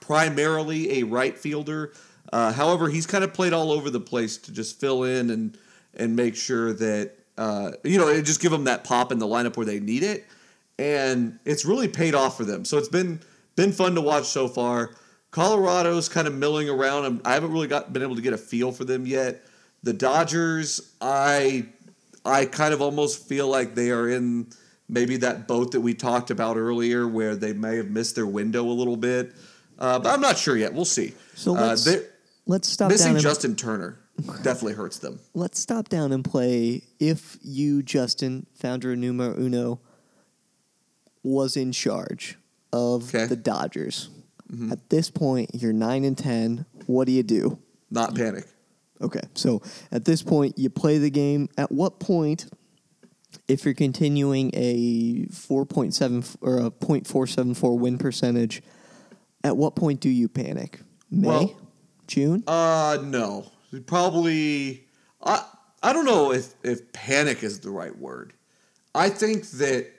primarily 0.00 1.00
a 1.00 1.02
right 1.04 1.36
fielder. 1.36 1.92
Uh, 2.32 2.52
however, 2.52 2.88
he's 2.88 3.06
kind 3.06 3.24
of 3.24 3.34
played 3.34 3.52
all 3.52 3.72
over 3.72 3.90
the 3.90 4.00
place 4.00 4.38
to 4.38 4.52
just 4.52 4.80
fill 4.80 5.02
in 5.02 5.30
and 5.30 5.58
and 5.94 6.16
make 6.16 6.36
sure 6.36 6.72
that 6.72 7.16
uh, 7.38 7.72
you 7.82 7.98
know, 7.98 8.08
it 8.08 8.22
just 8.22 8.40
give 8.40 8.52
them 8.52 8.64
that 8.64 8.84
pop 8.84 9.10
in 9.12 9.18
the 9.18 9.26
lineup 9.26 9.56
where 9.56 9.66
they 9.66 9.80
need 9.80 10.02
it, 10.02 10.24
and 10.78 11.38
it's 11.44 11.64
really 11.64 11.88
paid 11.88 12.14
off 12.14 12.36
for 12.36 12.44
them. 12.44 12.64
So 12.64 12.78
it's 12.78 12.88
been 12.88 13.20
been 13.56 13.72
fun 13.72 13.94
to 13.94 14.00
watch 14.00 14.24
so 14.24 14.48
far. 14.48 14.90
Colorado's 15.30 16.08
kind 16.08 16.28
of 16.28 16.34
milling 16.34 16.68
around. 16.68 17.20
I 17.24 17.34
haven't 17.34 17.52
really 17.52 17.66
got 17.66 17.92
been 17.92 18.02
able 18.02 18.16
to 18.16 18.22
get 18.22 18.32
a 18.32 18.38
feel 18.38 18.70
for 18.72 18.84
them 18.84 19.04
yet. 19.06 19.42
The 19.82 19.92
Dodgers, 19.92 20.92
I 21.00 21.66
I 22.24 22.46
kind 22.46 22.72
of 22.72 22.80
almost 22.80 23.26
feel 23.28 23.48
like 23.48 23.74
they 23.74 23.90
are 23.90 24.08
in 24.08 24.46
maybe 24.88 25.16
that 25.18 25.48
boat 25.48 25.72
that 25.72 25.80
we 25.80 25.92
talked 25.94 26.30
about 26.30 26.56
earlier, 26.56 27.06
where 27.08 27.34
they 27.36 27.52
may 27.52 27.76
have 27.76 27.90
missed 27.90 28.14
their 28.14 28.26
window 28.26 28.64
a 28.64 28.72
little 28.72 28.96
bit. 28.96 29.32
Uh, 29.78 29.98
but 29.98 30.10
I'm 30.14 30.20
not 30.20 30.38
sure 30.38 30.56
yet. 30.56 30.72
We'll 30.72 30.84
see. 30.84 31.14
So 31.34 31.56
uh, 31.56 31.66
let's 31.68 31.84
they're- 31.84 32.06
let's 32.46 32.68
stop 32.68 32.90
missing 32.90 33.14
Justin 33.22 33.56
Turner 33.56 33.98
definitely 34.42 34.74
hurts 34.74 34.98
them. 34.98 35.18
let's 35.34 35.58
stop 35.58 35.88
down 35.88 36.12
and 36.12 36.24
play 36.24 36.82
if 37.00 37.36
you, 37.42 37.82
Justin, 37.82 38.46
founder 38.54 38.94
numero 38.96 39.34
uno, 39.38 39.80
was 41.22 41.56
in 41.56 41.72
charge 41.72 42.38
of 42.72 43.08
Okay. 43.14 43.26
the 43.26 43.36
Dodgers. 43.36 44.10
At 44.70 44.88
this 44.88 45.10
point, 45.10 45.50
you're 45.54 45.72
nine 45.72 46.04
and 46.04 46.16
ten. 46.16 46.64
What 46.86 47.06
do 47.06 47.12
you 47.12 47.24
do? 47.24 47.58
Not 47.90 48.14
panic. 48.14 48.46
Okay, 49.00 49.22
so 49.34 49.62
at 49.90 50.04
this 50.04 50.22
point, 50.22 50.56
you 50.58 50.70
play 50.70 50.98
the 50.98 51.10
game. 51.10 51.48
At 51.58 51.72
what 51.72 51.98
point, 51.98 52.46
if 53.48 53.64
you're 53.64 53.74
continuing 53.74 54.52
a 54.54 55.26
four 55.32 55.66
point 55.66 55.92
seven 55.94 56.22
or 56.40 56.58
a 56.58 56.70
point 56.70 57.06
four 57.08 57.26
seven 57.26 57.54
four 57.54 57.76
win 57.76 57.98
percentage, 57.98 58.62
at 59.42 59.56
what 59.56 59.74
point 59.74 59.98
do 60.00 60.08
you 60.08 60.28
panic? 60.28 60.80
May, 61.10 61.26
Well- 61.26 61.56
June? 62.06 62.44
Uh 62.46 62.98
no. 63.02 63.50
Probably 63.80 64.86
I 65.22 65.44
I 65.82 65.92
don't 65.92 66.04
know 66.04 66.32
if 66.32 66.54
if 66.62 66.92
panic 66.92 67.42
is 67.42 67.60
the 67.60 67.70
right 67.70 67.96
word. 67.96 68.32
I 68.94 69.08
think 69.08 69.48
that 69.52 69.90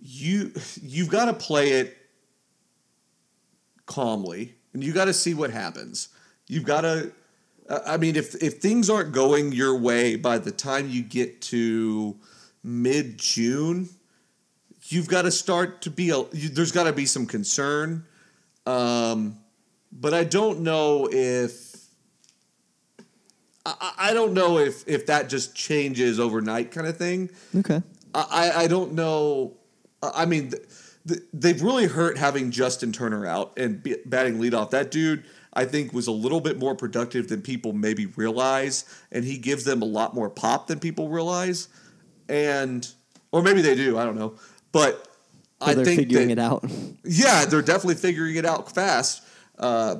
you 0.00 0.52
you've 0.80 1.08
got 1.08 1.26
to 1.26 1.34
play 1.34 1.72
it 1.72 1.96
calmly 3.86 4.54
and 4.72 4.84
you 4.84 4.92
got 4.92 5.06
to 5.06 5.12
see 5.12 5.34
what 5.34 5.50
happens. 5.50 6.08
You've 6.46 6.64
got 6.64 6.82
to 6.82 7.12
I 7.86 7.96
mean 7.96 8.16
if 8.16 8.34
if 8.42 8.58
things 8.58 8.88
aren't 8.88 9.12
going 9.12 9.52
your 9.52 9.76
way 9.76 10.16
by 10.16 10.38
the 10.38 10.50
time 10.50 10.88
you 10.88 11.02
get 11.02 11.40
to 11.42 12.16
mid 12.62 13.18
June, 13.18 13.88
you've 14.84 15.08
got 15.08 15.22
to 15.22 15.30
start 15.30 15.82
to 15.82 15.90
be 15.90 16.10
a 16.10 16.18
you, 16.32 16.48
there's 16.48 16.72
got 16.72 16.84
to 16.84 16.92
be 16.92 17.06
some 17.06 17.26
concern. 17.26 18.06
Um, 18.66 19.38
but 19.92 20.12
I 20.12 20.24
don't 20.24 20.60
know 20.60 21.08
if 21.10 21.67
I, 23.80 23.92
I 24.10 24.14
don't 24.14 24.32
know 24.34 24.58
if 24.58 24.86
if 24.88 25.06
that 25.06 25.28
just 25.28 25.54
changes 25.54 26.18
overnight 26.20 26.70
kind 26.70 26.86
of 26.86 26.96
thing. 26.96 27.30
Okay. 27.56 27.82
I, 28.14 28.52
I 28.64 28.66
don't 28.66 28.92
know. 28.94 29.54
I 30.02 30.24
mean, 30.26 30.50
th- 30.50 30.62
th- 31.06 31.20
they've 31.32 31.60
really 31.62 31.86
hurt 31.86 32.16
having 32.18 32.50
Justin 32.50 32.92
Turner 32.92 33.26
out 33.26 33.52
and 33.58 33.82
be, 33.82 33.96
batting 34.06 34.38
leadoff. 34.38 34.70
That 34.70 34.90
dude, 34.90 35.24
I 35.52 35.64
think, 35.66 35.92
was 35.92 36.06
a 36.06 36.12
little 36.12 36.40
bit 36.40 36.58
more 36.58 36.74
productive 36.74 37.28
than 37.28 37.42
people 37.42 37.72
maybe 37.72 38.06
realize, 38.06 38.84
and 39.12 39.24
he 39.24 39.38
gives 39.38 39.64
them 39.64 39.82
a 39.82 39.84
lot 39.84 40.14
more 40.14 40.30
pop 40.30 40.66
than 40.68 40.80
people 40.80 41.08
realize. 41.10 41.68
And 42.28 42.88
or 43.32 43.42
maybe 43.42 43.60
they 43.60 43.74
do. 43.74 43.98
I 43.98 44.04
don't 44.04 44.16
know, 44.16 44.34
but 44.72 45.04
So 45.60 45.70
I 45.70 45.74
they're 45.74 45.84
think 45.84 46.00
figuring 46.00 46.28
that, 46.28 46.32
it 46.32 46.38
out. 46.38 46.64
yeah, 47.04 47.44
they're 47.44 47.62
definitely 47.62 47.96
figuring 47.96 48.36
it 48.36 48.46
out 48.46 48.72
fast. 48.74 49.22
Uh, 49.58 49.96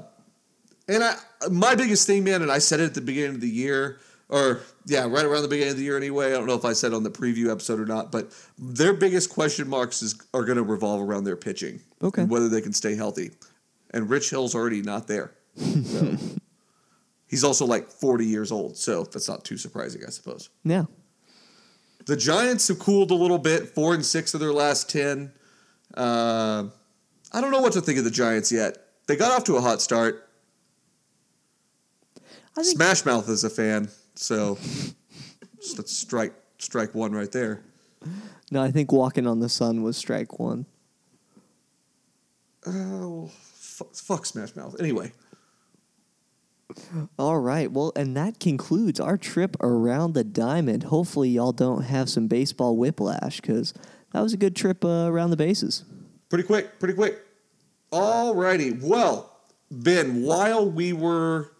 and 0.88 1.04
I, 1.04 1.16
my 1.50 1.74
biggest 1.74 2.06
thing, 2.06 2.24
man, 2.24 2.42
and 2.42 2.50
I 2.50 2.58
said 2.58 2.80
it 2.80 2.84
at 2.84 2.94
the 2.94 3.00
beginning 3.00 3.36
of 3.36 3.40
the 3.40 3.48
year, 3.48 4.00
or 4.28 4.60
yeah, 4.86 5.06
right 5.06 5.24
around 5.24 5.42
the 5.42 5.48
beginning 5.48 5.72
of 5.72 5.76
the 5.78 5.84
year 5.84 5.96
anyway. 5.96 6.28
I 6.28 6.30
don't 6.30 6.46
know 6.46 6.54
if 6.54 6.64
I 6.64 6.72
said 6.72 6.92
on 6.92 7.02
the 7.02 7.10
preview 7.10 7.50
episode 7.50 7.78
or 7.80 7.86
not, 7.86 8.10
but 8.12 8.32
their 8.58 8.92
biggest 8.94 9.30
question 9.30 9.68
marks 9.68 10.02
is 10.02 10.20
are 10.34 10.44
going 10.44 10.56
to 10.56 10.62
revolve 10.64 11.00
around 11.00 11.24
their 11.24 11.36
pitching, 11.36 11.80
Okay. 12.02 12.24
whether 12.24 12.48
they 12.48 12.60
can 12.60 12.72
stay 12.72 12.94
healthy. 12.96 13.30
And 13.92 14.10
Rich 14.10 14.30
Hill's 14.30 14.54
already 14.54 14.82
not 14.82 15.06
there. 15.08 15.32
So. 15.56 16.16
He's 17.26 17.44
also 17.44 17.66
like 17.66 17.88
40 17.90 18.24
years 18.24 18.50
old, 18.50 18.76
so 18.78 19.04
that's 19.04 19.28
not 19.28 19.44
too 19.44 19.58
surprising, 19.58 20.02
I 20.06 20.10
suppose. 20.10 20.48
Yeah. 20.64 20.84
The 22.06 22.16
Giants 22.16 22.68
have 22.68 22.78
cooled 22.78 23.10
a 23.10 23.14
little 23.14 23.36
bit, 23.38 23.68
four 23.68 23.92
and 23.92 24.04
six 24.04 24.32
of 24.32 24.40
their 24.40 24.52
last 24.52 24.88
ten. 24.88 25.32
Uh, 25.94 26.64
I 27.32 27.40
don't 27.42 27.50
know 27.50 27.60
what 27.60 27.74
to 27.74 27.82
think 27.82 27.98
of 27.98 28.04
the 28.04 28.10
Giants 28.10 28.50
yet. 28.50 28.78
They 29.08 29.16
got 29.16 29.30
off 29.30 29.44
to 29.44 29.56
a 29.56 29.60
hot 29.60 29.82
start. 29.82 30.27
Smash 32.62 33.04
Mouth 33.04 33.28
is 33.28 33.44
a 33.44 33.50
fan, 33.50 33.88
so 34.14 34.58
let's 35.76 35.96
strike 35.96 36.32
strike 36.58 36.94
one 36.94 37.12
right 37.12 37.30
there. 37.30 37.62
no, 38.50 38.62
I 38.62 38.70
think 38.70 38.92
walking 38.92 39.26
on 39.26 39.40
the 39.40 39.48
sun 39.48 39.82
was 39.82 39.96
strike 39.96 40.38
one. 40.38 40.66
Oh, 42.66 43.30
fuck, 43.54 43.94
fuck 43.94 44.26
Smash 44.26 44.54
Mouth. 44.56 44.76
Anyway, 44.80 45.12
All 47.18 47.38
right. 47.38 47.70
Well, 47.72 47.92
and 47.96 48.16
that 48.16 48.40
concludes 48.40 49.00
our 49.00 49.16
trip 49.16 49.56
around 49.62 50.12
the 50.14 50.24
diamond. 50.24 50.84
Hopefully, 50.84 51.30
y'all 51.30 51.52
don't 51.52 51.82
have 51.84 52.10
some 52.10 52.26
baseball 52.28 52.76
whiplash 52.76 53.40
because 53.40 53.72
that 54.12 54.20
was 54.20 54.32
a 54.32 54.36
good 54.36 54.54
trip 54.54 54.84
uh, 54.84 55.06
around 55.08 55.30
the 55.30 55.36
bases. 55.36 55.84
pretty 56.28 56.44
quick, 56.44 56.78
pretty 56.78 56.94
quick. 56.94 57.20
All 57.90 58.34
righty. 58.34 58.72
Well, 58.72 59.34
Ben, 59.70 60.22
while 60.22 60.70
we 60.70 60.92
were 60.92 61.52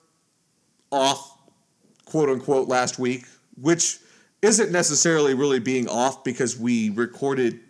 off, 0.91 1.37
quote 2.05 2.29
unquote, 2.29 2.69
last 2.69 2.99
week, 2.99 3.25
which 3.61 3.99
isn't 4.43 4.71
necessarily 4.71 5.35
really 5.35 5.59
being 5.61 5.89
off 5.89 6.23
because 6.25 6.59
we 6.59 6.91
recorded 6.91 7.61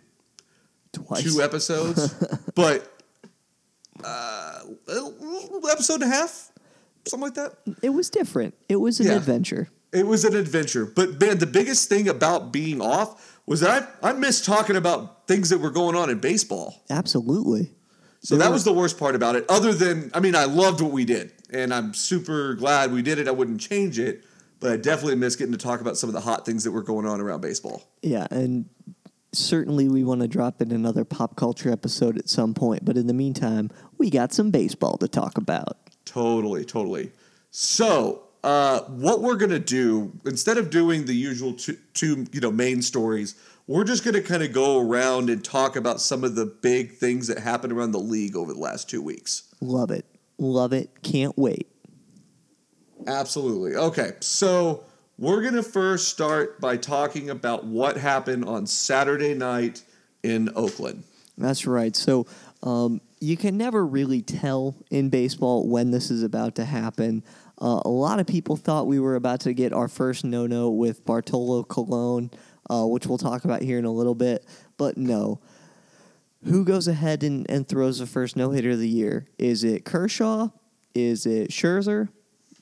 Twice. 0.93 1.23
two 1.23 1.41
episodes, 1.41 2.13
but 2.55 2.91
uh, 4.03 4.61
episode 5.71 6.01
and 6.01 6.11
a 6.11 6.15
half, 6.15 6.51
something 7.07 7.27
like 7.27 7.35
that. 7.35 7.53
It 7.81 7.89
was 7.89 8.09
different. 8.09 8.55
It 8.67 8.77
was 8.77 8.99
an 8.99 9.07
Yeah. 9.07 9.13
adventure. 9.15 9.69
It 9.91 10.05
was 10.05 10.23
an 10.23 10.35
adventure. 10.35 10.85
But 10.85 11.19
man, 11.19 11.39
the 11.39 11.47
biggest 11.47 11.89
thing 11.89 12.07
about 12.07 12.51
being 12.53 12.81
off 12.81 13.39
was 13.45 13.61
that 13.61 13.97
I, 14.03 14.09
I 14.09 14.13
missed 14.13 14.45
talking 14.45 14.75
about 14.75 15.27
things 15.27 15.49
that 15.49 15.57
were 15.57 15.71
going 15.71 15.95
on 15.95 16.09
in 16.09 16.19
baseball. 16.19 16.83
Absolutely. 16.89 17.73
So 18.21 18.35
There 18.35 18.43
that 18.43 18.49
were- 18.49 18.53
was 18.53 18.63
the 18.63 18.73
worst 18.73 18.99
part 18.99 19.15
about 19.15 19.35
it. 19.35 19.45
Other 19.49 19.73
than, 19.73 20.11
I 20.13 20.19
mean, 20.19 20.35
I 20.35 20.45
loved 20.45 20.81
what 20.81 20.91
we 20.91 21.05
did, 21.05 21.33
and 21.51 21.73
I'm 21.73 21.93
super 21.93 22.53
glad 22.53 22.91
we 22.91 23.01
did 23.01 23.19
it. 23.19 23.27
I 23.27 23.31
wouldn't 23.31 23.61
change 23.61 23.99
it, 23.99 24.23
but 24.59 24.71
I 24.71 24.77
definitely 24.77 25.15
miss 25.15 25.35
getting 25.35 25.53
to 25.53 25.57
talk 25.57 25.81
about 25.81 25.97
some 25.97 26.09
of 26.09 26.13
the 26.13 26.21
hot 26.21 26.45
things 26.45 26.63
that 26.63 26.71
were 26.71 26.83
going 26.83 27.05
on 27.05 27.21
around 27.21 27.41
baseball. 27.41 27.83
Yeah, 28.01 28.27
and 28.31 28.69
certainly 29.31 29.87
we 29.87 30.03
want 30.03 30.21
to 30.21 30.27
drop 30.27 30.61
in 30.61 30.71
another 30.71 31.05
pop 31.05 31.35
culture 31.35 31.71
episode 31.71 32.17
at 32.17 32.29
some 32.29 32.53
point. 32.53 32.85
But 32.85 32.97
in 32.97 33.07
the 33.07 33.13
meantime, 33.13 33.69
we 33.97 34.09
got 34.09 34.33
some 34.33 34.51
baseball 34.51 34.97
to 34.97 35.07
talk 35.07 35.37
about. 35.37 35.77
Totally, 36.05 36.65
totally. 36.65 37.11
So, 37.51 38.23
uh, 38.43 38.81
what 38.81 39.21
we're 39.21 39.35
gonna 39.35 39.59
do 39.59 40.13
instead 40.25 40.57
of 40.57 40.69
doing 40.69 41.05
the 41.05 41.13
usual 41.13 41.53
two, 41.53 41.77
two 41.93 42.25
you 42.31 42.39
know 42.39 42.51
main 42.51 42.81
stories, 42.81 43.35
we're 43.67 43.83
just 43.83 44.03
gonna 44.03 44.21
kind 44.21 44.43
of 44.43 44.53
go 44.53 44.79
around 44.79 45.29
and 45.29 45.43
talk 45.43 45.75
about 45.75 45.99
some 46.01 46.23
of 46.23 46.35
the 46.35 46.45
big 46.45 46.93
things 46.93 47.27
that 47.27 47.39
happened 47.39 47.73
around 47.73 47.91
the 47.91 47.99
league 47.99 48.35
over 48.35 48.53
the 48.53 48.59
last 48.59 48.89
two 48.89 49.01
weeks. 49.01 49.43
Love 49.61 49.91
it. 49.91 50.05
Love 50.39 50.73
it. 50.73 50.89
Can't 51.03 51.37
wait. 51.37 51.67
Absolutely. 53.05 53.75
Okay, 53.75 54.13
so 54.19 54.83
we're 55.17 55.43
gonna 55.43 55.63
first 55.63 56.07
start 56.07 56.59
by 56.61 56.77
talking 56.77 57.29
about 57.29 57.65
what 57.65 57.97
happened 57.97 58.45
on 58.45 58.65
Saturday 58.65 59.33
night 59.33 59.83
in 60.23 60.49
Oakland. 60.55 61.03
That's 61.37 61.67
right. 61.67 61.95
So 61.95 62.25
um, 62.63 63.01
you 63.19 63.37
can 63.37 63.57
never 63.57 63.85
really 63.85 64.21
tell 64.21 64.75
in 64.89 65.09
baseball 65.09 65.67
when 65.67 65.91
this 65.91 66.09
is 66.11 66.23
about 66.23 66.55
to 66.55 66.65
happen. 66.65 67.23
Uh, 67.61 67.81
a 67.83 67.89
lot 67.89 68.19
of 68.19 68.27
people 68.27 68.55
thought 68.55 68.87
we 68.87 68.99
were 68.99 69.15
about 69.15 69.41
to 69.41 69.53
get 69.53 69.73
our 69.73 69.87
first 69.87 70.23
no 70.23 70.47
no 70.47 70.69
with 70.69 71.05
Bartolo 71.05 71.63
Colon, 71.63 72.31
uh, 72.69 72.85
which 72.85 73.05
we'll 73.07 73.17
talk 73.17 73.43
about 73.43 73.61
here 73.61 73.77
in 73.77 73.85
a 73.85 73.91
little 73.91 74.15
bit. 74.15 74.45
But 74.77 74.97
no. 74.97 75.39
Who 76.45 76.63
goes 76.63 76.87
ahead 76.87 77.23
and, 77.23 77.49
and 77.49 77.67
throws 77.67 77.99
the 77.99 78.05
first 78.05 78.35
no 78.37 78.51
hitter 78.51 78.71
of 78.71 78.79
the 78.79 78.87
year? 78.87 79.27
Is 79.37 79.63
it 79.63 79.83
Kershaw? 79.85 80.49
Is 80.95 81.25
it 81.25 81.49
Scherzer? 81.51 82.09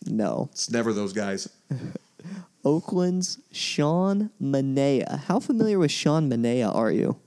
No. 0.06 0.50
It's 0.52 0.70
never 0.70 0.94
those 0.94 1.14
guys. 1.14 1.48
Oakland's 2.66 3.40
Sean 3.52 4.32
Manaea. 4.42 5.20
How 5.26 5.40
familiar 5.40 5.80
with 5.80 5.92
Sean 5.92 6.30
Manaea 6.30 6.74
are 6.74 6.92
you? 6.92 7.18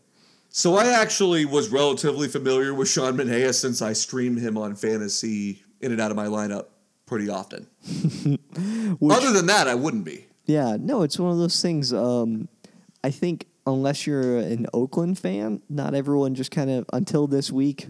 So 0.48 0.76
I 0.76 0.86
actually 0.88 1.44
was 1.44 1.68
relatively 1.68 2.26
familiar 2.28 2.74
with 2.74 2.88
Sean 2.88 3.16
Manaea 3.16 3.54
since 3.54 3.80
I 3.80 3.92
streamed 3.92 4.40
him 4.40 4.58
on 4.58 4.74
fantasy 4.74 5.62
in 5.80 5.92
and 5.92 6.00
out 6.00 6.10
of 6.10 6.16
my 6.16 6.26
lineup 6.26 6.66
pretty 7.06 7.28
often. 7.28 7.66
Which- 8.98 9.16
Other 9.16 9.32
than 9.32 9.46
that, 9.46 9.68
I 9.68 9.74
wouldn't 9.76 10.04
be. 10.04 10.26
Yeah, 10.46 10.76
no, 10.80 11.02
it's 11.02 11.18
one 11.18 11.30
of 11.30 11.38
those 11.38 11.62
things. 11.62 11.92
Um, 11.92 12.48
I 13.04 13.10
think 13.10 13.46
unless 13.66 14.06
you're 14.06 14.38
an 14.38 14.66
Oakland 14.72 15.18
fan, 15.18 15.62
not 15.68 15.94
everyone 15.94 16.34
just 16.34 16.50
kind 16.50 16.70
of 16.70 16.86
until 16.92 17.26
this 17.26 17.50
week 17.50 17.88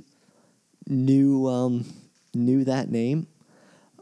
knew 0.86 1.46
um, 1.46 1.84
knew 2.34 2.64
that 2.64 2.90
name. 2.90 3.26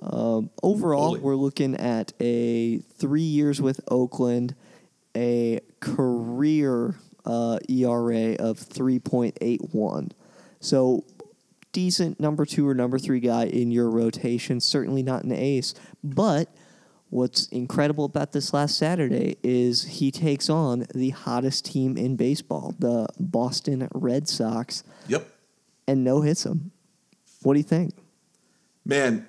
Um, 0.01 0.51
overall, 0.63 1.17
we're 1.19 1.37
looking 1.37 1.75
at 1.77 2.13
a 2.21 2.79
three 2.79 3.21
years 3.23 3.61
with 3.61 3.81
Oakland, 3.89 4.55
a 5.17 5.61
career 5.81 6.95
uh, 7.25 7.59
ERA 7.69 8.35
of 8.35 8.59
three 8.59 8.99
point 8.99 9.37
eight 9.41 9.61
one. 9.73 10.13
So 10.61 11.05
decent 11.73 12.19
number 12.19 12.45
two 12.45 12.67
or 12.67 12.75
number 12.75 12.99
three 12.99 13.21
guy 13.21 13.45
in 13.45 13.71
your 13.71 13.91
rotation. 13.91 14.61
Certainly 14.61 15.03
not 15.03 15.25
an 15.25 15.33
ace, 15.33 15.75
but 16.03 16.49
what's 17.11 17.47
incredible 17.49 18.05
about 18.05 18.33
this 18.33 18.53
last 18.53 18.77
Saturday 18.77 19.37
is 19.43 19.85
he 19.85 20.11
takes 20.11 20.51
on 20.51 20.87
the 20.95 21.11
hottest 21.11 21.65
team 21.65 21.97
in 21.97 22.17
baseball, 22.17 22.75
the 22.79 23.07
Boston 23.19 23.89
Red 23.95 24.29
Sox, 24.29 24.85
Yep. 25.09 25.29
and 25.87 26.05
no 26.05 26.21
hits 26.21 26.45
him. 26.45 26.71
What 27.43 27.55
do 27.55 27.61
you 27.61 27.65
think? 27.65 27.95
Man, 28.85 29.27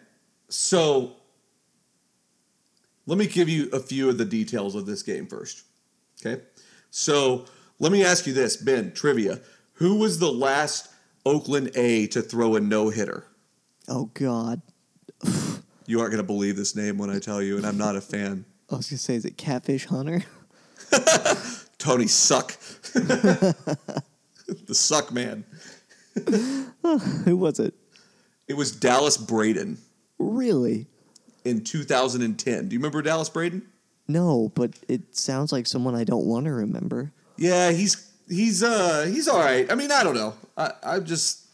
so 0.49 1.13
let 3.05 3.17
me 3.17 3.27
give 3.27 3.49
you 3.49 3.69
a 3.71 3.80
few 3.80 4.09
of 4.09 4.17
the 4.17 4.25
details 4.25 4.75
of 4.75 4.86
this 4.86 5.03
game 5.03 5.27
first. 5.27 5.63
Okay. 6.25 6.41
So 6.91 7.45
let 7.80 7.91
me 7.91 8.03
ask 8.03 8.27
you 8.27 8.34
this, 8.34 8.57
Ben, 8.57 8.91
trivia. 8.93 9.39
Who 9.73 9.95
was 9.95 10.19
the 10.19 10.32
last 10.32 10.89
Oakland 11.25 11.71
A 11.75 12.07
to 12.07 12.21
throw 12.21 12.55
a 12.55 12.59
no 12.59 12.89
hitter? 12.89 13.25
Oh 13.88 14.11
God, 14.13 14.61
You 15.90 16.02
aren't 16.02 16.12
going 16.12 16.22
to 16.22 16.28
believe 16.28 16.56
this 16.56 16.76
name 16.76 17.00
when 17.00 17.10
I 17.10 17.18
tell 17.18 17.42
you, 17.42 17.58
and 17.58 17.66
I'm 17.66 17.76
not 17.80 17.96
a 17.96 18.02
fan. 18.02 18.46
I 18.72 18.76
was 18.76 18.88
gonna 18.92 19.00
say, 19.00 19.16
is 19.16 19.26
it 19.26 19.38
Catfish 19.38 19.86
Hunter? 19.88 20.24
Tony 21.80 22.06
Suck. 22.06 22.56
the 22.94 23.56
Suck 24.72 25.12
Man. 25.12 25.44
Who 27.26 27.36
was 27.36 27.58
it? 27.60 27.74
It 28.48 28.54
was 28.54 28.72
Dallas 28.72 29.18
Braden 29.18 29.80
Really? 30.20 30.86
in 31.44 31.64
2010. 31.64 32.68
Do 32.68 32.74
you 32.76 32.80
remember 32.80 33.02
Dallas 33.02 33.30
Braden? 33.30 33.64
No, 34.08 34.52
but 34.54 34.78
it 34.88 35.16
sounds 35.18 35.52
like 35.52 35.66
someone 35.66 35.96
I 35.96 36.04
don't 36.04 36.26
want 36.28 36.46
to 36.46 36.52
remember. 36.52 37.12
Yeah, 37.38 37.72
he's 37.72 38.12
he's 38.30 38.62
uh 38.62 39.08
he's 39.12 39.28
all 39.28 39.40
right. 39.40 39.72
I 39.72 39.74
mean, 39.74 39.92
I 39.92 40.04
don't 40.04 40.14
know. 40.16 40.36
I 40.56 40.72
I 40.84 41.00
just 41.00 41.48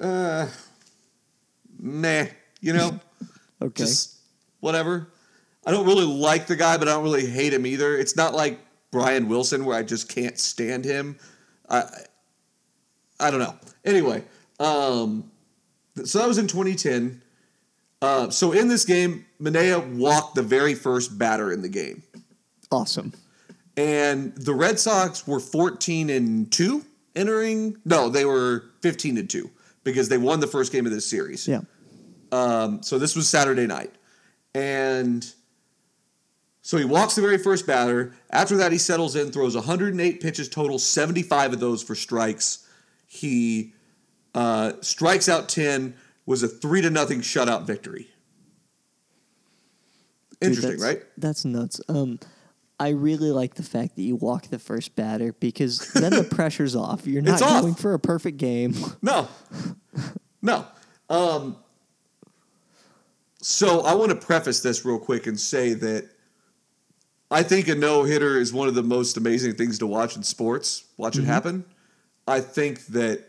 uh 0.00 0.46
meh, 1.78 2.28
you 2.62 2.72
know, 2.72 2.98
Okay. 3.62 3.84
just 3.84 4.16
whatever. 4.60 5.08
I 5.66 5.70
don't 5.72 5.86
really 5.86 6.06
like 6.06 6.46
the 6.46 6.56
guy, 6.56 6.76
but 6.76 6.88
I 6.88 6.92
don't 6.92 7.02
really 7.04 7.26
hate 7.26 7.52
him 7.52 7.66
either. 7.66 7.96
It's 7.96 8.16
not 8.16 8.34
like 8.34 8.60
Brian 8.90 9.28
Wilson 9.28 9.64
where 9.64 9.76
I 9.76 9.82
just 9.82 10.08
can't 10.08 10.38
stand 10.38 10.84
him. 10.84 11.18
I 11.68 11.84
I 13.18 13.30
don't 13.30 13.40
know. 13.40 13.54
Anyway, 13.84 14.22
um, 14.60 15.30
so 16.04 16.18
that 16.18 16.28
was 16.28 16.38
in 16.38 16.46
2010. 16.46 17.22
Uh, 18.02 18.30
so 18.30 18.52
in 18.52 18.68
this 18.68 18.84
game, 18.84 19.24
Manaea 19.40 19.96
walked 19.96 20.34
the 20.34 20.42
very 20.42 20.74
first 20.74 21.18
batter 21.18 21.50
in 21.52 21.62
the 21.62 21.68
game. 21.68 22.02
awesome. 22.70 23.12
And 23.78 24.34
the 24.36 24.54
Red 24.54 24.78
Sox 24.78 25.26
were 25.26 25.40
14 25.40 26.08
and 26.08 26.50
2 26.50 26.84
entering. 27.14 27.76
No, 27.84 28.08
they 28.08 28.24
were 28.24 28.70
15 28.80 29.18
and 29.18 29.28
2 29.28 29.50
because 29.84 30.08
they 30.08 30.16
won 30.18 30.40
the 30.40 30.46
first 30.46 30.72
game 30.72 30.86
of 30.86 30.92
this 30.92 31.08
series. 31.08 31.46
Yeah. 31.46 31.60
Um, 32.36 32.82
so 32.82 32.98
this 32.98 33.16
was 33.16 33.28
Saturday 33.28 33.66
night. 33.66 33.94
And 34.54 35.26
so 36.62 36.76
he 36.78 36.84
walks 36.84 37.14
the 37.14 37.22
very 37.22 37.38
first 37.38 37.66
batter. 37.66 38.14
After 38.30 38.56
that, 38.56 38.72
he 38.72 38.78
settles 38.78 39.16
in, 39.16 39.30
throws 39.32 39.54
108 39.54 40.20
pitches 40.20 40.48
total, 40.48 40.78
75 40.78 41.54
of 41.54 41.60
those 41.60 41.82
for 41.82 41.94
strikes. 41.94 42.66
He 43.06 43.72
uh, 44.34 44.72
strikes 44.80 45.28
out 45.28 45.48
10, 45.48 45.94
was 46.26 46.42
a 46.42 46.48
3 46.48 46.82
to 46.82 46.90
nothing 46.90 47.20
shutout 47.20 47.66
victory. 47.66 48.08
Dude, 50.40 50.50
Interesting, 50.50 50.78
that's- 50.78 50.94
right? 50.96 51.02
That's 51.16 51.44
nuts. 51.44 51.80
Um, 51.88 52.18
I 52.78 52.90
really 52.90 53.30
like 53.30 53.54
the 53.54 53.62
fact 53.62 53.96
that 53.96 54.02
you 54.02 54.16
walk 54.16 54.48
the 54.48 54.58
first 54.58 54.94
batter 54.96 55.32
because 55.40 55.78
then 55.94 56.10
the 56.12 56.24
pressure's 56.30 56.76
off. 56.76 57.06
You're 57.06 57.22
not 57.22 57.34
It's 57.34 57.42
off. 57.42 57.62
going 57.62 57.74
for 57.74 57.94
a 57.94 57.98
perfect 57.98 58.36
game. 58.38 58.74
No. 59.02 59.28
No. 60.42 60.64
Um, 61.08 61.56
so 63.48 63.82
I 63.82 63.94
want 63.94 64.10
to 64.10 64.16
preface 64.16 64.58
this 64.58 64.84
real 64.84 64.98
quick 64.98 65.28
and 65.28 65.38
say 65.38 65.72
that 65.72 66.10
I 67.30 67.44
think 67.44 67.68
a 67.68 67.76
no 67.76 68.02
hitter 68.02 68.40
is 68.40 68.52
one 68.52 68.66
of 68.66 68.74
the 68.74 68.82
most 68.82 69.16
amazing 69.16 69.54
things 69.54 69.78
to 69.78 69.86
watch 69.86 70.16
in 70.16 70.24
sports. 70.24 70.82
Watch 70.96 71.14
it 71.14 71.20
mm-hmm. 71.20 71.30
happen. 71.30 71.64
I 72.26 72.40
think 72.40 72.84
that 72.86 73.22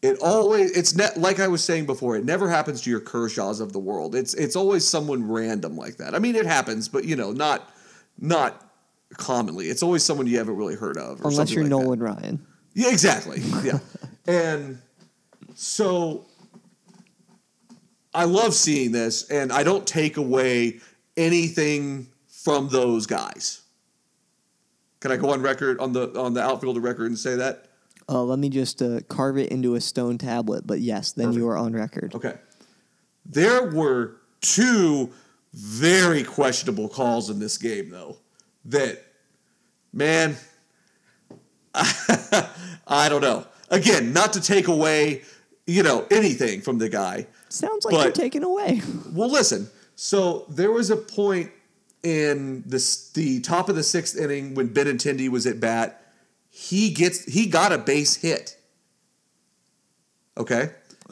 it 0.00 0.20
always 0.20 0.70
it's 0.76 0.94
net 0.94 1.16
like 1.16 1.40
I 1.40 1.48
was 1.48 1.64
saying 1.64 1.86
before. 1.86 2.14
It 2.16 2.24
never 2.24 2.48
happens 2.48 2.82
to 2.82 2.90
your 2.90 3.00
Kershaws 3.00 3.60
of 3.60 3.72
the 3.72 3.80
world. 3.80 4.14
It's 4.14 4.32
it's 4.34 4.54
always 4.54 4.86
someone 4.86 5.28
random 5.28 5.76
like 5.76 5.96
that. 5.96 6.14
I 6.14 6.20
mean, 6.20 6.36
it 6.36 6.46
happens, 6.46 6.88
but 6.88 7.04
you 7.04 7.16
know, 7.16 7.32
not 7.32 7.68
not 8.20 8.64
commonly. 9.16 9.66
It's 9.70 9.82
always 9.82 10.04
someone 10.04 10.28
you 10.28 10.38
haven't 10.38 10.56
really 10.56 10.76
heard 10.76 10.98
of, 10.98 11.18
or 11.20 11.30
Unless 11.30 11.34
something 11.34 11.54
you're 11.54 11.64
like 11.64 11.70
that. 11.70 11.84
Nolan 11.84 11.98
Ryan. 11.98 12.46
Yeah, 12.74 12.90
exactly. 12.90 13.40
Yeah. 13.64 13.80
and 14.28 14.80
so 15.56 16.26
I 18.16 18.24
love 18.24 18.54
seeing 18.54 18.92
this, 18.92 19.28
and 19.28 19.52
I 19.52 19.62
don't 19.62 19.86
take 19.86 20.16
away 20.16 20.80
anything 21.18 22.08
from 22.28 22.70
those 22.70 23.04
guys. 23.04 23.60
Can 25.00 25.12
I 25.12 25.18
go 25.18 25.30
on 25.30 25.42
record 25.42 25.78
on 25.80 25.92
the 25.92 26.18
on 26.18 26.32
the 26.32 26.42
outfielder 26.42 26.80
record 26.80 27.08
and 27.08 27.18
say 27.18 27.36
that? 27.36 27.66
Uh, 28.08 28.22
let 28.22 28.38
me 28.38 28.48
just 28.48 28.80
uh, 28.80 29.00
carve 29.08 29.36
it 29.36 29.50
into 29.50 29.74
a 29.74 29.82
stone 29.82 30.16
tablet. 30.16 30.66
But 30.66 30.80
yes, 30.80 31.12
then 31.12 31.34
you 31.34 31.46
are 31.48 31.58
on 31.58 31.74
record. 31.74 32.14
Okay. 32.14 32.38
There 33.26 33.66
were 33.70 34.16
two 34.40 35.10
very 35.52 36.24
questionable 36.24 36.88
calls 36.88 37.28
in 37.28 37.38
this 37.38 37.58
game, 37.58 37.90
though. 37.90 38.16
That, 38.64 39.04
man, 39.92 40.36
I 41.74 43.08
don't 43.10 43.20
know. 43.20 43.46
Again, 43.70 44.14
not 44.14 44.32
to 44.32 44.40
take 44.40 44.68
away, 44.68 45.22
you 45.66 45.82
know, 45.82 46.06
anything 46.10 46.62
from 46.62 46.78
the 46.78 46.88
guy. 46.88 47.26
Sounds 47.48 47.84
like 47.84 47.94
you're 47.94 48.04
But- 48.04 48.14
taken 48.14 48.42
away. 48.42 48.82
Well, 49.12 49.30
listen. 49.30 49.68
So 49.94 50.44
there 50.48 50.70
was 50.70 50.90
a 50.90 50.96
point 50.96 51.50
in 52.02 52.62
the 52.66 52.78
the 53.14 53.40
top 53.40 53.68
of 53.68 53.76
the 53.76 53.82
sixth 53.82 54.16
inning 54.16 54.54
when 54.54 54.68
Benintendi 54.68 55.28
was 55.28 55.46
at 55.46 55.58
bat. 55.58 56.02
He 56.50 56.90
gets 56.90 57.24
he 57.24 57.46
got 57.46 57.72
a 57.72 57.78
base 57.78 58.16
hit. 58.16 58.56
Okay, 60.38 60.70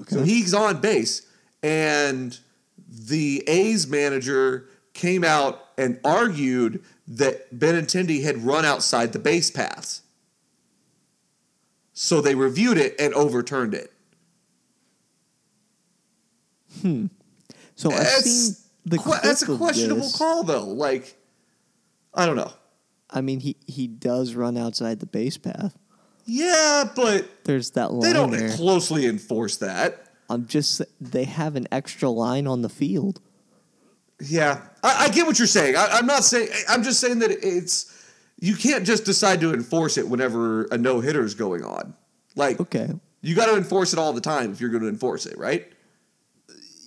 so 0.09 0.22
he's 0.22 0.53
on 0.53 0.82
base, 0.82 1.22
and 1.62 2.39
the 2.87 3.43
A's 3.47 3.87
manager 3.87 4.68
came 4.93 5.24
out 5.24 5.61
and 5.78 5.99
argued 6.05 6.82
that 7.09 7.59
Benintendi 7.59 8.22
had 8.22 8.45
run 8.45 8.66
outside 8.66 9.12
the 9.14 9.18
base 9.18 9.51
paths. 9.51 10.03
So 11.95 12.20
they 12.20 12.35
reviewed 12.35 12.76
it 12.76 12.95
and 12.99 13.14
overturned 13.14 13.72
it. 13.72 13.93
Hmm. 16.83 17.07
So 17.77 17.91
I've 17.91 17.99
That's, 17.99 18.31
seen 18.31 18.57
the 18.87 18.99
que- 18.99 19.20
that's 19.22 19.43
a 19.43 19.57
questionable 19.57 20.11
call, 20.11 20.43
though. 20.45 20.64
Like, 20.66 21.16
I 22.12 22.27
don't 22.27 22.37
know. 22.37 22.53
I 23.11 23.20
mean, 23.20 23.41
he 23.41 23.57
he 23.66 23.87
does 23.87 24.35
run 24.35 24.57
outside 24.57 25.01
the 25.01 25.07
base 25.07 25.39
path. 25.39 25.77
Yeah, 26.27 26.85
but 26.97 27.29
There's 27.45 27.70
that 27.72 27.93
line 27.93 28.01
they 28.01 28.12
don't 28.12 28.31
there. 28.31 28.51
closely 28.51 29.07
enforce 29.07 29.57
that. 29.59 30.07
I'm 30.31 30.47
just 30.47 30.81
they 31.01 31.25
have 31.25 31.55
an 31.57 31.68
extra 31.70 32.09
line 32.09 32.47
on 32.47 32.62
the 32.62 32.68
field. 32.68 33.20
Yeah, 34.20 34.62
I, 34.83 35.05
I 35.05 35.09
get 35.11 35.27
what 35.27 35.39
you're 35.39 35.47
saying. 35.49 35.77
I, 35.77 35.87
I'm 35.93 36.07
not 36.07 36.25
saying. 36.25 36.49
I'm 36.68 36.83
just 36.83 37.01
saying 37.01 37.18
that 37.20 37.31
it's 37.31 37.91
you 38.41 38.55
can't 38.57 38.87
just 38.87 39.05
decide 39.05 39.41
to 39.41 39.53
enforce 39.53 39.99
it 39.99 40.09
whenever 40.09 40.64
a 40.66 40.79
no 40.79 41.01
hitter 41.01 41.25
is 41.25 41.35
going 41.35 41.64
on. 41.64 41.95
Like, 42.37 42.59
Okay, 42.61 42.89
you 43.20 43.35
got 43.35 43.47
to 43.47 43.57
enforce 43.57 43.93
it 43.93 43.99
all 43.99 44.12
the 44.12 44.20
time 44.20 44.51
if 44.53 44.61
you're 44.61 44.70
going 44.70 44.83
to 44.83 44.89
enforce 44.89 45.27
it, 45.27 45.37
right? 45.39 45.70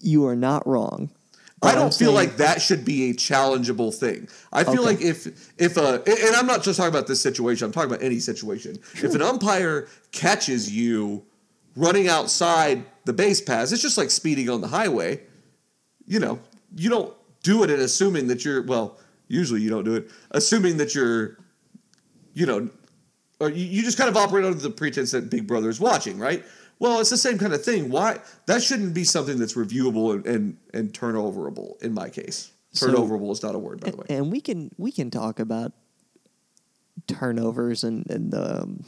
You 0.01 0.25
are 0.27 0.35
not 0.35 0.65
wrong. 0.67 1.09
I 1.63 1.73
don't 1.73 1.85
I'm 1.85 1.91
feel 1.91 2.11
like 2.11 2.37
that 2.37 2.61
should 2.61 2.85
be 2.85 3.09
a 3.09 3.13
challengeable 3.15 3.91
thing. 3.93 4.27
I 4.53 4.63
feel 4.63 4.73
Okay. 4.73 4.81
like 4.83 5.01
if 5.01 5.51
if 5.59 5.75
a 5.77 6.03
and 6.05 6.35
I'm 6.35 6.45
not 6.45 6.61
just 6.63 6.77
talking 6.77 6.93
about 6.93 7.07
this 7.07 7.19
situation. 7.19 7.65
I'm 7.65 7.71
talking 7.71 7.89
about 7.89 8.03
any 8.03 8.19
situation. 8.19 8.77
If 8.93 9.15
an 9.15 9.23
umpire 9.23 9.87
catches 10.11 10.69
you 10.71 11.25
running 11.75 12.07
outside 12.07 12.85
the 13.05 13.13
base 13.13 13.41
paths, 13.41 13.71
it's 13.71 13.81
just 13.81 13.97
like 13.97 14.11
speeding 14.11 14.49
on 14.51 14.61
the 14.61 14.67
highway. 14.67 15.21
You 16.05 16.19
know, 16.19 16.39
you 16.75 16.89
don't 16.91 17.13
do 17.41 17.63
it 17.63 17.71
and 17.71 17.81
assuming 17.81 18.27
that 18.27 18.45
you're 18.45 18.61
well. 18.63 18.99
Usually, 19.27 19.61
you 19.61 19.69
don't 19.71 19.83
do 19.83 19.95
it 19.95 20.09
assuming 20.31 20.77
that 20.77 20.93
you're, 20.93 21.37
you 22.35 22.45
know, 22.45 22.69
or 23.39 23.49
you, 23.49 23.65
you 23.65 23.81
just 23.81 23.97
kind 23.97 24.09
of 24.09 24.15
operate 24.15 24.45
under 24.45 24.59
the 24.59 24.69
pretense 24.69 25.11
that 25.11 25.29
Big 25.31 25.47
Brother 25.47 25.69
is 25.69 25.79
watching, 25.79 26.19
right? 26.19 26.45
Well, 26.79 26.99
it's 26.99 27.09
the 27.09 27.17
same 27.17 27.37
kind 27.37 27.53
of 27.53 27.63
thing. 27.63 27.89
Why 27.89 28.19
that 28.45 28.61
shouldn't 28.61 28.93
be 28.93 29.03
something 29.03 29.37
that's 29.39 29.53
reviewable 29.55 30.13
and 30.13 30.25
and, 30.27 30.57
and 30.73 30.93
turnoverable 30.93 31.81
in 31.81 31.93
my 31.93 32.09
case. 32.09 32.51
So- 32.73 32.87
Turnoverable 32.87 33.31
is 33.31 33.41
not 33.41 33.55
a 33.55 33.59
word, 33.59 33.79
by 33.81 33.91
the 33.91 33.97
way. 33.97 34.05
and 34.09 34.31
we 34.31 34.39
can 34.41 34.71
we 34.77 34.91
can 34.91 35.09
talk 35.09 35.39
about 35.39 35.71
turnovers 37.07 37.83
and 37.83 38.09
and 38.09 38.31
the 38.31 38.61
um, 38.63 38.83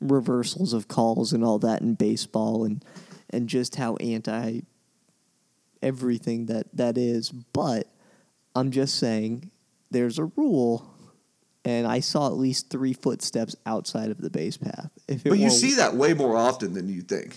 reversals 0.00 0.72
of 0.72 0.86
calls 0.88 1.32
and 1.32 1.42
all 1.44 1.58
that 1.58 1.80
in 1.80 1.94
baseball 1.94 2.64
and 2.64 2.84
and 3.30 3.48
just 3.48 3.76
how 3.76 3.96
anti 3.96 4.60
everything 5.82 6.46
that 6.46 6.66
that 6.72 6.96
is 6.98 7.30
but 7.30 7.88
i'm 8.54 8.70
just 8.70 8.96
saying 8.98 9.50
there's 9.90 10.18
a 10.18 10.24
rule 10.36 10.92
and 11.68 11.86
i 11.86 12.00
saw 12.00 12.26
at 12.26 12.36
least 12.46 12.70
three 12.70 12.92
footsteps 12.94 13.54
outside 13.66 14.10
of 14.10 14.18
the 14.18 14.30
base 14.30 14.56
path 14.56 14.90
if 15.06 15.24
it 15.26 15.28
But 15.28 15.38
you 15.38 15.50
see 15.50 15.74
that 15.74 15.94
way 15.94 16.14
more 16.14 16.36
often 16.36 16.72
than 16.74 16.88
you 16.88 17.02
think. 17.02 17.30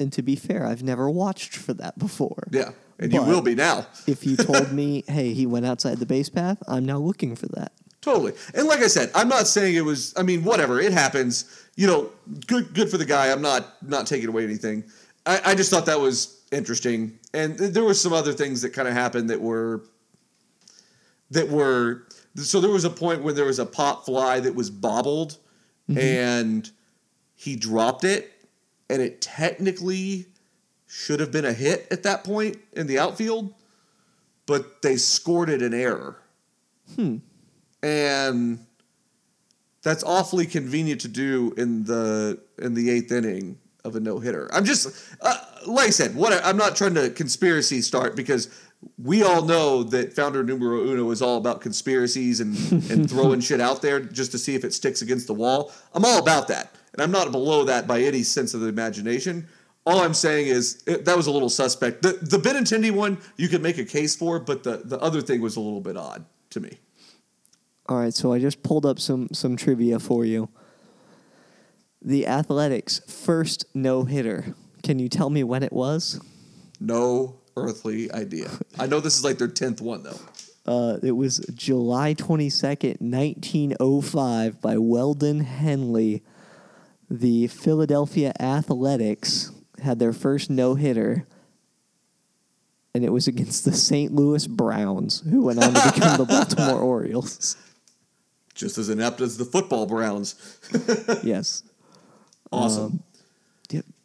and 0.00 0.12
to 0.12 0.22
be 0.22 0.36
fair 0.36 0.66
i've 0.66 0.82
never 0.82 1.10
watched 1.10 1.56
for 1.56 1.74
that 1.74 1.98
before 1.98 2.44
Yeah, 2.50 2.70
and 2.98 3.12
you 3.12 3.22
will 3.22 3.42
be 3.42 3.54
now. 3.54 3.86
if 4.06 4.24
you 4.26 4.36
told 4.36 4.72
me 4.80 5.04
hey 5.08 5.32
he 5.34 5.46
went 5.46 5.66
outside 5.66 5.98
the 5.98 6.06
base 6.06 6.28
path 6.30 6.58
i'm 6.68 6.84
now 6.84 6.98
looking 6.98 7.34
for 7.36 7.46
that 7.58 7.72
Totally. 8.00 8.34
And 8.52 8.68
like 8.68 8.80
I 8.80 8.86
said, 8.88 9.10
I'm 9.14 9.28
not 9.28 9.46
saying 9.46 9.76
it 9.76 9.80
was. 9.92 10.12
I 10.14 10.22
mean, 10.24 10.44
whatever. 10.44 10.78
It 10.78 10.92
happens. 10.92 11.46
You 11.74 11.86
know, 11.86 12.10
good 12.46 12.74
good 12.74 12.90
for 12.90 12.98
the 12.98 13.06
guy. 13.06 13.32
I'm 13.32 13.40
not 13.40 13.62
not 13.80 14.06
taking 14.06 14.28
away 14.28 14.44
anything. 14.44 14.84
I, 15.24 15.40
I 15.42 15.54
just 15.54 15.70
thought 15.70 15.86
that 15.86 15.98
was 16.00 16.38
interesting, 16.52 17.18
and 17.32 17.56
th- 17.56 17.72
there 17.72 17.82
were 17.82 17.94
some 17.94 18.12
other 18.12 18.34
things 18.34 18.60
that 18.60 18.74
kind 18.74 18.88
of 18.88 18.92
happened 18.92 19.30
that 19.30 19.40
were 19.40 19.84
that 21.30 21.48
were. 21.48 22.06
So 22.36 22.60
there 22.60 22.70
was 22.70 22.84
a 22.84 22.90
point 22.90 23.22
when 23.22 23.34
there 23.34 23.44
was 23.44 23.58
a 23.58 23.66
pop 23.66 24.04
fly 24.06 24.40
that 24.40 24.54
was 24.54 24.70
bobbled, 24.70 25.38
and 25.96 26.68
he 27.34 27.56
dropped 27.56 28.04
it, 28.04 28.32
and 28.88 29.00
it 29.02 29.20
technically 29.20 30.26
should 30.86 31.20
have 31.20 31.30
been 31.30 31.44
a 31.44 31.52
hit 31.52 31.86
at 31.90 32.02
that 32.04 32.24
point 32.24 32.56
in 32.72 32.86
the 32.86 32.98
outfield, 32.98 33.52
but 34.46 34.82
they 34.82 34.96
scored 34.96 35.48
it 35.50 35.62
an 35.62 35.74
error. 35.74 36.18
And 37.82 38.66
that's 39.82 40.02
awfully 40.02 40.46
convenient 40.46 41.02
to 41.02 41.08
do 41.08 41.52
in 41.56 41.84
the 41.84 42.40
in 42.58 42.74
the 42.74 42.90
eighth 42.90 43.12
inning 43.12 43.58
of 43.84 43.94
a 43.96 44.00
no 44.00 44.18
hitter. 44.18 44.48
I'm 44.52 44.64
just 44.64 44.88
uh, 45.20 45.36
like 45.66 45.88
I 45.88 45.90
said, 45.90 46.14
what 46.14 46.44
I'm 46.44 46.56
not 46.56 46.76
trying 46.76 46.94
to 46.94 47.10
conspiracy 47.10 47.80
start 47.82 48.16
because 48.16 48.48
we 49.02 49.22
all 49.22 49.42
know 49.42 49.82
that 49.84 50.12
founder 50.12 50.42
numero 50.42 50.82
uno 50.84 51.10
is 51.10 51.22
all 51.22 51.38
about 51.38 51.60
conspiracies 51.60 52.40
and, 52.40 52.56
and 52.90 53.08
throwing 53.10 53.40
shit 53.40 53.60
out 53.60 53.82
there 53.82 54.00
just 54.00 54.32
to 54.32 54.38
see 54.38 54.54
if 54.54 54.64
it 54.64 54.74
sticks 54.74 55.02
against 55.02 55.26
the 55.26 55.34
wall. 55.34 55.72
I'm 55.94 56.04
all 56.04 56.18
about 56.18 56.48
that. 56.48 56.74
And 56.92 57.02
I'm 57.02 57.10
not 57.10 57.32
below 57.32 57.64
that 57.64 57.86
by 57.86 58.00
any 58.00 58.22
sense 58.22 58.54
of 58.54 58.60
the 58.60 58.68
imagination. 58.68 59.48
All 59.86 60.00
I'm 60.00 60.14
saying 60.14 60.46
is 60.46 60.82
it, 60.86 61.04
that 61.04 61.16
was 61.16 61.26
a 61.26 61.30
little 61.30 61.50
suspect. 61.50 62.02
The 62.02 62.12
the 62.22 62.38
Benintendi 62.38 62.90
one 62.90 63.18
you 63.36 63.48
could 63.48 63.62
make 63.62 63.78
a 63.78 63.84
case 63.84 64.16
for, 64.16 64.38
but 64.38 64.62
the, 64.62 64.78
the 64.84 64.98
other 65.00 65.20
thing 65.20 65.40
was 65.40 65.56
a 65.56 65.60
little 65.60 65.80
bit 65.80 65.96
odd 65.96 66.24
to 66.50 66.60
me. 66.60 66.78
All 67.86 67.98
right, 67.98 68.14
so 68.14 68.32
I 68.32 68.38
just 68.38 68.62
pulled 68.62 68.86
up 68.86 68.98
some 68.98 69.28
some 69.32 69.56
trivia 69.56 69.98
for 69.98 70.24
you. 70.24 70.48
The 72.00 72.26
Athletics' 72.26 73.00
first 73.00 73.66
no 73.74 74.04
hitter. 74.04 74.54
Can 74.84 74.98
you 74.98 75.08
tell 75.08 75.30
me 75.30 75.42
when 75.42 75.62
it 75.62 75.72
was? 75.72 76.20
No 76.78 77.40
earthly 77.56 78.12
idea. 78.12 78.50
I 78.78 78.86
know 78.86 79.00
this 79.00 79.16
is 79.18 79.24
like 79.24 79.38
their 79.38 79.48
tenth 79.48 79.80
one 79.80 80.02
though. 80.02 80.20
Uh, 80.66 80.98
it 81.02 81.12
was 81.12 81.38
July 81.54 82.14
22nd, 82.14 83.00
1905, 83.00 84.60
by 84.62 84.78
Weldon 84.78 85.40
Henley. 85.40 86.22
The 87.10 87.48
Philadelphia 87.48 88.32
Athletics 88.40 89.52
had 89.82 89.98
their 89.98 90.14
first 90.14 90.48
no 90.48 90.74
hitter, 90.74 91.26
and 92.94 93.04
it 93.04 93.12
was 93.12 93.26
against 93.26 93.66
the 93.66 93.74
St. 93.74 94.14
Louis 94.14 94.46
Browns, 94.46 95.20
who 95.28 95.42
went 95.44 95.62
on 95.62 95.74
to 95.74 95.92
become 95.92 96.16
the 96.16 96.24
Baltimore 96.28 96.80
Orioles. 96.80 97.56
Just 98.54 98.78
as 98.78 98.88
inept 98.88 99.20
as 99.20 99.36
the 99.36 99.44
football 99.44 99.86
Browns. 99.86 100.34
Yes. 101.22 101.62
Awesome. 102.52 103.02
Yeah, 103.02 103.13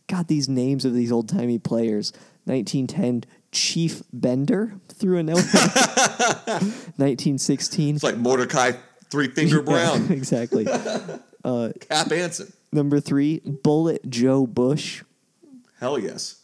God, 0.10 0.28
these 0.28 0.50
names 0.50 0.84
of 0.86 0.94
these 0.94 1.12
old 1.12 1.30
timey 1.30 1.60
players. 1.60 2.12
1910, 2.46 3.26
Chief 3.52 4.02
Bender 4.12 4.74
threw 4.90 5.20
a 5.20 5.24
no 5.24 5.36
1916, 5.36 7.96
it's 7.96 8.04
like 8.04 8.18
Mordecai 8.18 8.72
Three 9.10 9.30
Finger 9.30 9.62
Brown, 9.64 10.12
exactly. 10.12 10.66
Cap 11.46 12.12
Anson. 12.12 12.52
Number 12.72 13.00
three, 13.00 13.40
Bullet 13.40 14.08
Joe 14.10 14.46
Bush. 14.46 15.04
Hell 15.80 15.98
yes. 15.98 16.36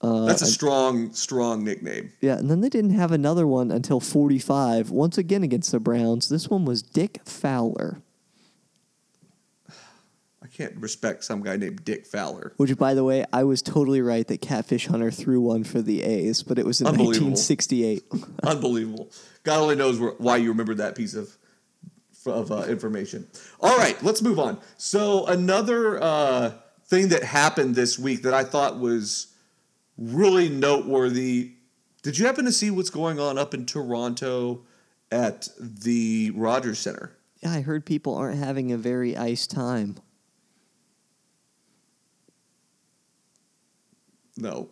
Uh, 0.00 0.26
That's 0.26 0.42
a 0.42 0.46
strong, 0.46 1.12
strong 1.12 1.64
nickname. 1.64 2.12
Yeah, 2.20 2.36
and 2.36 2.50
then 2.50 2.60
they 2.60 2.68
didn't 2.68 2.90
have 2.90 3.12
another 3.12 3.46
one 3.46 3.70
until 3.70 3.98
45, 3.98 4.90
once 4.90 5.18
again 5.18 5.42
against 5.42 5.72
the 5.72 5.80
Browns. 5.80 6.28
This 6.28 6.48
one 6.48 6.64
was 6.64 6.82
Dick 6.82 7.20
Fowler, 7.24 8.02
can't 10.56 10.76
respect 10.76 11.22
some 11.24 11.42
guy 11.42 11.56
named 11.56 11.84
Dick 11.84 12.06
Fowler. 12.06 12.52
which, 12.56 12.76
by 12.78 12.94
the 12.94 13.04
way, 13.04 13.24
I 13.32 13.44
was 13.44 13.60
totally 13.60 14.00
right 14.00 14.26
that 14.26 14.40
Catfish 14.40 14.86
Hunter 14.86 15.10
threw 15.10 15.40
one 15.40 15.64
for 15.64 15.82
the 15.82 16.02
A's, 16.02 16.42
but 16.42 16.58
it 16.58 16.64
was 16.64 16.80
in 16.80 16.86
Unbelievable. 16.86 17.30
1968. 17.30 18.04
Unbelievable. 18.42 19.10
God 19.42 19.60
only 19.60 19.76
knows 19.76 20.00
where, 20.00 20.12
why 20.12 20.38
you 20.38 20.48
remember 20.48 20.74
that 20.74 20.96
piece 20.96 21.14
of 21.14 21.36
of 22.26 22.50
uh, 22.50 22.64
information. 22.64 23.24
All 23.60 23.78
right, 23.78 23.96
let's 24.02 24.20
move 24.20 24.40
on. 24.40 24.58
So 24.76 25.26
another 25.26 26.02
uh, 26.02 26.54
thing 26.86 27.08
that 27.10 27.22
happened 27.22 27.76
this 27.76 28.00
week 28.00 28.22
that 28.22 28.34
I 28.34 28.42
thought 28.42 28.80
was 28.80 29.28
really 29.96 30.48
noteworthy. 30.48 31.52
Did 32.02 32.18
you 32.18 32.26
happen 32.26 32.44
to 32.44 32.50
see 32.50 32.68
what's 32.68 32.90
going 32.90 33.20
on 33.20 33.38
up 33.38 33.54
in 33.54 33.64
Toronto 33.64 34.64
at 35.12 35.48
the 35.60 36.32
Rogers 36.34 36.80
Center? 36.80 37.16
yeah, 37.42 37.52
I 37.52 37.60
heard 37.60 37.84
people 37.84 38.14
aren't 38.14 38.38
having 38.38 38.72
a 38.72 38.76
very 38.76 39.16
ice 39.16 39.46
time. 39.46 39.96
No, 44.36 44.68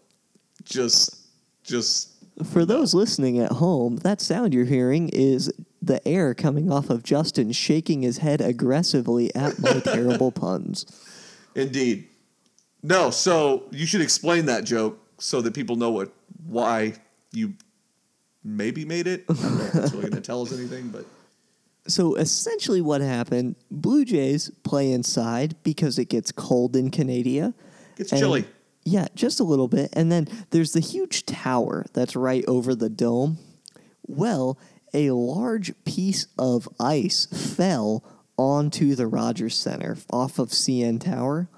just 0.64 1.16
just 1.62 2.10
For 2.44 2.64
those 2.64 2.94
listening 2.94 3.38
at 3.38 3.52
home, 3.52 3.96
that 3.98 4.20
sound 4.20 4.52
you're 4.52 4.64
hearing 4.64 5.08
is 5.10 5.52
the 5.80 6.06
air 6.06 6.34
coming 6.34 6.70
off 6.70 6.90
of 6.90 7.02
Justin 7.02 7.52
shaking 7.52 8.02
his 8.02 8.18
head 8.18 8.40
aggressively 8.40 9.34
at 9.34 9.58
my 9.58 9.80
terrible 9.84 10.32
puns. 10.32 10.84
Indeed. 11.54 12.08
No, 12.82 13.10
so 13.10 13.64
you 13.70 13.86
should 13.86 14.00
explain 14.02 14.46
that 14.46 14.64
joke 14.64 14.98
so 15.18 15.40
that 15.40 15.54
people 15.54 15.76
know 15.76 15.90
what 15.90 16.12
why 16.46 16.94
you 17.32 17.54
maybe 18.42 18.84
made 18.84 19.06
it. 19.06 19.24
I 19.28 19.32
don't 19.32 19.58
know 19.58 19.64
if 19.64 19.74
it's 19.74 19.92
really 19.92 20.10
going 20.10 20.12
to 20.14 20.20
tell 20.20 20.42
us 20.42 20.52
anything, 20.52 20.88
but 20.88 21.06
So 21.86 22.14
essentially, 22.16 22.80
what 22.82 23.00
happened? 23.00 23.56
Blue 23.70 24.04
Jays 24.04 24.50
play 24.64 24.92
inside 24.92 25.56
because 25.62 25.98
it 25.98 26.06
gets 26.10 26.32
cold 26.32 26.76
in 26.76 26.90
Canada. 26.90 27.54
And- 27.98 28.08
chilly. 28.08 28.44
Yeah, 28.84 29.06
just 29.14 29.40
a 29.40 29.44
little 29.44 29.68
bit. 29.68 29.90
And 29.94 30.12
then 30.12 30.28
there's 30.50 30.72
the 30.72 30.80
huge 30.80 31.24
tower 31.24 31.86
that's 31.92 32.14
right 32.14 32.44
over 32.46 32.74
the 32.74 32.90
dome. 32.90 33.38
Well, 34.06 34.58
a 34.92 35.10
large 35.10 35.72
piece 35.84 36.26
of 36.38 36.68
ice 36.78 37.26
fell 37.26 38.04
onto 38.36 38.94
the 38.94 39.06
Rogers 39.06 39.56
Center 39.56 39.96
off 40.10 40.38
of 40.38 40.50
CN 40.50 41.00
Tower. 41.00 41.48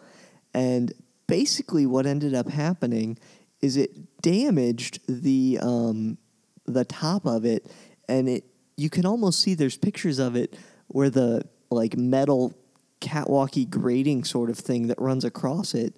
And 0.55 0.93
basically, 1.27 1.85
what 1.85 2.07
ended 2.07 2.35
up 2.35 2.49
happening 2.49 3.19
is 3.61 3.77
it 3.77 4.23
damaged 4.23 5.01
the 5.09 5.59
um, 5.61 6.19
the 6.67 6.85
top 6.85 7.27
of 7.27 7.45
it, 7.45 7.67
and 8.09 8.29
it 8.29 8.45
you 8.77 8.91
can 8.91 9.05
almost 9.05 9.41
see 9.41 9.55
there's 9.55 9.77
pictures 9.77 10.19
of 10.19 10.37
it 10.37 10.57
where 10.89 11.11
the 11.11 11.43
like 11.71 11.97
metal 11.97 12.55
catwalky 13.01 13.69
grating 13.69 14.25
sort 14.25 14.51
of 14.51 14.59
thing 14.59 14.87
that 14.87 15.01
runs 15.01 15.25
across 15.25 15.75
it 15.75 15.95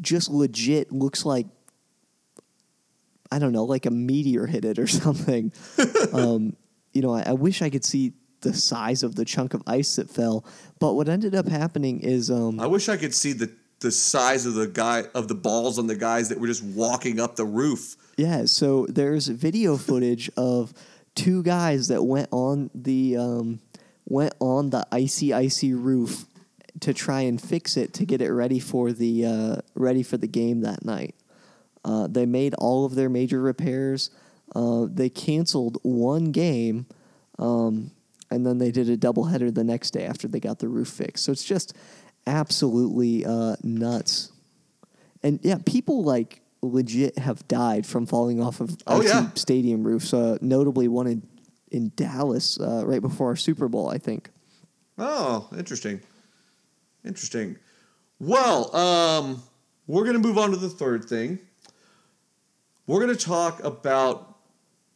just 0.00 0.30
legit 0.30 0.92
looks 0.92 1.24
like 1.24 1.46
I 3.32 3.38
don't 3.38 3.52
know, 3.52 3.64
like 3.64 3.86
a 3.86 3.90
meteor 3.90 4.46
hit 4.46 4.64
it 4.64 4.78
or 4.78 4.86
something. 4.88 5.52
um, 6.12 6.56
you 6.92 7.02
know, 7.02 7.14
I, 7.14 7.22
I 7.26 7.32
wish 7.32 7.62
I 7.62 7.70
could 7.70 7.84
see 7.84 8.14
the 8.40 8.52
size 8.52 9.02
of 9.02 9.14
the 9.14 9.24
chunk 9.24 9.54
of 9.54 9.62
ice 9.66 9.96
that 9.96 10.10
fell, 10.10 10.44
but 10.78 10.94
what 10.94 11.08
ended 11.08 11.34
up 11.34 11.46
happening 11.46 12.00
is 12.00 12.30
um, 12.30 12.58
I 12.58 12.66
wish 12.66 12.88
I 12.88 12.96
could 12.96 13.14
see 13.14 13.32
the 13.32 13.52
the 13.80 13.90
size 13.90 14.44
of 14.44 14.54
the 14.54 14.66
guy 14.66 15.04
of 15.14 15.28
the 15.28 15.34
balls 15.34 15.78
on 15.78 15.86
the 15.86 15.96
guys 15.96 16.28
that 16.28 16.38
were 16.38 16.46
just 16.46 16.62
walking 16.62 17.18
up 17.18 17.36
the 17.36 17.44
roof. 17.44 17.96
Yeah, 18.16 18.44
so 18.44 18.86
there's 18.88 19.28
video 19.28 19.76
footage 19.76 20.30
of 20.36 20.74
two 21.14 21.42
guys 21.42 21.88
that 21.88 22.02
went 22.02 22.28
on 22.30 22.70
the 22.74 23.16
um, 23.16 23.60
went 24.06 24.34
on 24.40 24.70
the 24.70 24.86
icy 24.92 25.32
icy 25.32 25.72
roof 25.74 26.26
to 26.80 26.94
try 26.94 27.22
and 27.22 27.40
fix 27.40 27.76
it 27.76 27.92
to 27.94 28.04
get 28.06 28.22
it 28.22 28.30
ready 28.32 28.60
for 28.60 28.92
the 28.92 29.26
uh, 29.26 29.56
ready 29.74 30.02
for 30.02 30.16
the 30.16 30.26
game 30.28 30.60
that 30.60 30.84
night. 30.84 31.14
Uh, 31.84 32.06
they 32.06 32.26
made 32.26 32.54
all 32.54 32.84
of 32.84 32.94
their 32.94 33.08
major 33.08 33.40
repairs. 33.40 34.10
Uh, 34.54 34.86
they 34.90 35.08
canceled 35.08 35.78
one 35.82 36.26
game, 36.32 36.86
um, 37.38 37.90
and 38.30 38.46
then 38.46 38.58
they 38.58 38.70
did 38.70 38.88
a 38.88 38.96
doubleheader 38.96 39.52
the 39.54 39.64
next 39.64 39.90
day 39.92 40.04
after 40.04 40.28
they 40.28 40.40
got 40.40 40.58
the 40.58 40.68
roof 40.68 40.88
fixed. 40.88 41.24
So 41.24 41.32
it's 41.32 41.44
just 41.44 41.74
absolutely 42.26 43.24
uh, 43.24 43.56
nuts. 43.62 44.32
And 45.22 45.40
yeah, 45.42 45.56
people 45.66 46.02
like 46.04 46.40
legit 46.62 47.18
have 47.18 47.46
died 47.48 47.86
from 47.86 48.06
falling 48.06 48.42
off 48.42 48.60
of 48.60 48.76
Oh, 48.86 49.02
yeah. 49.02 49.30
stadium 49.34 49.82
roofs. 49.84 50.12
Uh, 50.14 50.38
notably, 50.40 50.88
one 50.88 51.06
in 51.06 51.22
in 51.70 51.92
Dallas 51.94 52.58
uh, 52.60 52.82
right 52.84 53.00
before 53.00 53.28
our 53.28 53.36
Super 53.36 53.68
Bowl, 53.68 53.88
I 53.88 53.98
think. 53.98 54.30
Oh, 54.98 55.48
interesting. 55.56 56.00
Interesting. 57.04 57.56
Well, 58.18 58.74
um, 58.76 59.42
we're 59.86 60.04
going 60.04 60.20
to 60.20 60.26
move 60.26 60.38
on 60.38 60.50
to 60.50 60.56
the 60.56 60.68
third 60.68 61.04
thing. 61.04 61.38
We're 62.86 63.00
going 63.00 63.16
to 63.16 63.24
talk 63.24 63.62
about 63.64 64.36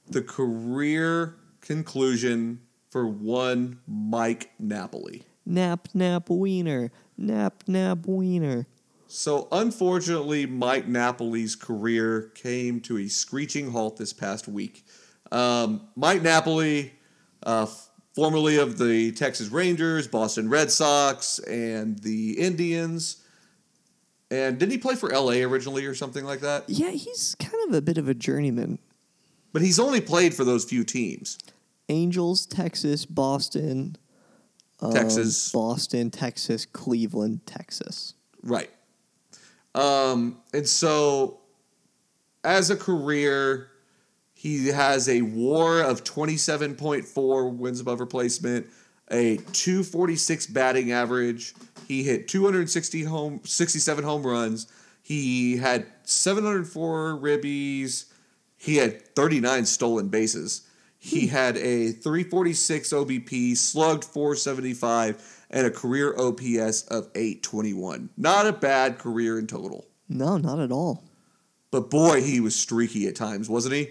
the 0.06 0.22
career 0.22 1.36
conclusion 1.60 2.60
for 2.90 3.06
one 3.06 3.80
Mike 3.86 4.50
Napoli. 4.58 5.24
Nap 5.46 5.88
nap 5.94 6.28
wiener, 6.28 6.90
nap 7.16 7.64
nap 7.66 8.06
wiener. 8.06 8.66
So, 9.06 9.48
unfortunately, 9.52 10.46
Mike 10.46 10.88
Napoli's 10.88 11.54
career 11.54 12.32
came 12.34 12.80
to 12.80 12.98
a 12.98 13.08
screeching 13.08 13.70
halt 13.70 13.96
this 13.96 14.12
past 14.12 14.48
week. 14.48 14.84
Um, 15.30 15.88
Mike 15.94 16.22
Napoli, 16.22 16.94
uh, 17.42 17.66
formerly 18.14 18.56
of 18.56 18.78
the 18.78 19.12
Texas 19.12 19.48
Rangers, 19.48 20.06
Boston 20.06 20.48
Red 20.48 20.70
Sox, 20.70 21.38
and 21.40 21.98
the 21.98 22.38
Indians. 22.38 23.22
And 24.30 24.58
didn't 24.58 24.72
he 24.72 24.78
play 24.78 24.94
for 24.94 25.10
LA 25.10 25.42
originally 25.42 25.84
or 25.86 25.94
something 25.94 26.24
like 26.24 26.40
that? 26.40 26.64
Yeah, 26.68 26.90
he's 26.90 27.34
kind 27.38 27.54
of 27.68 27.74
a 27.74 27.82
bit 27.82 27.98
of 27.98 28.08
a 28.08 28.14
journeyman. 28.14 28.78
But 29.52 29.62
he's 29.62 29.78
only 29.78 30.00
played 30.00 30.34
for 30.34 30.44
those 30.44 30.64
few 30.64 30.82
teams. 30.82 31.38
Angels, 31.88 32.46
Texas, 32.46 33.06
Boston, 33.06 33.96
um, 34.80 34.92
Texas. 34.92 35.52
Boston, 35.52 36.10
Texas, 36.10 36.66
Cleveland, 36.66 37.46
Texas. 37.46 38.14
Right. 38.42 38.70
Um, 39.74 40.38
and 40.52 40.66
so, 40.66 41.40
as 42.42 42.70
a 42.70 42.76
career, 42.76 43.68
he 44.44 44.66
has 44.66 45.08
a 45.08 45.22
WAR 45.22 45.80
of 45.80 46.04
twenty 46.04 46.36
seven 46.36 46.74
point 46.74 47.06
four 47.06 47.48
wins 47.48 47.80
above 47.80 47.98
replacement, 47.98 48.66
a 49.10 49.38
two 49.54 49.82
forty 49.82 50.16
six 50.16 50.46
batting 50.46 50.92
average. 50.92 51.54
He 51.88 52.02
hit 52.02 52.28
two 52.28 52.44
hundred 52.44 52.68
sixty 52.68 53.04
home 53.04 53.40
sixty 53.44 53.78
seven 53.78 54.04
home 54.04 54.22
runs. 54.22 54.66
He 55.00 55.56
had 55.56 55.86
seven 56.02 56.44
hundred 56.44 56.68
four 56.68 57.18
ribbies. 57.18 58.04
he 58.58 58.76
had 58.76 59.14
39 59.16 59.64
stolen 59.64 60.08
bases. 60.08 60.68
He 60.98 61.26
hmm. 61.26 61.32
had 61.32 61.56
a 61.56 61.92
346 61.92 62.92
OBP, 62.92 63.56
slugged 63.56 64.04
475, 64.04 65.46
and 65.48 65.66
a 65.66 65.70
career 65.70 66.14
OPS 66.18 66.82
of 66.88 67.08
821. 67.14 68.10
Not 68.18 68.46
a 68.46 68.52
bad 68.52 68.98
career 68.98 69.38
in 69.38 69.46
total. 69.46 69.86
No, 70.06 70.36
not 70.36 70.58
at 70.58 70.70
all. 70.70 71.02
But 71.70 71.90
boy, 71.90 72.22
he 72.22 72.38
was 72.40 72.54
streaky 72.54 73.08
at 73.08 73.16
times, 73.16 73.48
wasn't 73.48 73.74
he? 73.74 73.90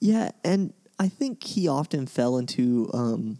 Yeah, 0.00 0.30
and 0.44 0.72
I 0.98 1.08
think 1.08 1.42
he 1.42 1.68
often 1.68 2.06
fell 2.06 2.38
into 2.38 2.90
um, 2.92 3.38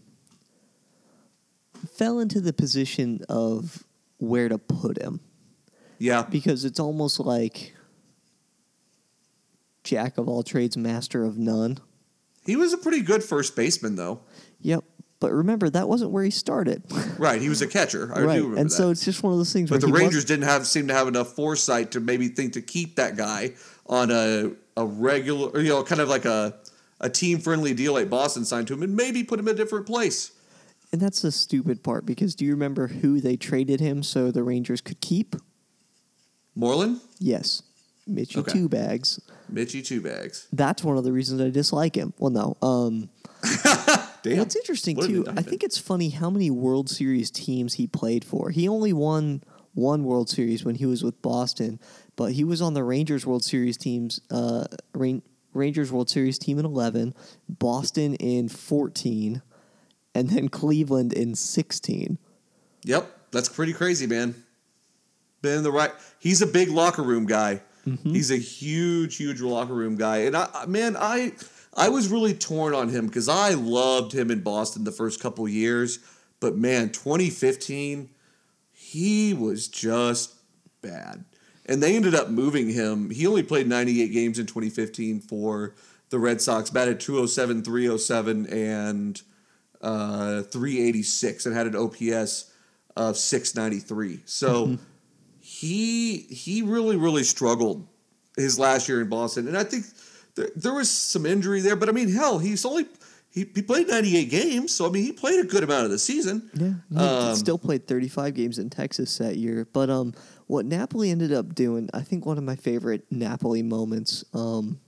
fell 1.95 2.19
into 2.19 2.41
the 2.41 2.53
position 2.53 3.21
of 3.29 3.83
where 4.17 4.49
to 4.49 4.57
put 4.57 4.97
him 5.01 5.21
Yeah. 5.97 6.23
because 6.23 6.65
it's 6.65 6.79
almost 6.79 7.19
like 7.19 7.73
jack 9.83 10.17
of 10.17 10.27
all 10.27 10.43
trades, 10.43 10.75
master 10.77 11.23
of 11.23 11.37
none. 11.37 11.79
He 12.45 12.55
was 12.55 12.73
a 12.73 12.77
pretty 12.77 13.01
good 13.01 13.23
first 13.23 13.55
baseman, 13.55 13.95
though. 13.95 14.21
Yep. 14.61 14.83
But 15.21 15.31
remember, 15.33 15.69
that 15.69 15.87
wasn't 15.89 16.11
where 16.11 16.23
he 16.23 16.31
started. 16.31 16.83
Right. 17.17 17.41
He 17.41 17.49
was 17.49 17.61
a 17.61 17.67
catcher. 17.67 18.09
I 18.15 18.21
right. 18.21 18.35
do 18.37 18.41
remember 18.43 18.61
And 18.61 18.69
that. 18.69 18.73
so 18.73 18.89
it's 18.89 19.03
just 19.03 19.21
one 19.21 19.33
of 19.33 19.39
those 19.39 19.51
things 19.51 19.69
But 19.69 19.81
the 19.81 19.87
he 19.87 19.93
Rangers 19.93 20.23
didn't 20.23 20.45
have 20.45 20.65
seem 20.65 20.87
to 20.87 20.93
have 20.93 21.09
enough 21.09 21.33
foresight 21.33 21.91
to 21.91 21.99
maybe 21.99 22.29
think 22.29 22.53
to 22.53 22.61
keep 22.61 22.95
that 22.95 23.17
guy 23.17 23.53
on 23.85 24.11
a 24.11 24.51
a 24.79 24.85
regular, 24.85 25.59
you 25.59 25.69
know, 25.69 25.83
kind 25.83 26.01
of 26.01 26.09
like 26.09 26.25
a 26.25 26.55
a 27.01 27.09
team 27.09 27.39
friendly 27.39 27.73
deal 27.73 27.93
like 27.93 28.09
Boston 28.09 28.43
signed 28.45 28.67
to 28.67 28.73
him, 28.73 28.83
and 28.83 28.95
maybe 28.95 29.23
put 29.23 29.39
him 29.39 29.47
in 29.47 29.55
a 29.55 29.57
different 29.57 29.85
place. 29.85 30.31
And 30.91 30.99
that's 30.99 31.21
the 31.21 31.31
stupid 31.31 31.83
part 31.83 32.05
because 32.05 32.35
do 32.35 32.43
you 32.45 32.51
remember 32.51 32.87
who 32.87 33.21
they 33.21 33.37
traded 33.37 33.79
him 33.79 34.01
so 34.03 34.31
the 34.31 34.43
Rangers 34.43 34.81
could 34.81 34.99
keep? 35.01 35.35
Moreland, 36.55 36.99
Yes. 37.19 37.61
Mitchie 38.09 38.37
Okay. 38.37 38.51
Two 38.51 38.67
Bags. 38.67 39.21
Mitchie 39.53 39.85
two 39.85 40.01
bags. 40.01 40.47
That's 40.51 40.83
one 40.83 40.97
of 40.97 41.03
the 41.03 41.11
reasons 41.11 41.41
I 41.41 41.51
dislike 41.51 41.95
him. 41.95 42.13
Well, 42.17 42.31
no. 42.31 42.57
Um, 42.67 43.09
Damn, 44.23 44.39
What's 44.39 44.55
interesting 44.55 44.97
What 44.97 45.07
too, 45.07 45.25
I 45.37 45.41
think 45.43 45.63
it's 45.63 45.77
funny 45.77 46.09
how 46.09 46.29
many 46.29 46.49
World 46.49 46.89
Series 46.89 47.29
teams 47.31 47.75
he 47.75 47.85
played 47.87 48.25
for. 48.25 48.49
He 48.49 48.67
only 48.67 48.93
won 48.93 49.43
one 49.79 50.03
World 50.03 50.29
Series 50.29 50.63
when 50.65 50.75
he 50.75 50.85
was 50.85 51.03
with 51.03 51.21
Boston, 51.21 51.79
but 52.15 52.33
he 52.33 52.43
was 52.43 52.61
on 52.61 52.73
the 52.73 52.83
Rangers 52.83 53.25
World 53.25 53.43
Series 53.43 53.77
teams. 53.77 54.19
Uh, 54.29 54.65
Ran- 54.93 55.21
Rangers 55.53 55.91
World 55.91 56.09
Series 56.09 56.37
team 56.37 56.59
in 56.59 56.65
eleven, 56.65 57.13
Boston 57.47 58.15
in 58.15 58.49
fourteen, 58.49 59.41
and 60.13 60.29
then 60.29 60.49
Cleveland 60.49 61.13
in 61.13 61.33
sixteen. 61.35 62.17
Yep, 62.83 63.09
that's 63.31 63.49
pretty 63.49 63.73
crazy, 63.73 64.05
man. 64.07 64.35
Been 65.41 65.57
in 65.59 65.63
the 65.63 65.71
right. 65.71 65.91
He's 66.19 66.41
a 66.41 66.47
big 66.47 66.69
locker 66.69 67.01
room 67.03 67.25
guy. 67.25 67.61
He's 68.03 68.29
a 68.29 68.37
huge, 68.37 69.15
huge 69.15 69.41
locker 69.41 69.73
room 69.73 69.95
guy, 69.95 70.17
and 70.19 70.37
I, 70.37 70.47
I- 70.53 70.65
man, 70.67 70.95
I, 70.99 71.31
I 71.73 71.89
was 71.89 72.09
really 72.09 72.33
torn 72.35 72.75
on 72.75 72.89
him 72.89 73.07
because 73.07 73.27
I 73.27 73.51
loved 73.55 74.11
him 74.13 74.29
in 74.29 74.41
Boston 74.41 74.83
the 74.83 74.91
first 74.91 75.19
couple 75.19 75.47
years, 75.47 75.97
but 76.39 76.55
man, 76.55 76.89
2015, 76.91 78.09
he 78.89 79.35
was 79.35 79.67
just 79.67 80.33
bad, 80.81 81.23
and 81.67 81.83
they 81.83 81.95
ended 81.95 82.15
up 82.15 82.29
moving 82.29 82.69
him. 82.69 83.11
He 83.11 83.27
only 83.27 83.43
played 83.43 83.67
98 83.67 84.07
games 84.11 84.39
in 84.39 84.47
2015 84.47 85.19
for 85.19 85.75
the 86.09 86.17
Red 86.17 86.41
Sox, 86.41 86.71
batted 86.71 86.99
207, 86.99 87.63
307, 87.63 88.47
and 88.47 89.21
uh, 89.81 90.41
386 90.41 91.45
and 91.45 91.55
had 91.55 91.67
an 91.67 91.75
OPS 91.75 92.51
of 92.97 93.15
693. 93.15 94.21
So 94.25 94.79
he 95.39 96.17
he 96.17 96.63
really 96.63 96.97
really 96.97 97.23
struggled 97.23 97.87
his 98.37 98.57
last 98.57 98.89
year 98.89 99.01
in 99.01 99.09
Boston, 99.09 99.47
and 99.47 99.55
I 99.55 99.65
think 99.65 99.85
there, 100.33 100.49
there 100.55 100.73
was 100.73 100.89
some 100.89 101.27
injury 101.27 101.61
there. 101.61 101.75
But 101.75 101.89
I 101.89 101.91
mean, 101.91 102.11
hell, 102.11 102.39
he's 102.39 102.65
only 102.65 102.87
he, 103.31 103.41
he 103.53 103.61
played 103.61 103.87
98 103.87 104.25
games, 104.29 104.73
so 104.75 104.87
I 104.87 104.89
mean, 104.89 105.03
he 105.03 105.11
played 105.11 105.39
a 105.39 105.47
good 105.47 105.63
amount 105.63 105.85
of 105.85 105.91
the 105.91 105.99
season. 105.99 106.49
Yeah, 106.53 106.73
he 106.89 106.95
Um, 106.97 107.35
still 107.35 107.57
played 107.59 107.87
35 107.87 108.33
games 108.33 108.57
in 108.59 108.69
Texas 108.69 109.17
that 109.19 109.37
year. 109.37 109.67
But 109.71 109.89
um, 109.89 110.13
what 110.47 110.65
Napoli 110.65 111.11
ended 111.11 111.31
up 111.31 111.53
doing, 111.53 111.89
I 111.93 112.01
think 112.01 112.25
one 112.25 112.37
of 112.37 112.43
my 112.43 112.55
favorite 112.55 113.05
Napoli 113.11 113.61
moments. 113.63 114.23
Um, 114.33 114.79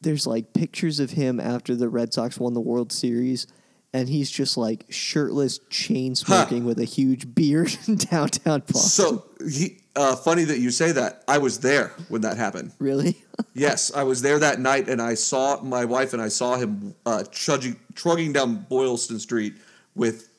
there's 0.00 0.26
like 0.26 0.52
pictures 0.52 1.00
of 1.00 1.12
him 1.12 1.40
after 1.40 1.74
the 1.74 1.88
Red 1.88 2.12
Sox 2.12 2.38
won 2.38 2.52
the 2.54 2.60
World 2.60 2.92
Series, 2.92 3.46
and 3.92 4.08
he's 4.08 4.30
just 4.30 4.56
like 4.56 4.84
shirtless, 4.90 5.58
chain 5.70 6.14
smoking 6.14 6.64
with 6.64 6.78
a 6.78 6.84
huge 6.84 7.34
beard 7.34 7.76
in 7.86 7.96
downtown 7.96 8.60
Boston. 8.60 8.80
So 8.90 9.24
he 9.48 9.78
uh, 9.96 10.14
funny 10.16 10.44
that 10.44 10.58
you 10.58 10.70
say 10.70 10.92
that. 10.92 11.24
I 11.26 11.38
was 11.38 11.60
there 11.60 11.88
when 12.08 12.20
that 12.22 12.36
happened. 12.36 12.72
really? 12.78 13.16
Yes, 13.52 13.92
I 13.94 14.02
was 14.02 14.22
there 14.22 14.38
that 14.38 14.60
night, 14.60 14.88
and 14.88 15.00
I 15.00 15.12
saw 15.12 15.60
my 15.62 15.84
wife 15.84 16.14
and 16.14 16.22
I 16.22 16.28
saw 16.28 16.56
him 16.56 16.94
uh, 17.04 17.22
trudging, 17.30 17.76
trugging 17.94 18.32
down 18.32 18.66
Boylston 18.68 19.18
Street 19.18 19.54
with 19.94 20.30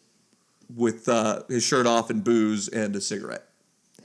with 0.76 1.08
uh, 1.08 1.44
his 1.48 1.64
shirt 1.64 1.86
off 1.86 2.10
and 2.10 2.24
booze 2.24 2.68
and 2.68 2.96
a 2.96 3.02
cigarette. 3.02 3.44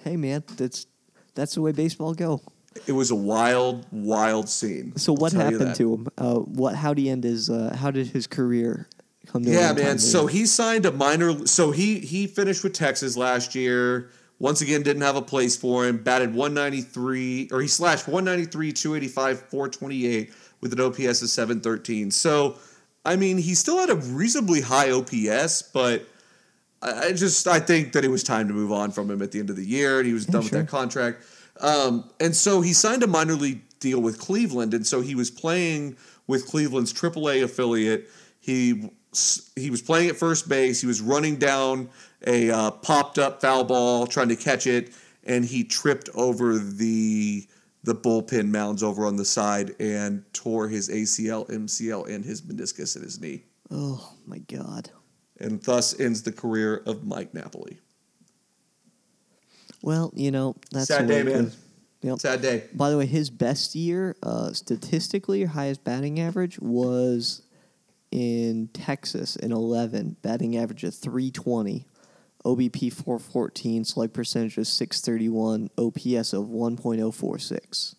hey 0.05 0.16
man, 0.18 0.45
that's 0.57 0.86
that's 1.34 1.55
the 1.55 1.62
way 1.62 1.72
baseball 1.72 2.12
go. 2.12 2.43
It 2.86 2.93
was 2.93 3.11
a 3.11 3.14
wild, 3.14 3.86
wild 3.90 4.49
scene. 4.49 4.97
So 4.97 5.12
what 5.14 5.32
happened 5.32 5.74
to 5.76 5.95
him? 5.95 6.09
Uh, 6.18 6.36
what? 6.36 6.74
How 6.74 6.93
did 6.95 7.03
he 7.03 7.09
end 7.11 7.24
his? 7.24 7.49
Uh, 7.51 7.74
how 7.78 7.90
did 7.90 8.09
his 8.09 8.26
career 8.26 8.88
come 9.26 9.44
to? 9.44 9.50
Yeah, 9.50 9.72
man. 9.72 9.98
So 9.98 10.26
he 10.26 10.46
signed 10.46 10.86
a 10.86 10.92
minor. 10.92 11.46
So 11.46 11.70
he 11.70 11.98
he 12.00 12.26
finished 12.26 12.62
with 12.64 12.72
Texas 12.72 13.16
last 13.16 13.54
year. 13.54 14.10
Once 14.38 14.60
again, 14.60 14.82
didn't 14.82 15.02
have 15.02 15.14
a 15.14 15.22
place 15.22 15.56
for 15.56 15.86
him. 15.86 15.98
Batted 15.98 16.34
193, 16.34 17.50
or 17.52 17.60
he 17.60 17.68
slashed 17.68 18.08
193, 18.08 18.72
285, 18.72 19.38
428 19.38 20.32
with 20.60 20.72
an 20.72 20.80
OPS 20.80 21.22
of 21.22 21.28
713. 21.28 22.10
So, 22.10 22.56
I 23.04 23.14
mean, 23.14 23.38
he 23.38 23.54
still 23.54 23.78
had 23.78 23.90
a 23.90 23.94
reasonably 23.94 24.60
high 24.60 24.90
OPS, 24.90 25.62
but 25.62 26.08
I 26.82 27.12
just 27.12 27.46
I 27.46 27.60
think 27.60 27.92
that 27.92 28.04
it 28.04 28.08
was 28.08 28.24
time 28.24 28.48
to 28.48 28.54
move 28.54 28.72
on 28.72 28.90
from 28.90 29.10
him 29.10 29.22
at 29.22 29.30
the 29.30 29.38
end 29.38 29.50
of 29.50 29.56
the 29.56 29.64
year, 29.64 29.98
and 29.98 30.06
he 30.06 30.12
was 30.12 30.26
done 30.26 30.42
with 30.42 30.50
that 30.50 30.68
contract. 30.68 31.24
Um, 31.60 32.10
and 32.18 32.34
so 32.34 32.60
he 32.60 32.72
signed 32.72 33.02
a 33.04 33.06
minor 33.06 33.34
league 33.34 33.62
deal 33.78 34.00
with 34.00 34.18
Cleveland, 34.18 34.74
and 34.74 34.84
so 34.86 35.00
he 35.00 35.14
was 35.14 35.30
playing 35.30 35.96
with 36.26 36.46
Cleveland's 36.46 36.92
AAA 36.92 37.44
affiliate. 37.44 38.08
He 38.40 38.90
he 39.56 39.70
was 39.70 39.82
playing 39.82 40.08
at 40.08 40.16
first 40.16 40.48
base. 40.48 40.80
He 40.80 40.86
was 40.86 41.00
running 41.00 41.36
down 41.36 41.90
a 42.26 42.50
uh, 42.50 42.70
popped 42.70 43.18
up 43.18 43.40
foul 43.40 43.64
ball, 43.64 44.06
trying 44.06 44.28
to 44.28 44.36
catch 44.36 44.66
it, 44.66 44.92
and 45.24 45.44
he 45.44 45.64
tripped 45.64 46.08
over 46.14 46.58
the 46.58 47.46
the 47.84 47.94
bullpen 47.94 48.48
mounds 48.48 48.82
over 48.82 49.04
on 49.06 49.16
the 49.16 49.24
side 49.24 49.74
and 49.80 50.24
tore 50.32 50.68
his 50.68 50.88
ACL, 50.88 51.48
MCL, 51.50 52.08
and 52.08 52.24
his 52.24 52.40
meniscus 52.42 52.94
in 52.96 53.02
his 53.02 53.20
knee, 53.20 53.42
Oh 53.72 54.12
my 54.24 54.38
god. 54.38 54.90
and 55.40 55.60
thus 55.62 55.98
ends 55.98 56.22
the 56.22 56.30
career 56.30 56.76
of 56.86 57.04
Mike 57.04 57.34
Napoli. 57.34 57.78
Well, 59.82 60.12
you 60.14 60.30
know 60.30 60.54
that's 60.70 60.86
Sad 60.88 61.08
day, 61.08 61.22
man. 61.24 61.50
Yep. 62.02 62.18
Sad 62.20 62.42
day. 62.42 62.64
By 62.72 62.90
the 62.90 62.98
way, 62.98 63.06
his 63.06 63.30
best 63.30 63.74
year, 63.74 64.16
uh, 64.22 64.52
statistically, 64.52 65.44
highest 65.44 65.82
batting 65.84 66.20
average 66.20 66.58
was 66.60 67.42
in 68.12 68.68
Texas 68.72 69.34
in 69.36 69.50
11, 69.52 70.16
batting 70.22 70.56
average 70.56 70.84
of 70.84 70.94
320, 70.94 71.86
OBP 72.44 72.92
414, 72.92 73.84
slug 73.84 74.12
percentage 74.12 74.58
of 74.58 74.66
631, 74.66 75.70
OPS 75.78 76.32
of 76.32 76.46
1.046. 76.46 77.94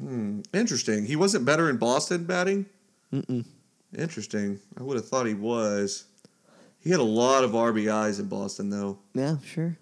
Hmm, 0.00 0.40
Interesting. 0.52 1.06
He 1.06 1.16
wasn't 1.16 1.44
better 1.44 1.70
in 1.70 1.76
Boston 1.76 2.24
batting. 2.24 2.66
Mm-mm. 3.12 3.44
Interesting. 3.96 4.60
I 4.78 4.82
would 4.82 4.96
have 4.96 5.08
thought 5.08 5.26
he 5.26 5.34
was. 5.34 6.04
He 6.80 6.90
had 6.90 7.00
a 7.00 7.04
lot 7.04 7.42
of 7.44 7.52
RBIs 7.52 8.20
in 8.20 8.26
Boston, 8.26 8.70
though. 8.70 8.98
Yeah, 9.14 9.36
sure. 9.44 9.78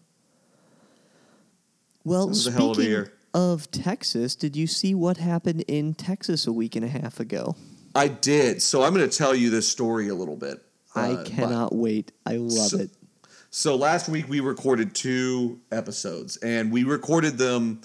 Well, 2.05 2.27
That 2.27 2.29
was 2.29 2.47
a 2.47 2.53
speaking 2.53 2.95
of 2.95 3.11
of 3.35 3.71
Texas, 3.71 4.35
did 4.35 4.57
you 4.57 4.67
see 4.67 4.95
what 4.95 5.19
happened 5.19 5.63
in 5.69 5.93
Texas 5.93 6.47
a 6.47 6.53
week 6.53 6.75
and 6.75 6.85
a 6.85 6.89
half 6.89 7.21
ago? 7.21 7.55
I 7.97 8.09
did. 8.09 8.63
So 8.63 8.83
I'm 8.83 8.95
going 8.95 9.09
to 9.09 9.17
tell 9.17 9.35
you 9.35 9.51
this 9.51 9.69
story 9.69 10.09
a 10.09 10.15
little 10.15 10.37
bit. 10.37 10.63
I 10.95 11.13
Uh, 11.13 11.17
but- 11.17 11.27
cannot 11.27 11.75
wait. 11.75 12.13
I 12.25 12.37
love 12.37 12.69
So- 12.69 12.79
it. 12.79 12.91
So 13.51 13.75
last 13.77 14.09
week 14.09 14.29
we 14.29 14.41
recorded 14.41 14.95
two 14.95 15.61
episodes, 15.73 16.37
and 16.39 16.71
we 16.71 16.85
recorded 16.85 17.39
them. 17.39 17.81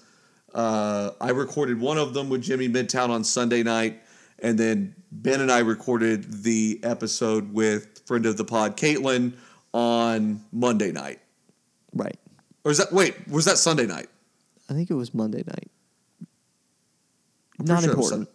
Uh, 0.53 1.11
I 1.21 1.29
recorded 1.29 1.79
one 1.79 1.97
of 1.97 2.13
them 2.13 2.27
with 2.29 2.41
Jimmy 2.41 2.67
Midtown 2.67 3.09
on 3.09 3.23
Sunday 3.23 3.63
night, 3.63 4.01
and 4.39 4.57
then 4.59 4.95
Ben 5.13 5.39
and 5.39 5.49
I 5.49 5.59
recorded 5.59 6.43
the 6.43 6.79
episode 6.83 7.53
with 7.53 8.01
friend 8.05 8.25
of 8.25 8.35
the 8.35 8.43
pod 8.43 8.75
Caitlin 8.75 9.33
on 9.73 10.43
Monday 10.51 10.91
night. 10.91 11.21
Right. 11.93 12.17
Or 12.65 12.71
is 12.71 12.77
that 12.79 12.91
wait? 12.91 13.15
Was 13.29 13.45
that 13.45 13.57
Sunday 13.57 13.85
night? 13.85 14.09
I 14.69 14.73
think 14.73 14.89
it 14.89 14.95
was 14.95 15.13
Monday 15.13 15.43
night. 15.47 15.71
Not 17.59 17.83
sure 17.83 17.91
important. 17.91 18.29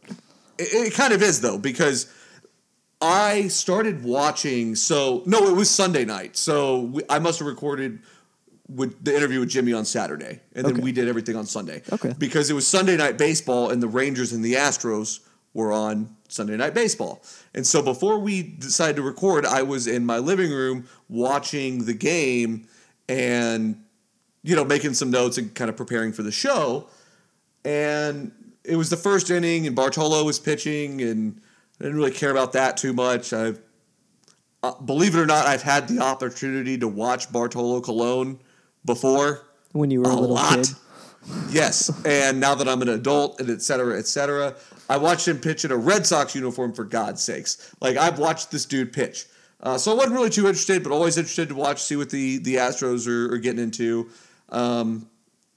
It, 0.59 0.89
it 0.89 0.95
kind 0.95 1.13
of 1.13 1.23
is 1.23 1.41
though 1.41 1.59
because 1.59 2.13
I 3.01 3.49
started 3.49 4.05
watching. 4.05 4.75
So 4.75 5.23
no, 5.27 5.47
it 5.49 5.55
was 5.57 5.71
Sunday 5.71 6.05
night. 6.05 6.37
So 6.37 6.81
we, 6.81 7.03
I 7.11 7.19
must 7.19 7.39
have 7.41 7.49
recorded 7.49 8.01
with 8.69 9.05
the 9.05 9.15
interview 9.15 9.39
with 9.41 9.49
Jimmy 9.49 9.73
on 9.73 9.85
Saturday, 9.85 10.41
and 10.55 10.65
then 10.67 10.73
Okay. 10.75 10.83
we 10.83 10.91
did 10.91 11.07
everything 11.07 11.37
on 11.37 11.47
Sunday. 11.47 11.83
Okay. 11.93 12.15
Because 12.19 12.51
it 12.51 12.55
was 12.55 12.67
Sunday 12.67 12.97
night 12.97 13.17
baseball, 13.17 13.71
and 13.71 13.81
the 13.83 13.87
Rangers 13.87 14.33
and 14.33 14.45
the 14.45 14.55
Astros 14.55 15.21
were 15.55 15.73
on 15.73 16.17
Sunday 16.29 16.57
night 16.57 16.75
baseball. 16.75 17.23
And 17.55 17.65
so 17.67 17.81
before 17.81 18.19
we 18.19 18.43
decided 18.43 18.97
to 18.97 19.03
record, 19.03 19.47
I 19.47 19.63
was 19.63 19.87
in 19.87 20.05
my 20.05 20.19
living 20.19 20.51
room 20.51 20.89
watching 21.09 21.85
the 21.85 21.95
game 21.95 22.67
and 23.09 23.83
you 24.43 24.57
know 24.57 24.65
making 24.65 24.95
some 24.95 25.11
notes 25.11 25.39
and 25.39 25.55
kind 25.55 25.71
of 25.71 25.77
preparing 25.77 26.13
for 26.13 26.23
the 26.25 26.33
show. 26.33 26.89
And 27.65 28.33
it 28.67 28.77
was 28.77 28.91
the 28.91 28.97
first 28.97 29.31
inning, 29.31 29.67
and 29.67 29.77
Bartolo 29.77 30.25
was 30.25 30.39
pitching, 30.39 31.01
and 31.03 31.41
I 31.81 31.85
didn't 31.85 31.97
really 31.97 32.11
care 32.11 32.31
about 32.31 32.53
that 32.53 32.77
too 32.77 32.93
much. 32.93 33.33
I've 33.33 33.61
uh, 34.63 34.75
believe 34.81 35.15
it 35.15 35.21
or 35.21 35.27
not, 35.27 35.47
I've 35.47 35.63
had 35.63 35.89
the 35.89 36.01
opportunity 36.01 36.77
to 36.79 36.89
watch 36.89 37.31
Bartolo 37.31 37.81
Colon 37.81 38.41
before. 38.85 39.47
When 39.73 39.91
you 39.91 40.01
were 40.01 40.11
a, 40.11 40.15
A 40.15 40.17
little 40.17 40.35
lot. 40.35 40.57
kid. 40.57 40.69
Yes, 41.51 41.91
and 42.05 42.39
now 42.41 42.55
that 42.55 42.69
I'm 42.69 42.83
an 42.83 42.89
adult 42.89 43.41
and 43.41 43.51
et 43.51 43.61
cetera, 43.61 43.99
et 43.99 44.07
cetera, 44.07 44.55
I 44.89 44.97
watched 44.97 45.27
him 45.27 45.39
pitch 45.41 45.65
in 45.65 45.73
a 45.73 45.77
Red 45.77 46.07
Sox 46.07 46.35
uniform 46.35 46.73
for 46.73 46.85
God's 46.85 47.21
sakes. 47.23 47.75
Like 47.81 47.97
I've 47.97 48.19
watched 48.19 48.53
this 48.53 48.65
dude 48.65 48.93
pitch, 48.93 49.27
uh, 49.61 49.77
so 49.77 49.91
I 49.91 49.95
wasn't 49.95 50.15
really 50.15 50.31
too 50.31 50.47
interested, 50.47 50.85
but 50.85 50.93
always 50.93 51.19
interested 51.19 51.49
to 51.49 51.55
watch, 51.57 51.83
see 51.83 51.97
what 51.97 52.11
the 52.11 52.39
the 52.39 52.57
Astros 52.57 53.09
are, 53.09 53.35
are 53.35 53.39
getting 53.39 53.63
into. 53.63 54.09
Um, 54.51 55.09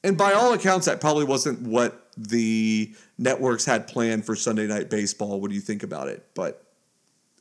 and 0.04 0.18
by 0.18 0.34
all 0.34 0.54
accounts, 0.54 0.88
that 0.88 1.02
probably 1.02 1.26
wasn't 1.26 1.62
what 1.62 2.09
the 2.28 2.94
networks 3.18 3.66
had 3.66 3.88
planned 3.88 4.26
for 4.26 4.36
Sunday 4.36 4.68
Night 4.68 4.90
Baseball. 4.90 5.40
What 5.40 5.50
do 5.50 5.56
you 5.56 5.62
think 5.62 5.84
about 5.84 6.10
it? 6.10 6.26
But 6.34 6.64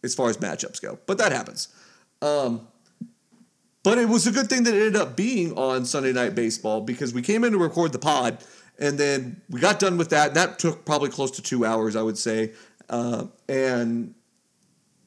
as 0.05 0.15
far 0.15 0.31
as 0.31 0.37
matchups 0.37 0.81
go, 0.81 0.99
but 1.07 1.19
that 1.19 1.33
happens. 1.33 1.69
Um, 2.23 2.69
but 3.83 3.99
it 3.99 4.09
was 4.09 4.27
a 4.27 4.33
good 4.33 4.49
thing 4.49 4.65
that 4.65 4.75
it 4.75 4.79
ended 4.79 4.97
up 4.97 5.17
being 5.17 5.57
on 5.57 5.85
Sunday 5.85 6.13
Night 6.13 6.35
Baseball 6.35 6.81
because 6.81 7.13
we 7.13 7.23
came 7.23 7.45
in 7.45 7.53
to 7.53 7.59
record 7.59 7.93
the 7.93 7.99
pod 7.99 8.39
and 8.79 8.99
then 8.99 9.41
we 9.51 9.61
got 9.61 9.81
done 9.81 9.97
with 9.97 10.11
that. 10.11 10.35
That 10.35 10.59
took 10.59 10.85
probably 10.85 11.11
close 11.11 11.31
to 11.33 11.43
two 11.43 11.65
hours, 11.65 11.97
I 11.97 12.03
would 12.03 12.19
say. 12.19 12.53
Uh, 12.89 13.27
and 13.49 14.15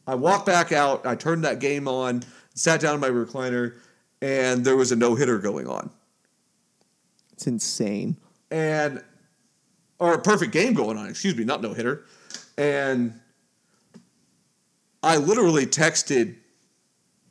I 0.06 0.16
walked 0.16 0.46
back 0.46 0.72
out. 0.72 1.06
I 1.06 1.16
turned 1.16 1.46
that 1.46 1.60
game 1.60 1.88
on, 1.88 2.24
sat 2.54 2.82
down 2.82 2.96
in 2.96 3.00
my 3.00 3.10
recliner, 3.10 3.78
and 4.22 4.66
there 4.66 4.76
was 4.76 4.92
a 4.92 4.96
no 4.96 5.16
hitter 5.16 5.40
going 5.40 5.68
on. 5.68 5.90
It's 7.34 7.48
insane. 7.48 8.18
And, 8.52 9.04
or 10.02 10.16
a 10.16 10.20
perfect 10.20 10.52
game 10.52 10.74
going 10.74 10.98
on, 10.98 11.08
excuse 11.08 11.38
me, 11.38 11.44
not 11.44 11.62
no 11.62 11.74
hitter. 11.74 12.06
And 12.58 13.20
I 15.04 15.18
literally 15.18 15.68
texted 15.68 16.38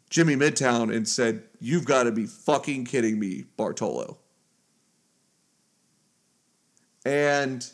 Jimmy 0.09 0.37
Midtown 0.37 0.95
and 0.95 1.07
said, 1.07 1.43
You've 1.59 1.85
got 1.85 2.05
to 2.05 2.13
be 2.13 2.27
fucking 2.27 2.85
kidding 2.85 3.19
me, 3.19 3.45
Bartolo. 3.57 4.19
And 7.05 7.69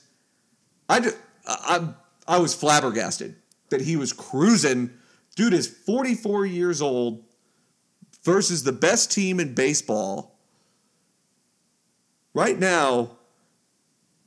I, 0.88 1.12
I, 1.46 1.88
I 2.26 2.38
was 2.38 2.54
flabbergasted 2.54 3.36
that 3.68 3.82
he 3.82 3.96
was 3.96 4.14
cruising. 4.14 4.90
Dude 5.36 5.52
is 5.52 5.68
44 5.68 6.46
years 6.46 6.80
old 6.80 7.22
versus 8.24 8.64
the 8.64 8.72
best 8.72 9.12
team 9.12 9.40
in 9.40 9.54
baseball. 9.54 10.38
Right 12.32 12.58
now, 12.58 13.15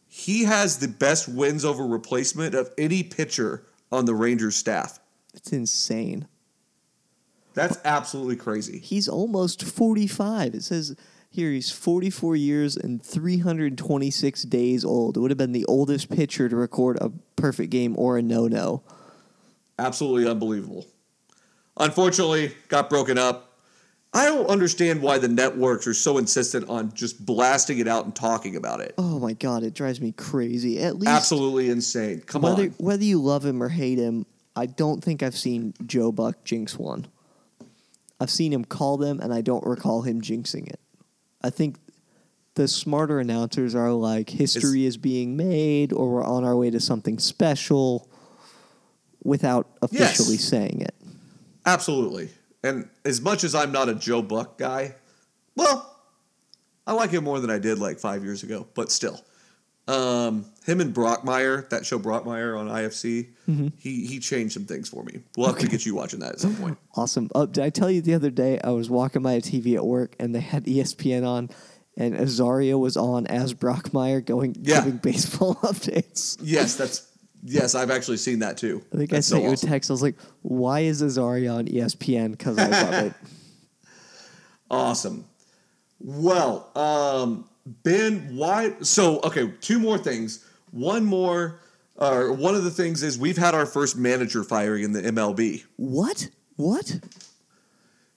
he 0.10 0.43
has 0.43 0.80
the 0.80 0.88
best 0.88 1.30
wins 1.30 1.64
over 1.64 1.86
replacement 1.86 2.55
of 2.55 2.72
any 2.78 3.03
pitcher 3.03 3.64
on 3.91 4.05
the 4.05 4.16
Rangers 4.16 4.55
staff. 4.55 4.99
It's 5.36 5.53
insane. 5.53 6.28
That's 7.53 7.80
absolutely 7.86 8.36
crazy. 8.36 8.80
He's 8.80 9.07
almost 9.07 9.64
45. 9.64 10.55
It 10.55 10.64
says 10.64 10.95
here 11.30 11.51
he's 11.51 11.72
44 11.72 12.36
years 12.36 12.76
and 12.76 13.03
326 13.03 14.43
days 14.43 14.84
old. 14.84 15.16
It 15.16 15.20
would 15.20 15.32
have 15.32 15.38
been 15.38 15.51
the 15.51 15.66
oldest 15.66 16.10
pitcher 16.10 16.49
to 16.49 16.55
record 16.55 16.97
a 16.99 17.12
perfect 17.36 17.70
game 17.70 17.95
or 17.97 18.18
a 18.18 18.22
no 18.22 18.47
no. 18.47 18.82
Absolutely 19.78 20.30
unbelievable. 20.30 20.88
Unfortunately, 21.78 22.55
got 22.68 22.89
broken 22.89 23.18
up. 23.18 23.49
I 24.14 24.26
don't 24.26 24.47
understand 24.47 25.01
why 25.03 25.20
the 25.20 25.28
networks 25.28 25.86
are 25.86 25.93
so 25.93 26.18
insistent 26.18 26.68
on 26.68 26.91
just 26.93 27.24
blasting 27.26 27.78
it 27.78 27.88
out 27.88 28.05
and 28.05 28.16
talking 28.16 28.55
about 28.55 28.80
it. 28.82 28.95
Oh 28.97 29.20
my 29.20 29.34
god, 29.34 29.64
it 29.64 29.76
drives 29.76 30.01
me 30.01 30.12
crazy. 30.14 30.80
At 30.82 30.95
least 30.97 31.12
Absolutely 31.12 31.70
insane. 31.70 32.22
Come 32.22 32.41
whether 32.41 32.64
on. 32.64 32.70
whether 32.80 33.03
you 33.03 33.22
love 33.22 33.45
him 33.45 33.62
or 33.62 33.70
hate 33.70 33.99
him, 33.99 34.26
I 34.55 34.66
don't 34.66 35.03
think 35.03 35.22
I've 35.22 35.38
seen 35.38 35.74
Joe 35.86 36.12
Buck 36.12 36.43
jinx 36.43 36.78
one. 36.78 37.05
I've 38.20 38.32
seen 38.32 38.51
him 38.51 38.66
call 38.66 38.97
them, 38.97 39.20
and 39.20 39.32
I 39.34 39.41
don't 39.41 39.66
recall 39.66 40.01
him 40.01 40.22
jinxing 40.22 40.68
it. 40.68 40.80
I 41.41 41.51
think 41.51 41.78
the 42.55 42.68
smarter 42.68 43.20
announcers 43.20 43.76
are 43.76 43.91
like 43.93 44.30
history 44.32 44.86
is 44.86 44.97
being 44.97 45.38
made, 45.38 45.93
or 45.93 46.10
we're 46.12 46.24
on 46.26 46.43
our 46.43 46.55
way 46.57 46.70
to 46.72 46.80
something 46.80 47.20
special, 47.20 48.10
without 49.24 49.68
Yes. 49.91 50.14
officially 50.20 50.38
saying 50.38 50.82
it. 50.82 50.95
Absolutely. 51.66 52.30
And 52.64 52.89
as 53.05 53.22
much 53.22 53.43
as 53.43 53.55
I'm 53.55 53.72
not 53.72 53.89
a 53.89 53.95
Joe 53.95 54.22
Buck 54.22 54.57
guy, 54.57 54.95
well, 55.55 55.95
I 56.86 56.93
like 56.93 57.12
him 57.12 57.24
more 57.24 57.39
than 57.39 57.49
I 57.49 57.60
did 57.60 57.80
like 57.80 57.99
five 57.99 58.24
years 58.24 58.43
ago, 58.43 58.68
but 58.74 58.91
still. 58.91 59.22
Um, 59.88 60.45
him 60.68 60.82
and 60.82 60.93
Brockmire, 60.93 61.68
that 61.70 61.84
show 61.84 61.97
Brockmire 61.97 62.60
on 62.60 62.68
IFC, 62.68 63.30
he 63.80 64.05
he 64.05 64.20
changed 64.20 64.53
some 64.53 64.66
things 64.66 64.88
for 64.88 65.03
me. 65.03 65.22
We'll 65.36 65.47
have 65.47 65.57
to 65.60 65.68
get 65.68 65.84
you 65.84 65.95
watching 65.95 66.20
that 66.20 66.34
at 66.34 66.39
some 66.39 66.55
point. 66.55 66.78
Awesome. 66.95 67.30
Uh, 67.34 67.45
did 67.47 67.64
I 67.64 67.70
tell 67.72 67.89
you 67.89 68.01
the 68.01 68.14
other 68.14 68.30
day 68.30 68.60
I 68.64 68.70
was 68.72 68.89
walking 68.89 69.24
by 69.24 69.34
a 69.34 69.41
TV 69.41 69.76
at 69.76 69.86
work 69.86 70.16
and 70.20 70.36
they 70.36 70.41
had 70.41 70.66
ESPN 70.66 71.26
on, 71.26 71.49
and 71.97 72.14
Azaria 72.14 72.78
was 72.78 72.97
on 72.97 73.26
as 73.28 73.53
Brockmire 73.55 74.24
going 74.24 74.55
Yeah. 74.60 74.84
giving 74.84 74.97
baseball 74.97 75.55
updates. 75.64 76.38
Yes, 76.41 76.76
that's 76.76 77.07
yes, 77.43 77.75
I've 77.75 77.91
actually 77.91 78.17
seen 78.17 78.39
that 78.39 78.57
too. 78.57 78.83
I 78.93 78.97
think 78.97 79.13
I 79.13 79.15
sent 79.15 79.23
so 79.23 79.37
you 79.37 79.49
a 79.49 79.51
awesome. 79.53 79.69
text. 79.69 79.89
I 79.89 79.93
was 79.93 80.01
like, 80.01 80.15
"Why 80.41 80.81
is 80.81 81.01
Azaria 81.01 81.55
on 81.55 81.65
ESPN?" 81.65 82.31
Because 82.31 82.57
I 82.57 82.67
love 82.67 83.05
it. 83.05 83.13
Awesome. 84.71 85.25
Well, 85.99 86.69
um, 86.77 87.49
Ben, 87.65 88.35
why? 88.35 88.73
So, 88.81 89.19
okay, 89.21 89.51
two 89.61 89.79
more 89.79 89.97
things. 89.97 90.45
One 90.71 91.05
more, 91.05 91.59
or 91.95 92.31
one 92.33 92.55
of 92.55 92.63
the 92.63 92.71
things 92.71 93.01
is 93.01 93.17
we've 93.17 93.37
had 93.37 93.55
our 93.55 93.65
first 93.65 93.97
manager 93.97 94.43
firing 94.43 94.83
in 94.83 94.93
the 94.93 95.01
MLB. 95.01 95.63
What? 95.77 96.29
What? 96.55 96.99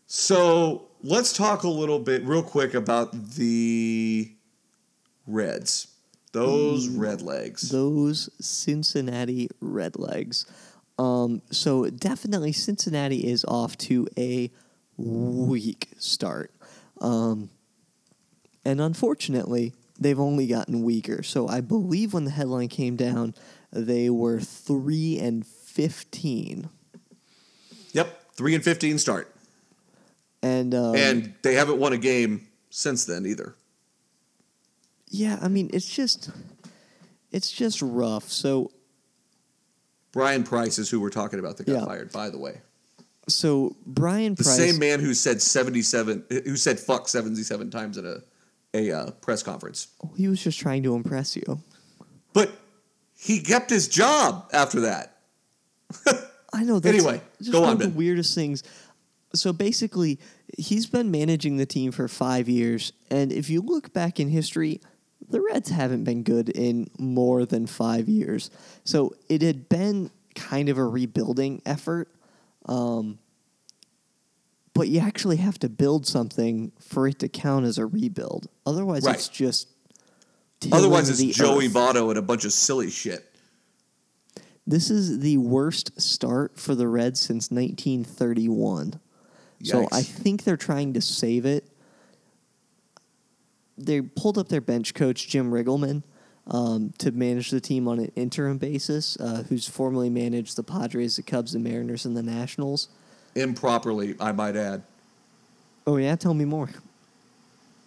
So 0.07 0.89
let's 1.03 1.33
talk 1.33 1.63
a 1.63 1.69
little 1.69 1.99
bit, 1.99 2.25
real 2.25 2.43
quick, 2.43 2.75
about 2.75 3.13
the 3.35 4.31
Reds. 5.27 5.92
Those 6.33 6.89
red 6.89 7.23
legs. 7.23 7.69
Those 7.71 8.31
Cincinnati 8.41 9.49
Redlegs. 9.63 10.47
Um, 10.99 11.43
so 11.51 11.89
definitely 11.91 12.53
Cincinnati 12.53 13.27
is 13.31 13.45
off 13.47 13.77
to 13.79 14.09
a 14.17 14.51
weak 14.97 15.89
start. 15.99 16.53
Um, 17.01 17.51
and 18.65 18.81
unfortunately, 18.81 19.75
they've 19.99 20.21
only 20.21 20.47
gotten 20.47 20.83
weaker. 20.83 21.23
So 21.23 21.49
I 21.49 21.61
believe 21.61 22.15
when 22.15 22.25
the 22.25 22.31
headline 22.31 22.69
came 22.69 22.97
down, 22.97 23.35
they 23.73 24.09
were 24.11 24.41
3 24.41 25.19
and 25.19 25.47
15. 25.47 26.69
Yep, 27.93 28.35
three 28.35 28.55
and 28.55 28.65
fifteen 28.65 28.99
start, 28.99 29.35
And 30.43 30.75
um, 30.75 30.97
and 30.97 31.35
they 31.43 31.55
haven't 31.55 31.79
won 31.79 31.93
a 31.93 31.99
game 31.99 32.49
since 32.71 33.05
then 33.05 33.27
either. 33.27 33.55
Yeah, 35.15 35.39
I 35.43 35.49
mean, 35.49 35.69
it's 35.75 35.89
just 35.89 36.31
it's 37.31 37.53
just 37.53 37.83
rough. 37.83 38.31
So 38.31 38.71
Bryan 40.13 40.43
Price 40.43 40.79
is 40.79 40.91
who 40.91 41.01
we're 41.01 41.11
talking 41.11 41.39
about 41.39 41.57
that 41.59 41.67
got 41.67 41.73
Yeah. 41.75 41.85
fired. 41.85 42.13
By 42.13 42.31
the 42.31 42.39
way, 42.39 42.61
so 43.29 43.77
Bryan 43.87 44.35
Price 44.37 44.47
the 44.47 44.57
Price 44.57 44.71
same 44.73 44.81
man 44.81 45.01
who 45.01 45.13
said 45.15 45.43
seventy-seven, 45.43 46.25
who 46.31 46.57
said 46.57 46.81
"fuck" 46.81 47.09
seventy-seven 47.09 47.71
times 47.71 47.99
at 47.99 48.05
a 48.05 48.23
a 48.75 48.91
uh, 48.91 49.11
press 49.11 49.43
conference, 49.43 49.89
Oh, 50.03 50.11
he 50.17 50.29
was 50.29 50.43
just 50.43 50.59
trying 50.59 50.83
to 50.85 50.95
impress 50.95 51.37
you. 51.37 51.61
but 52.33 52.51
he 53.15 53.41
kept 53.41 53.69
his 53.69 53.87
job 53.87 54.49
after 54.55 54.81
that. 54.81 55.19
I 56.55 56.65
know. 56.65 56.79
That's 56.81 56.97
Anyway, 56.97 57.21
just 57.39 57.53
go 57.53 57.61
one 57.61 57.69
on, 57.69 57.75
of 57.75 57.83
the 57.83 57.89
weirdest 57.91 58.35
things. 58.35 58.63
So 59.35 59.53
basically, 59.53 60.19
he's 60.59 60.87
been 60.87 61.11
managing 61.11 61.59
the 61.59 61.67
team 61.67 61.93
for 61.93 62.09
five 62.09 62.49
years, 62.49 62.93
and 63.11 63.31
if 63.31 63.51
you 63.51 63.61
look 63.61 63.93
back 63.93 64.19
in 64.19 64.29
history, 64.29 64.81
the 65.29 65.41
Reds 65.41 65.71
haven't 65.71 66.05
been 66.05 66.23
good 66.23 66.49
in 66.49 66.89
more 66.99 67.45
than 67.47 67.67
five 67.67 68.09
years. 68.09 68.51
So 68.85 69.15
it 69.29 69.43
had 69.43 69.69
been 69.69 70.11
kind 70.35 70.69
of 70.69 70.79
a 70.79 70.85
rebuilding 70.85 71.63
effort, 71.67 72.09
um, 72.67 73.19
but 74.75 74.89
you 74.89 75.01
actually 75.01 75.37
have 75.37 75.59
to 75.61 75.69
build 75.69 76.07
something 76.07 76.73
for 76.81 77.07
it 77.07 77.19
to 77.21 77.29
count 77.29 77.67
as 77.67 77.79
a 77.79 77.87
rebuild. 77.87 78.49
Otherwise, 78.67 79.05
Right. 79.05 79.15
it's 79.17 79.29
just 79.29 79.69
Otherwise, 80.71 81.09
it's 81.09 81.37
Joey 81.37 81.67
earth. 81.67 81.73
Votto 81.73 82.09
and 82.11 82.19
a 82.19 82.23
bunch 82.23 82.45
of 82.45 82.53
silly 82.53 82.89
shit. 82.89 83.29
This 84.65 84.91
is 84.91 85.19
the 85.19 85.39
worst 85.39 86.01
start 86.01 86.57
for 86.57 86.77
the 86.77 86.87
Reds 86.87 87.19
since 87.19 87.51
1931. 87.51 89.01
So 89.65 89.89
I 89.91 90.03
think 90.03 90.45
they're 90.45 90.57
trying 90.57 90.93
to 90.95 91.01
save 91.01 91.47
it. 91.47 91.69
They 93.87 94.01
pulled 94.01 94.39
up 94.39 94.49
their 94.49 94.61
bench 94.61 94.95
coach 94.95 95.29
Jim 95.29 95.51
Riggleman 95.51 96.03
um, 96.47 96.93
to 96.99 97.11
manage 97.13 97.51
the 97.51 97.61
team 97.61 97.87
on 97.89 97.99
an 97.99 98.13
interim 98.17 98.59
basis, 98.59 99.17
uh, 99.21 99.45
who's 99.49 99.69
formerly 99.69 100.11
managed 100.11 100.57
the 100.57 100.63
Padres, 100.63 101.17
the 101.17 101.23
Cubs, 101.23 101.53
the 101.53 101.59
Mariners, 101.59 102.05
and 102.05 102.17
the 102.17 102.23
Nationals. 102.23 102.89
Improperly, 103.35 104.15
I 104.21 104.33
might 104.33 104.57
add. 104.57 104.83
Oh 105.87 105.97
yeah, 105.97 106.17
tell 106.17 106.35
me 106.35 106.45
more. 106.45 106.71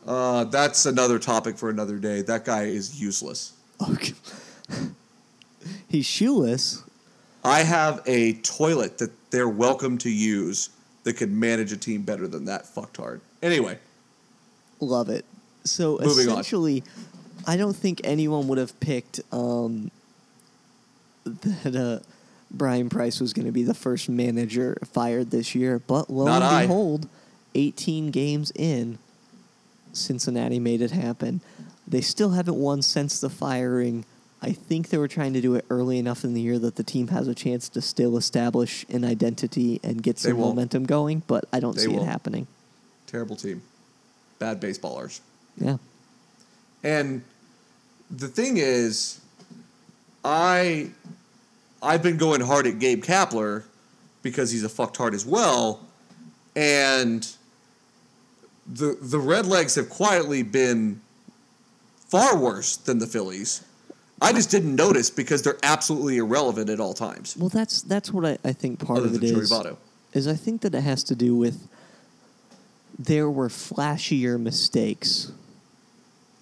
Uh, 0.05 0.43
that's 0.45 0.85
another 0.85 1.17
topic 1.17 1.57
for 1.57 1.69
another 1.69 1.97
day. 1.97 2.21
That 2.21 2.45
guy 2.45 2.63
is 2.63 3.01
useless. 3.01 3.53
Okay. 3.89 4.13
He's 5.87 6.05
shoeless. 6.05 6.83
I 7.43 7.63
have 7.63 8.01
a 8.05 8.33
toilet 8.33 8.97
that 8.99 9.11
they're 9.31 9.49
welcome 9.49 9.97
to 9.99 10.09
use 10.09 10.69
that 11.03 11.13
could 11.13 11.31
manage 11.31 11.71
a 11.71 11.77
team 11.77 12.01
better 12.01 12.27
than 12.27 12.45
that 12.45 12.65
fucktard. 12.65 13.21
Anyway, 13.41 13.77
Love 14.79 15.09
it. 15.09 15.25
So 15.65 15.97
Moving 16.01 16.27
on. 16.27 16.33
essentially, 16.39 16.83
I 17.47 17.57
don't 17.57 17.75
think 17.75 18.01
anyone 18.03 18.47
would 18.47 18.57
have 18.57 18.79
picked 18.79 19.19
um, 19.31 19.91
that 21.25 21.75
uh, 21.75 21.99
Bryan 22.51 22.89
Price 22.89 23.19
was 23.19 23.33
going 23.33 23.45
to 23.47 23.51
be 23.51 23.63
the 23.63 23.73
first 23.73 24.07
manager 24.09 24.77
fired 24.85 25.31
this 25.31 25.55
year. 25.55 25.79
But 25.79 26.09
lo 26.09 26.25
Not 26.25 26.41
and 26.41 26.43
I. 26.43 26.61
behold, 26.63 27.07
18 27.55 28.11
games 28.11 28.51
in, 28.55 28.97
Cincinnati 29.93 30.59
made 30.59 30.81
it 30.81 30.91
happen. 30.91 31.41
They 31.87 32.01
still 32.01 32.31
haven't 32.31 32.55
won 32.57 32.81
since 32.81 33.19
the 33.19 33.29
firing. 33.29 34.05
I 34.41 34.51
think 34.51 34.89
they 34.89 34.97
were 34.97 35.07
trying 35.07 35.33
to 35.33 35.41
do 35.41 35.55
it 35.55 35.65
early 35.69 35.97
enough 35.97 36.23
in 36.23 36.33
the 36.33 36.41
year 36.41 36.59
that 36.59 36.75
the 36.75 36.83
team 36.83 37.07
has 37.07 37.27
a 37.27 37.33
chance 37.33 37.69
to 37.69 37.81
still 37.81 38.17
establish 38.17 38.85
an 38.89 39.03
identity 39.03 39.79
and 39.83 40.03
get 40.03 40.19
some 40.19 40.37
momentum 40.37 40.85
going, 40.85 41.23
but 41.25 41.45
I 41.53 41.59
don't 41.59 41.75
They 41.75 41.83
see 41.83 41.87
won't. 41.89 42.03
it 42.03 42.05
happening. 42.05 42.47
terrible 43.07 43.35
team. 43.35 43.61
Bad 44.37 44.61
baseballers. 44.61 45.21
Yeah. 45.57 45.77
And 46.83 47.23
the 48.11 48.27
thing 48.27 48.57
is, 48.57 49.19
I 50.23 50.91
I've 51.81 52.03
been 52.03 52.17
going 52.17 52.41
hard 52.41 52.67
at 52.67 52.79
Gabe 52.79 53.03
Kapler 53.03 53.63
because 54.21 54.51
he's 54.51 54.63
a 54.63 54.69
fucked 54.69 54.97
fucktard 54.97 55.13
as 55.13 55.25
well, 55.25 55.81
and 56.55 57.27
the 58.65 58.97
the 59.01 59.17
Redlegs 59.17 59.75
have 59.75 59.89
quietly 59.89 60.43
been 60.43 61.01
far 62.07 62.37
worse 62.37 62.77
than 62.77 62.99
the 62.99 63.07
Phillies. 63.07 63.63
I 64.21 64.31
just 64.31 64.49
didn't 64.49 64.75
notice 64.75 65.09
because 65.09 65.41
they're 65.41 65.59
absolutely 65.61 66.17
irrelevant 66.17 66.69
at 66.69 66.79
all 66.79 66.93
times. 66.93 67.35
Well, 67.37 67.49
that's 67.49 67.81
that's 67.81 68.11
what 68.11 68.25
I, 68.25 68.37
I 68.43 68.53
think 68.53 68.85
part 68.85 68.99
Other 68.99 69.09
of 69.09 69.23
it 69.23 69.27
Joey. 69.27 69.41
Votto. 69.41 69.77
Is 70.13 70.27
I 70.27 70.35
think 70.35 70.61
that 70.61 70.73
it 70.73 70.81
has 70.81 71.03
to 71.05 71.15
do 71.15 71.35
with 71.35 71.67
there 72.97 73.29
were 73.29 73.49
flashier 73.49 74.39
mistakes 74.39 75.31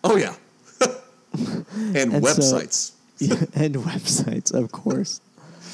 Oh 0.04 0.18
yeah, 0.18 0.36
and, 1.34 1.96
And 1.96 2.12
so- 2.14 2.20
websites 2.22 2.92
and 3.56 3.76
websites, 3.76 4.54
of 4.54 4.72
course. 4.72 5.22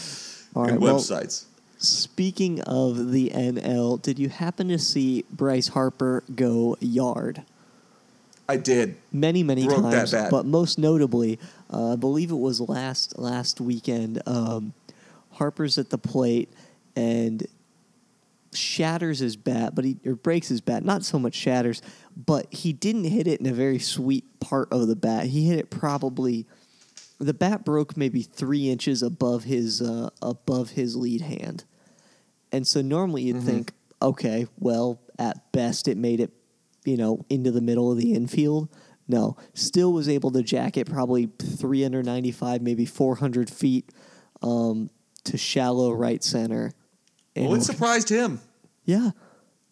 All 0.55 0.63
right. 0.63 0.71
and 0.73 0.81
Well, 0.81 0.97
websites. 0.99 1.45
speaking 1.77 2.61
of 2.61 3.11
the 3.11 3.29
NL, 3.33 4.01
did 4.01 4.19
you 4.19 4.29
happen 4.29 4.67
to 4.69 4.77
see 4.79 5.25
Bryce 5.31 5.69
Harper 5.69 6.23
go 6.35 6.75
yard? 6.79 7.43
I 8.47 8.57
did. 8.57 8.95
many 9.11 9.43
many 9.43 9.65
Broke 9.67 9.83
that 9.91 10.09
times 10.09 10.31
but 10.31 10.43
most 10.43 10.79
notably 10.79 11.37
uh, 11.71 11.93
i 11.93 11.95
believe 11.95 12.31
it 12.31 12.39
was 12.39 12.59
last 12.59 13.19
last 13.19 13.61
weekend 13.61 14.23
um, 14.25 14.73
harper's 15.33 15.77
at 15.77 15.91
the 15.91 15.99
plate 15.99 16.49
and 16.95 17.45
shatters 18.51 19.19
his 19.19 19.35
bat 19.35 19.75
but 19.75 19.85
he 19.85 19.97
or 20.03 20.15
breaks 20.15 20.47
his 20.47 20.61
bat 20.61 20.83
not 20.83 21.05
so 21.05 21.19
much 21.19 21.35
shatters 21.35 21.83
but 22.25 22.53
he 22.53 22.73
didn't 22.73 23.05
hit 23.05 23.27
it 23.27 23.39
in 23.39 23.45
a 23.45 23.53
very 23.53 23.79
sweet 23.79 24.39
part 24.39 24.67
of 24.71 24.87
the 24.87 24.95
bat 24.95 25.27
he 25.27 25.47
hit 25.47 25.57
it 25.57 25.69
probably 25.69 26.45
the 27.19 27.33
bat 27.33 27.63
broke 27.63 27.95
maybe 27.95 28.21
three 28.21 28.69
inches 28.69 29.01
above 29.01 29.45
his 29.45 29.81
uh, 29.81 30.09
above 30.21 30.71
his 30.71 30.95
lead 30.95 31.21
hand 31.21 31.63
and 32.51 32.67
so 32.67 32.81
normally 32.81 33.23
you'd 33.23 33.41
think 33.41 33.71
okay 34.01 34.47
well 34.59 34.99
at 35.17 35.51
best 35.51 35.87
it 35.87 35.97
made 35.97 36.19
it 36.19 36.31
you 36.85 36.97
know, 36.97 37.25
into 37.29 37.51
the 37.51 37.61
middle 37.61 37.91
of 37.91 37.97
the 37.97 38.13
infield. 38.13 38.69
No, 39.07 39.37
still 39.53 39.91
was 39.91 40.07
able 40.07 40.31
to 40.31 40.43
jack 40.43 40.77
it 40.77 40.87
probably 40.87 41.29
395, 41.39 42.61
maybe 42.61 42.85
400 42.85 43.49
feet 43.49 43.91
um, 44.41 44.89
to 45.25 45.37
shallow 45.37 45.91
right 45.91 46.23
center. 46.23 46.73
Well, 47.35 47.55
it 47.55 47.61
surprised 47.61 48.09
him. 48.09 48.39
yeah, 48.85 49.11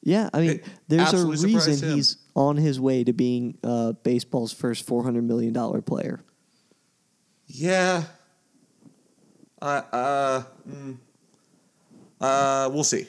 yeah. 0.01 0.29
I 0.33 0.39
mean, 0.39 0.49
It 0.51 0.65
there's 0.87 1.13
a 1.13 1.25
reason 1.25 1.95
he's 1.95 2.17
on 2.38 2.55
his 2.55 2.79
way 2.79 3.03
to 3.03 3.11
being 3.11 3.57
uh, 3.63 3.93
baseball's 4.03 4.53
first 4.53 4.85
400 4.85 5.23
million 5.23 5.51
dollar 5.51 5.81
player. 5.81 6.23
Yeah. 7.47 8.03
Uh, 9.59 9.81
uh, 9.91 10.43
mm, 10.69 10.97
uh, 12.21 12.69
we'll 12.71 12.83
see. 12.83 13.07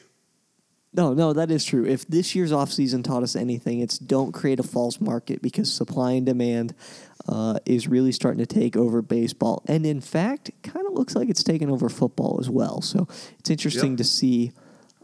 No, 0.95 1.13
no, 1.13 1.35
that 1.35 1.51
is 1.51 1.65
true. 1.67 1.85
If 1.85 2.07
this 2.09 2.35
year's 2.35 2.51
offseason 2.51 3.05
taught 3.05 3.23
us 3.23 3.37
anything, 3.37 3.81
it's 3.81 3.99
don't 3.99 4.33
create 4.33 4.59
a 4.59 4.63
false 4.63 4.99
market 4.99 5.43
because 5.43 5.71
supply 5.71 6.13
and 6.13 6.25
demand 6.25 6.75
uh, 7.29 7.59
is 7.67 7.87
really 7.87 8.13
starting 8.13 8.39
to 8.39 8.47
take 8.47 8.75
over 8.79 9.03
baseball. 9.03 9.63
And 9.69 9.85
in 9.85 10.01
fact, 10.01 10.51
kind 10.63 10.87
of 10.87 10.95
looks 10.95 11.15
like 11.15 11.29
it's 11.29 11.43
taken 11.45 11.69
over 11.71 11.91
football 11.91 12.39
as 12.41 12.49
well. 12.49 12.81
So 12.81 13.07
it's 13.39 13.51
interesting 13.51 13.91
Yep. 13.91 13.99
to 13.99 14.05
see. 14.05 14.53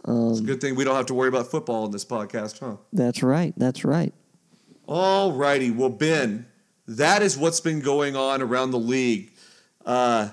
It's 0.07 0.41
a 0.41 0.43
good 0.43 0.61
thing 0.61 0.75
we 0.75 0.85
don't 0.85 0.97
have 0.97 1.07
to 1.07 1.15
worry 1.15 1.29
about 1.29 1.51
football 1.51 1.87
in 1.87 1.91
this 1.91 2.05
podcast, 2.05 2.61
huh? 2.61 2.77
That's 2.93 3.23
right. 3.23 3.55
That's 3.57 3.85
right. 3.85 4.13
All 4.87 5.33
righty. 5.33 5.71
Well, 5.71 5.89
Ben, 5.89 6.47
that 6.87 7.23
is 7.23 7.39
what's 7.39 7.61
been 7.61 7.81
going 7.81 8.17
on 8.17 8.43
around 8.43 8.71
the 8.71 8.79
league. 8.79 9.33
Uh, 9.85 10.29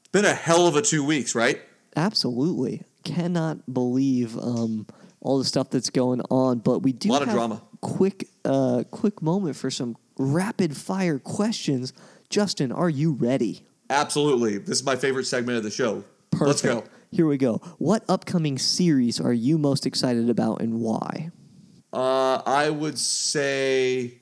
it's 0.00 0.08
been 0.08 0.24
a 0.24 0.34
hell 0.34 0.66
of 0.66 0.76
a 0.76 0.82
two 0.82 1.04
weeks, 1.04 1.34
right? 1.34 1.60
Absolutely. 1.96 2.82
Cannot 3.04 3.72
believe 3.72 4.38
um, 4.38 4.86
all 5.20 5.38
the 5.38 5.44
stuff 5.44 5.70
that's 5.70 5.90
going 5.90 6.20
on, 6.30 6.58
but 6.58 6.80
we 6.80 6.92
do 6.92 7.10
A 7.10 7.12
lot 7.12 7.22
of 7.22 7.30
drama. 7.30 7.62
Quick, 7.80 8.28
uh, 8.44 8.84
quick 8.90 9.22
moment 9.22 9.56
for 9.56 9.70
some 9.70 9.96
rapid 10.18 10.76
fire 10.76 11.18
questions. 11.18 11.92
Justin, 12.30 12.70
are 12.70 12.90
you 12.90 13.12
ready? 13.12 13.66
Absolutely. 13.90 14.58
This 14.58 14.78
is 14.78 14.84
my 14.84 14.96
favorite 14.96 15.24
segment 15.24 15.58
of 15.58 15.64
the 15.64 15.70
show. 15.70 16.04
Perfect. 16.30 16.46
Let's 16.46 16.62
go. 16.62 16.84
Here 17.10 17.26
we 17.26 17.36
go. 17.36 17.56
What 17.78 18.04
upcoming 18.08 18.58
series 18.58 19.20
are 19.20 19.32
you 19.32 19.58
most 19.58 19.86
excited 19.86 20.28
about 20.28 20.60
and 20.60 20.80
why? 20.80 21.30
Uh, 21.92 22.42
I 22.44 22.70
would 22.70 22.98
say 22.98 24.20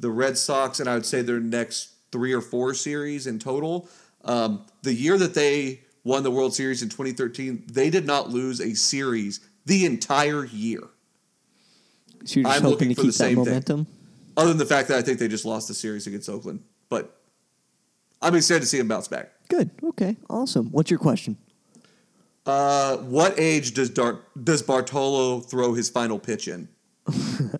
the 0.00 0.10
Red 0.10 0.36
Sox, 0.36 0.80
and 0.80 0.88
I 0.88 0.94
would 0.94 1.06
say 1.06 1.22
their 1.22 1.40
next 1.40 1.92
three 2.10 2.32
or 2.32 2.40
four 2.40 2.74
series 2.74 3.26
in 3.26 3.38
total. 3.38 3.88
Um, 4.24 4.66
the 4.82 4.92
year 4.92 5.16
that 5.18 5.34
they 5.34 5.82
won 6.04 6.22
the 6.22 6.30
World 6.30 6.54
Series 6.54 6.82
in 6.82 6.88
2013, 6.88 7.64
they 7.70 7.90
did 7.90 8.06
not 8.06 8.30
lose 8.30 8.60
a 8.60 8.74
series 8.74 9.40
the 9.66 9.84
entire 9.86 10.44
year. 10.44 10.80
So 12.24 12.40
you're 12.40 12.48
just 12.48 12.56
I'm 12.56 12.62
hoping 12.62 12.88
looking 12.88 12.88
to 12.90 12.94
for 12.94 13.00
the 13.02 13.06
keep 13.08 13.12
that 13.12 13.24
same 13.24 13.36
thing. 13.36 13.44
momentum? 13.44 13.86
Other 14.36 14.48
than 14.48 14.58
the 14.58 14.66
fact 14.66 14.88
that 14.88 14.98
I 14.98 15.02
think 15.02 15.18
they 15.18 15.28
just 15.28 15.44
lost 15.44 15.68
the 15.68 15.74
series 15.74 16.06
against 16.06 16.28
Oakland, 16.28 16.62
but 16.88 17.20
I'm 18.20 18.34
excited 18.34 18.60
to 18.60 18.66
see 18.66 18.78
them 18.78 18.88
bounce 18.88 19.08
back. 19.08 19.30
Good. 19.48 19.70
Okay. 19.82 20.16
Awesome. 20.30 20.68
What's 20.70 20.90
your 20.90 20.98
question? 20.98 21.36
Uh, 22.44 22.96
what 22.98 23.38
age 23.38 23.72
does 23.74 23.90
Dar- 23.90 24.20
does 24.42 24.62
Bartolo 24.62 25.40
throw 25.40 25.74
his 25.74 25.88
final 25.88 26.18
pitch 26.18 26.48
in? 26.48 26.68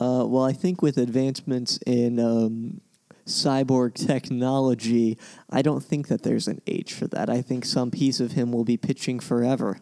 Uh, 0.00 0.24
well, 0.24 0.42
I 0.42 0.54
think 0.54 0.80
with 0.80 0.96
advancements 0.96 1.78
in 1.86 2.18
um, 2.18 2.80
cyborg 3.26 3.94
technology, 3.94 5.18
I 5.50 5.60
don't 5.60 5.84
think 5.84 6.08
that 6.08 6.22
there's 6.22 6.48
an 6.48 6.62
age 6.66 6.94
for 6.94 7.06
that. 7.08 7.28
I 7.28 7.42
think 7.42 7.66
some 7.66 7.90
piece 7.90 8.18
of 8.18 8.32
him 8.32 8.50
will 8.50 8.64
be 8.64 8.78
pitching 8.78 9.20
forever. 9.20 9.78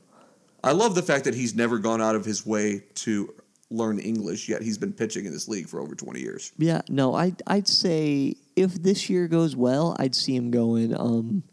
I 0.64 0.73
love 0.73 0.97
the 0.97 1.03
fact 1.03 1.25
that 1.25 1.35
he's 1.35 1.55
never 1.55 1.79
gone 1.79 2.03
out 2.03 2.16
of 2.16 2.25
his 2.25 2.45
way 2.45 2.83
to 2.97 3.33
learn 3.71 4.01
English, 4.01 4.49
yet 4.49 4.61
he's 4.62 4.77
been 4.77 4.93
pitching 4.93 5.25
in 5.25 5.33
this 5.33 5.47
league 5.47 5.69
for 5.69 5.79
over 5.79 5.95
20 5.95 6.19
years. 6.19 6.53
Yeah, 6.59 6.83
no, 6.89 7.14
I'd 7.14 7.41
I'd 7.47 7.69
say 7.69 8.35
if 8.57 8.75
this 8.83 9.09
year 9.09 9.29
goes 9.29 9.55
well, 9.55 9.95
I'd 10.01 10.16
see 10.16 10.35
him 10.35 10.51
going 10.51 10.99
um 10.99 11.45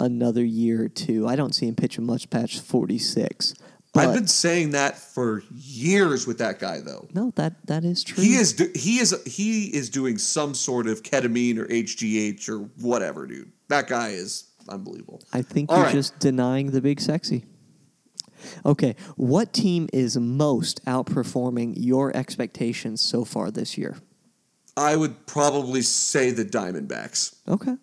another 0.00 0.44
year 0.44 0.84
or 0.84 0.88
two. 0.88 1.26
I 1.26 1.36
don't 1.36 1.54
see 1.54 1.66
him 1.66 1.74
pitching 1.74 2.04
much 2.04 2.30
past 2.30 2.62
forty 2.64 2.98
six. 2.98 3.54
I've 3.94 4.12
been 4.12 4.26
saying 4.26 4.72
that 4.72 4.98
for 4.98 5.42
years 5.50 6.26
with 6.26 6.36
that 6.38 6.58
guy, 6.58 6.80
though. 6.80 7.08
no, 7.14 7.32
that 7.36 7.66
that 7.66 7.82
is 7.82 8.04
true. 8.04 8.22
He 8.22 8.34
is 8.34 8.52
do- 8.52 8.70
he 8.74 8.98
is 8.98 9.22
he 9.24 9.74
is 9.74 9.88
doing 9.88 10.18
some 10.18 10.52
sort 10.54 10.86
of 10.86 11.02
ketamine 11.02 11.56
or 11.58 11.66
HGH 11.66 12.46
or 12.50 12.58
whatever, 12.78 13.26
dude. 13.26 13.50
That 13.68 13.88
guy 13.88 14.08
is 14.10 14.50
unbelievable. 14.68 15.22
I 15.32 15.40
think 15.42 15.70
All 15.70 15.78
you're 15.78 15.86
right. 15.86 15.94
just 15.94 16.18
denying 16.18 16.72
the 16.72 16.82
big 16.82 17.00
sexy. 17.00 17.46
Okay, 18.66 18.96
what 19.16 19.54
team 19.54 19.88
is 19.94 20.18
most 20.18 20.84
outperforming 20.84 21.72
your 21.76 22.14
expectations 22.14 23.00
so 23.00 23.24
far 23.24 23.50
this 23.50 23.78
year? 23.78 23.96
I 24.76 24.94
would 24.94 25.26
probably 25.26 25.80
say 25.80 26.30
the 26.32 26.44
Diamondbacks. 26.44 27.34
Okay. 27.48 27.76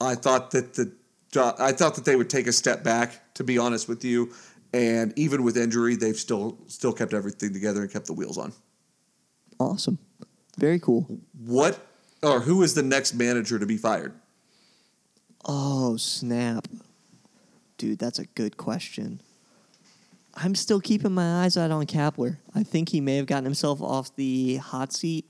I 0.00 0.14
thought 0.14 0.52
that 0.52 0.74
the 0.74 0.92
I 1.36 1.72
thought 1.72 1.94
that 1.96 2.04
they 2.04 2.16
would 2.16 2.30
take 2.30 2.46
a 2.46 2.52
step 2.52 2.84
back. 2.84 3.34
To 3.34 3.44
be 3.44 3.58
honest 3.58 3.88
with 3.88 4.04
you, 4.04 4.32
and 4.72 5.12
even 5.16 5.42
with 5.42 5.56
injury, 5.56 5.96
they've 5.96 6.16
still 6.16 6.58
still 6.66 6.92
kept 6.92 7.14
everything 7.14 7.52
together 7.52 7.82
and 7.82 7.90
kept 7.90 8.06
the 8.06 8.12
wheels 8.12 8.38
on. 8.38 8.52
Awesome. 9.58 9.98
Very 10.58 10.78
cool. 10.78 11.20
What 11.44 11.78
or 12.22 12.40
who 12.40 12.62
is 12.62 12.74
the 12.74 12.82
next 12.82 13.14
manager 13.14 13.58
to 13.58 13.66
be 13.66 13.76
fired? 13.76 14.14
Oh, 15.44 15.96
snap. 15.96 16.66
Dude, 17.76 17.98
that's 17.98 18.18
a 18.18 18.24
good 18.24 18.56
question. 18.56 19.20
I'm 20.34 20.54
still 20.54 20.80
keeping 20.80 21.12
my 21.12 21.44
eyes 21.44 21.56
out 21.56 21.70
on 21.70 21.86
Kapler. 21.86 22.38
I 22.54 22.62
think 22.62 22.88
he 22.88 23.00
may 23.00 23.16
have 23.16 23.26
gotten 23.26 23.44
himself 23.44 23.80
off 23.82 24.14
the 24.16 24.56
hot 24.56 24.92
seat 24.92 25.26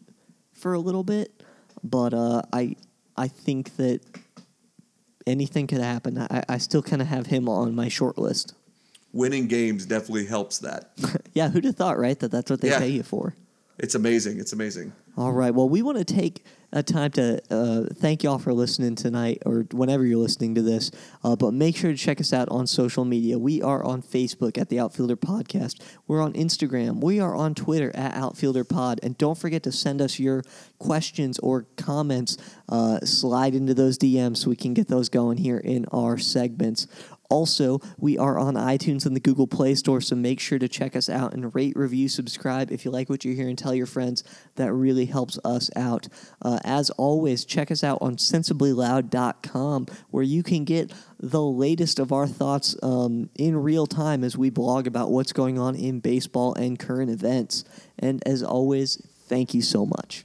for 0.53 0.73
a 0.73 0.79
little 0.79 1.05
bit, 1.05 1.43
but 1.83 2.15
uh, 2.15 2.43
I 2.53 2.77
I 3.17 3.29
think 3.29 3.77
that 3.77 4.01
anything 5.27 5.67
could 5.67 5.81
happen. 5.81 6.19
I, 6.19 6.45
I 6.49 6.59
still 6.59 6.83
kind 6.83 7.03
of 7.03 7.09
have 7.09 7.27
him 7.27 7.49
on 7.49 7.75
my 7.75 7.89
short 7.89 8.19
list. 8.19 8.55
Winning 9.13 9.47
games 9.47 9.87
definitely 9.87 10.27
helps 10.27 10.59
that. 10.59 10.91
yeah, 11.35 11.49
who'd 11.49 11.65
have 11.65 11.77
thought, 11.77 11.99
right? 11.99 12.19
That 12.19 12.31
that's 12.31 12.51
what 12.51 12.61
they 12.61 12.69
Yeah. 12.71 12.79
pay 12.81 12.89
you 12.89 13.03
for. 13.03 13.35
It's 13.79 13.95
amazing. 13.95 14.39
It's 14.39 14.53
amazing. 14.53 14.93
All 15.17 15.33
right. 15.33 15.55
Well, 15.55 15.69
we 15.69 15.83
want 15.83 15.99
to 15.99 16.05
take 16.05 16.45
a 16.73 16.83
time 16.83 17.11
to 17.13 17.41
uh, 17.51 17.85
thank 17.95 18.25
y'all 18.25 18.39
for 18.39 18.53
listening 18.53 18.97
tonight 18.97 19.41
or 19.47 19.65
whenever 19.71 20.05
you're 20.05 20.19
listening 20.19 20.57
to 20.57 20.63
this. 20.63 20.91
Uh, 21.23 21.37
but 21.37 21.55
make 21.55 21.77
sure 21.77 21.93
to 21.93 21.97
check 21.97 22.21
us 22.21 22.33
out 22.33 22.49
on 22.49 22.67
social 22.67 23.05
media. 23.05 23.39
We 23.39 23.63
are 23.63 23.85
on 23.85 24.03
Facebook 24.03 24.59
at 24.59 24.69
the 24.69 24.81
Outfielder 24.81 25.17
Podcast. 25.17 25.81
We're 26.09 26.21
on 26.21 26.33
Instagram. 26.33 27.01
We 27.01 27.21
are 27.21 27.35
on 27.35 27.55
Twitter 27.55 27.95
at 27.95 28.15
Outfielder 28.15 28.65
Pod. 28.65 28.99
And 29.05 29.17
don't 29.17 29.39
forget 29.39 29.63
to 29.65 29.73
send 29.73 30.01
us 30.01 30.19
your 30.19 30.43
questions 30.79 31.39
or 31.39 31.67
comments. 31.77 32.37
Uh, 32.69 32.99
slide 33.01 33.55
into 33.55 33.75
those 33.75 33.97
DMs 33.97 34.39
so 34.39 34.51
we 34.51 34.57
can 34.57 34.75
get 34.75 34.89
those 34.89 35.09
going 35.09 35.39
here 35.39 35.59
in 35.59 35.87
our 35.93 36.19
segments. 36.19 36.89
Also, 37.35 37.81
we 37.99 38.17
are 38.17 38.39
on 38.39 38.55
iTunes 38.55 39.05
and 39.05 39.17
the 39.17 39.21
Google 39.21 39.49
Play 39.49 39.75
Store, 39.75 40.01
so 40.01 40.15
make 40.15 40.39
sure 40.39 40.61
to 40.61 40.69
check 40.69 40.95
us 40.95 41.09
out 41.09 41.35
and 41.35 41.53
rate, 41.53 41.75
review, 41.75 42.09
subscribe. 42.09 42.71
If 42.71 42.85
you 42.85 42.93
like 42.93 43.11
what 43.11 43.25
you 43.25 43.35
hear, 43.35 43.49
and 43.49 43.59
tell 43.59 43.75
your 43.75 43.87
friends. 43.87 44.23
That 44.55 44.73
really 44.73 45.07
helps 45.07 45.37
us 45.45 45.69
out. 45.75 46.07
Uh, 46.41 46.61
as 46.63 46.91
always, 46.91 47.45
check 47.45 47.73
us 47.73 47.83
out 47.83 47.99
on 48.01 48.19
sensiblyloud.com, 48.19 49.87
where 50.13 50.23
you 50.23 50.45
can 50.45 50.63
get 50.63 50.93
the 51.19 51.43
latest 51.43 51.99
of 51.99 52.13
our 52.13 52.29
thoughts 52.29 52.77
um, 52.85 53.31
in 53.35 53.57
real 53.57 53.89
time 53.89 54.23
as 54.23 54.39
we 54.39 54.49
blog 54.49 54.87
about 54.87 55.11
what's 55.11 55.33
going 55.33 55.59
on 55.59 55.75
in 55.75 55.99
baseball 55.99 56.55
and 56.55 56.79
current 56.79 57.11
events. 57.11 57.65
And 57.99 58.23
as 58.25 58.45
always, 58.45 59.05
thank 59.27 59.55
you 59.55 59.61
so 59.61 59.85
much. 59.85 60.25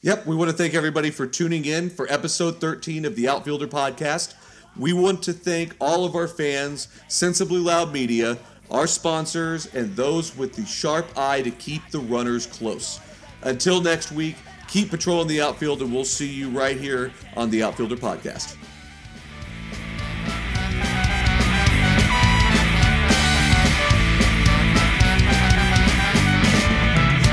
Yep, 0.00 0.26
we 0.26 0.36
want 0.36 0.50
to 0.50 0.56
thank 0.56 0.72
everybody 0.72 1.10
for 1.10 1.26
tuning 1.26 1.66
in 1.66 1.90
for 1.90 2.10
episode 2.10 2.62
13 2.62 3.04
of 3.04 3.14
the 3.14 3.28
Outfielder 3.28 3.66
Podcast. 3.66 4.32
We 4.78 4.92
want 4.92 5.24
to 5.24 5.32
thank 5.32 5.74
all 5.80 6.04
of 6.04 6.14
our 6.14 6.28
fans, 6.28 6.86
Sensibly 7.08 7.58
Loud 7.58 7.92
Media, 7.92 8.38
our 8.70 8.86
sponsors, 8.86 9.66
and 9.74 9.96
those 9.96 10.36
with 10.36 10.54
the 10.54 10.64
sharp 10.64 11.06
eye 11.16 11.42
to 11.42 11.50
keep 11.50 11.90
the 11.90 11.98
runners 11.98 12.46
close. 12.46 13.00
Until 13.42 13.80
next 13.80 14.12
week, 14.12 14.36
keep 14.68 14.90
patrolling 14.90 15.26
the 15.26 15.40
outfield, 15.40 15.82
and 15.82 15.92
we'll 15.92 16.04
see 16.04 16.28
you 16.28 16.48
right 16.50 16.76
here 16.76 17.12
on 17.36 17.50
the 17.50 17.62
Outfielder 17.64 17.96
Podcast. 17.96 18.56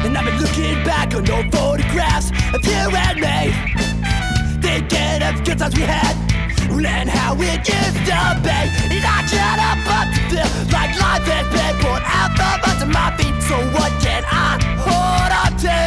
And 0.04 0.18
I've 0.18 0.26
been 0.26 0.42
looking 0.42 0.84
back 0.84 1.14
on 1.14 1.30
old 1.30 1.52
photographs 1.52 2.32
of 2.56 2.66
you 2.66 2.72
and 2.72 3.20
me 3.20 4.62
Thinking 4.62 5.22
of 5.22 5.44
good 5.46 5.60
times 5.60 5.76
we 5.76 5.82
had 5.82 6.45
And 6.66 7.10
how 7.10 7.38
it 7.38 7.62
used 7.62 8.02
to 8.10 8.20
be 8.42 8.60
And 8.90 9.06
I 9.06 9.22
help 9.22 9.80
but 9.86 10.10
to 10.10 10.22
feel 10.34 10.50
like 10.74 10.98
life 10.98 11.22
has 11.30 11.46
been 11.54 11.76
pulled 11.78 12.02
out 12.02 12.34
from 12.34 12.58
under 12.66 12.90
my 12.90 13.14
feet 13.14 13.38
So 13.46 13.54
what 13.70 13.94
can 14.02 14.26
I 14.26 14.58
hold 14.82 15.30
on 15.30 15.52
to? 15.62 15.78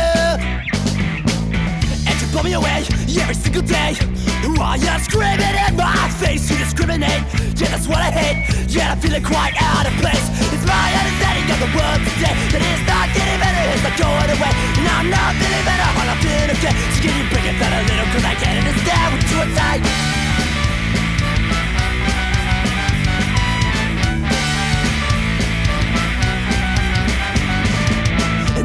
And 2.07 2.14
you 2.14 2.26
blow 2.31 2.47
me 2.47 2.55
away 2.55 2.87
every 3.18 3.35
single 3.35 3.62
day. 3.62 3.99
While 4.55 4.79
you're 4.79 5.03
screaming 5.03 5.51
in 5.51 5.74
my 5.74 6.09
face? 6.22 6.47
You 6.51 6.62
discriminate, 6.62 7.26
yeah 7.59 7.74
that's 7.74 7.91
what 7.91 7.99
I 7.99 8.14
hate. 8.14 8.70
Yeah 8.70 8.95
I'm 8.95 8.99
feeling 9.03 9.22
quite 9.22 9.59
out 9.59 9.83
of 9.83 9.95
place. 9.99 10.26
It's 10.55 10.62
my 10.62 10.89
understanding 10.95 11.59
of 11.59 11.59
the 11.59 11.70
world 11.74 12.01
today. 12.07 12.35
That 12.55 12.62
it's 12.62 12.85
not 12.87 13.11
getting 13.18 13.39
better, 13.43 13.64
it's 13.74 13.83
not 13.83 13.99
going 13.99 14.31
away. 14.31 14.53
And 14.79 14.87
I'm 14.87 15.11
not 15.11 15.35
feeling 15.43 15.64
better, 15.66 15.87
I'm 15.91 16.07
not 16.07 16.18
feeling 16.22 16.55
okay 16.55 16.74
So 16.95 16.99
can 17.03 17.12
you 17.18 17.26
bring 17.35 17.47
it 17.51 17.57
down 17.59 17.74
a 17.74 17.83
little 17.83 18.09
cause 18.14 18.26
I 18.31 18.35
can't 18.39 18.62
understand 18.62 19.07
what 19.11 19.22
you're 19.26 19.51
saying 19.59 20.28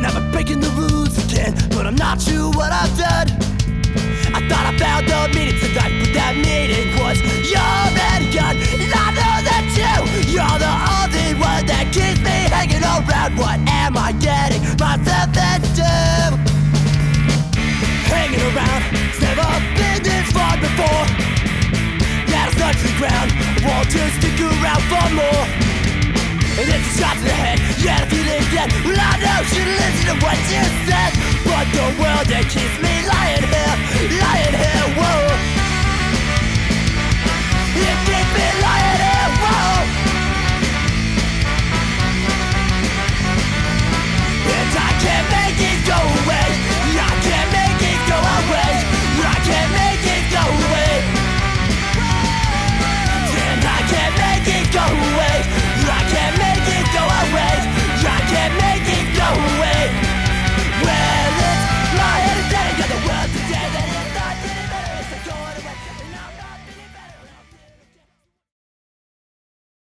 I've 0.06 0.14
been 0.14 0.32
breaking 0.32 0.60
the 0.60 0.70
rules 0.76 1.16
again 1.26 1.54
But 1.70 1.88
I'm 1.88 1.96
not 1.96 2.22
sure 2.22 2.52
what 2.52 2.72
I've 2.72 2.92
done. 2.98 3.28
I 4.36 4.40
thought 4.50 4.66
I 4.68 4.74
found 4.78 5.08
the 5.08 5.20
meaning 5.36 5.58
tonight 5.60 5.94
But 6.02 6.12
that 6.18 6.34
meaning 6.36 6.92
was 7.00 7.18
you're 7.48 7.88
gone. 8.36 8.58
And 8.60 8.92
I 8.92 9.08
know 9.16 9.38
that 9.48 9.66
you 9.80 10.36
You're 10.36 10.58
the 10.60 10.74
only 11.00 11.30
one 11.40 11.64
that 11.72 11.88
keeps 11.96 12.20
me 12.20 12.52
hanging 12.52 12.84
around. 12.84 13.38
What 13.38 13.60
am 13.64 13.96
I 13.98 14.12
getting 14.20 14.64
myself 14.76 15.32
into? 15.32 15.88
Hanging 18.12 18.44
around 18.52 18.82
It's 19.08 19.22
never 19.24 19.48
been 19.78 20.00
this 20.04 20.28
far 20.36 20.58
before. 20.60 21.04
Yeah, 22.28 22.50
to 22.52 22.88
the 22.88 22.94
ground 23.00 23.30
want 23.64 23.90
to 23.92 24.02
stick 24.20 24.40
around 24.42 24.84
for 24.92 25.08
more 25.16 25.83
and 26.60 26.70
it's 26.70 26.86
a 26.86 27.02
shot 27.02 27.18
to 27.18 27.24
the 27.24 27.34
head, 27.34 27.58
yeah, 27.82 28.06
the 28.06 28.14
feeling's 28.14 28.50
dead 28.54 28.70
Well, 28.86 28.94
I 28.94 29.18
know 29.18 29.42
you 29.42 29.50
should 29.50 29.72
listen 29.74 30.06
to 30.14 30.16
what 30.22 30.38
you 30.54 30.62
said. 30.86 31.12
But 31.50 31.66
the 31.74 31.88
world, 31.98 32.30
it 32.30 32.46
keeps 32.50 32.78
me 32.78 32.94
lying 33.10 33.46
here, 33.54 33.76
lying 34.22 34.56
here, 34.62 34.88
whoa. 34.98 35.22
It 37.74 37.98
keeps 38.06 38.32
me 38.38 38.48
lying 38.62 39.04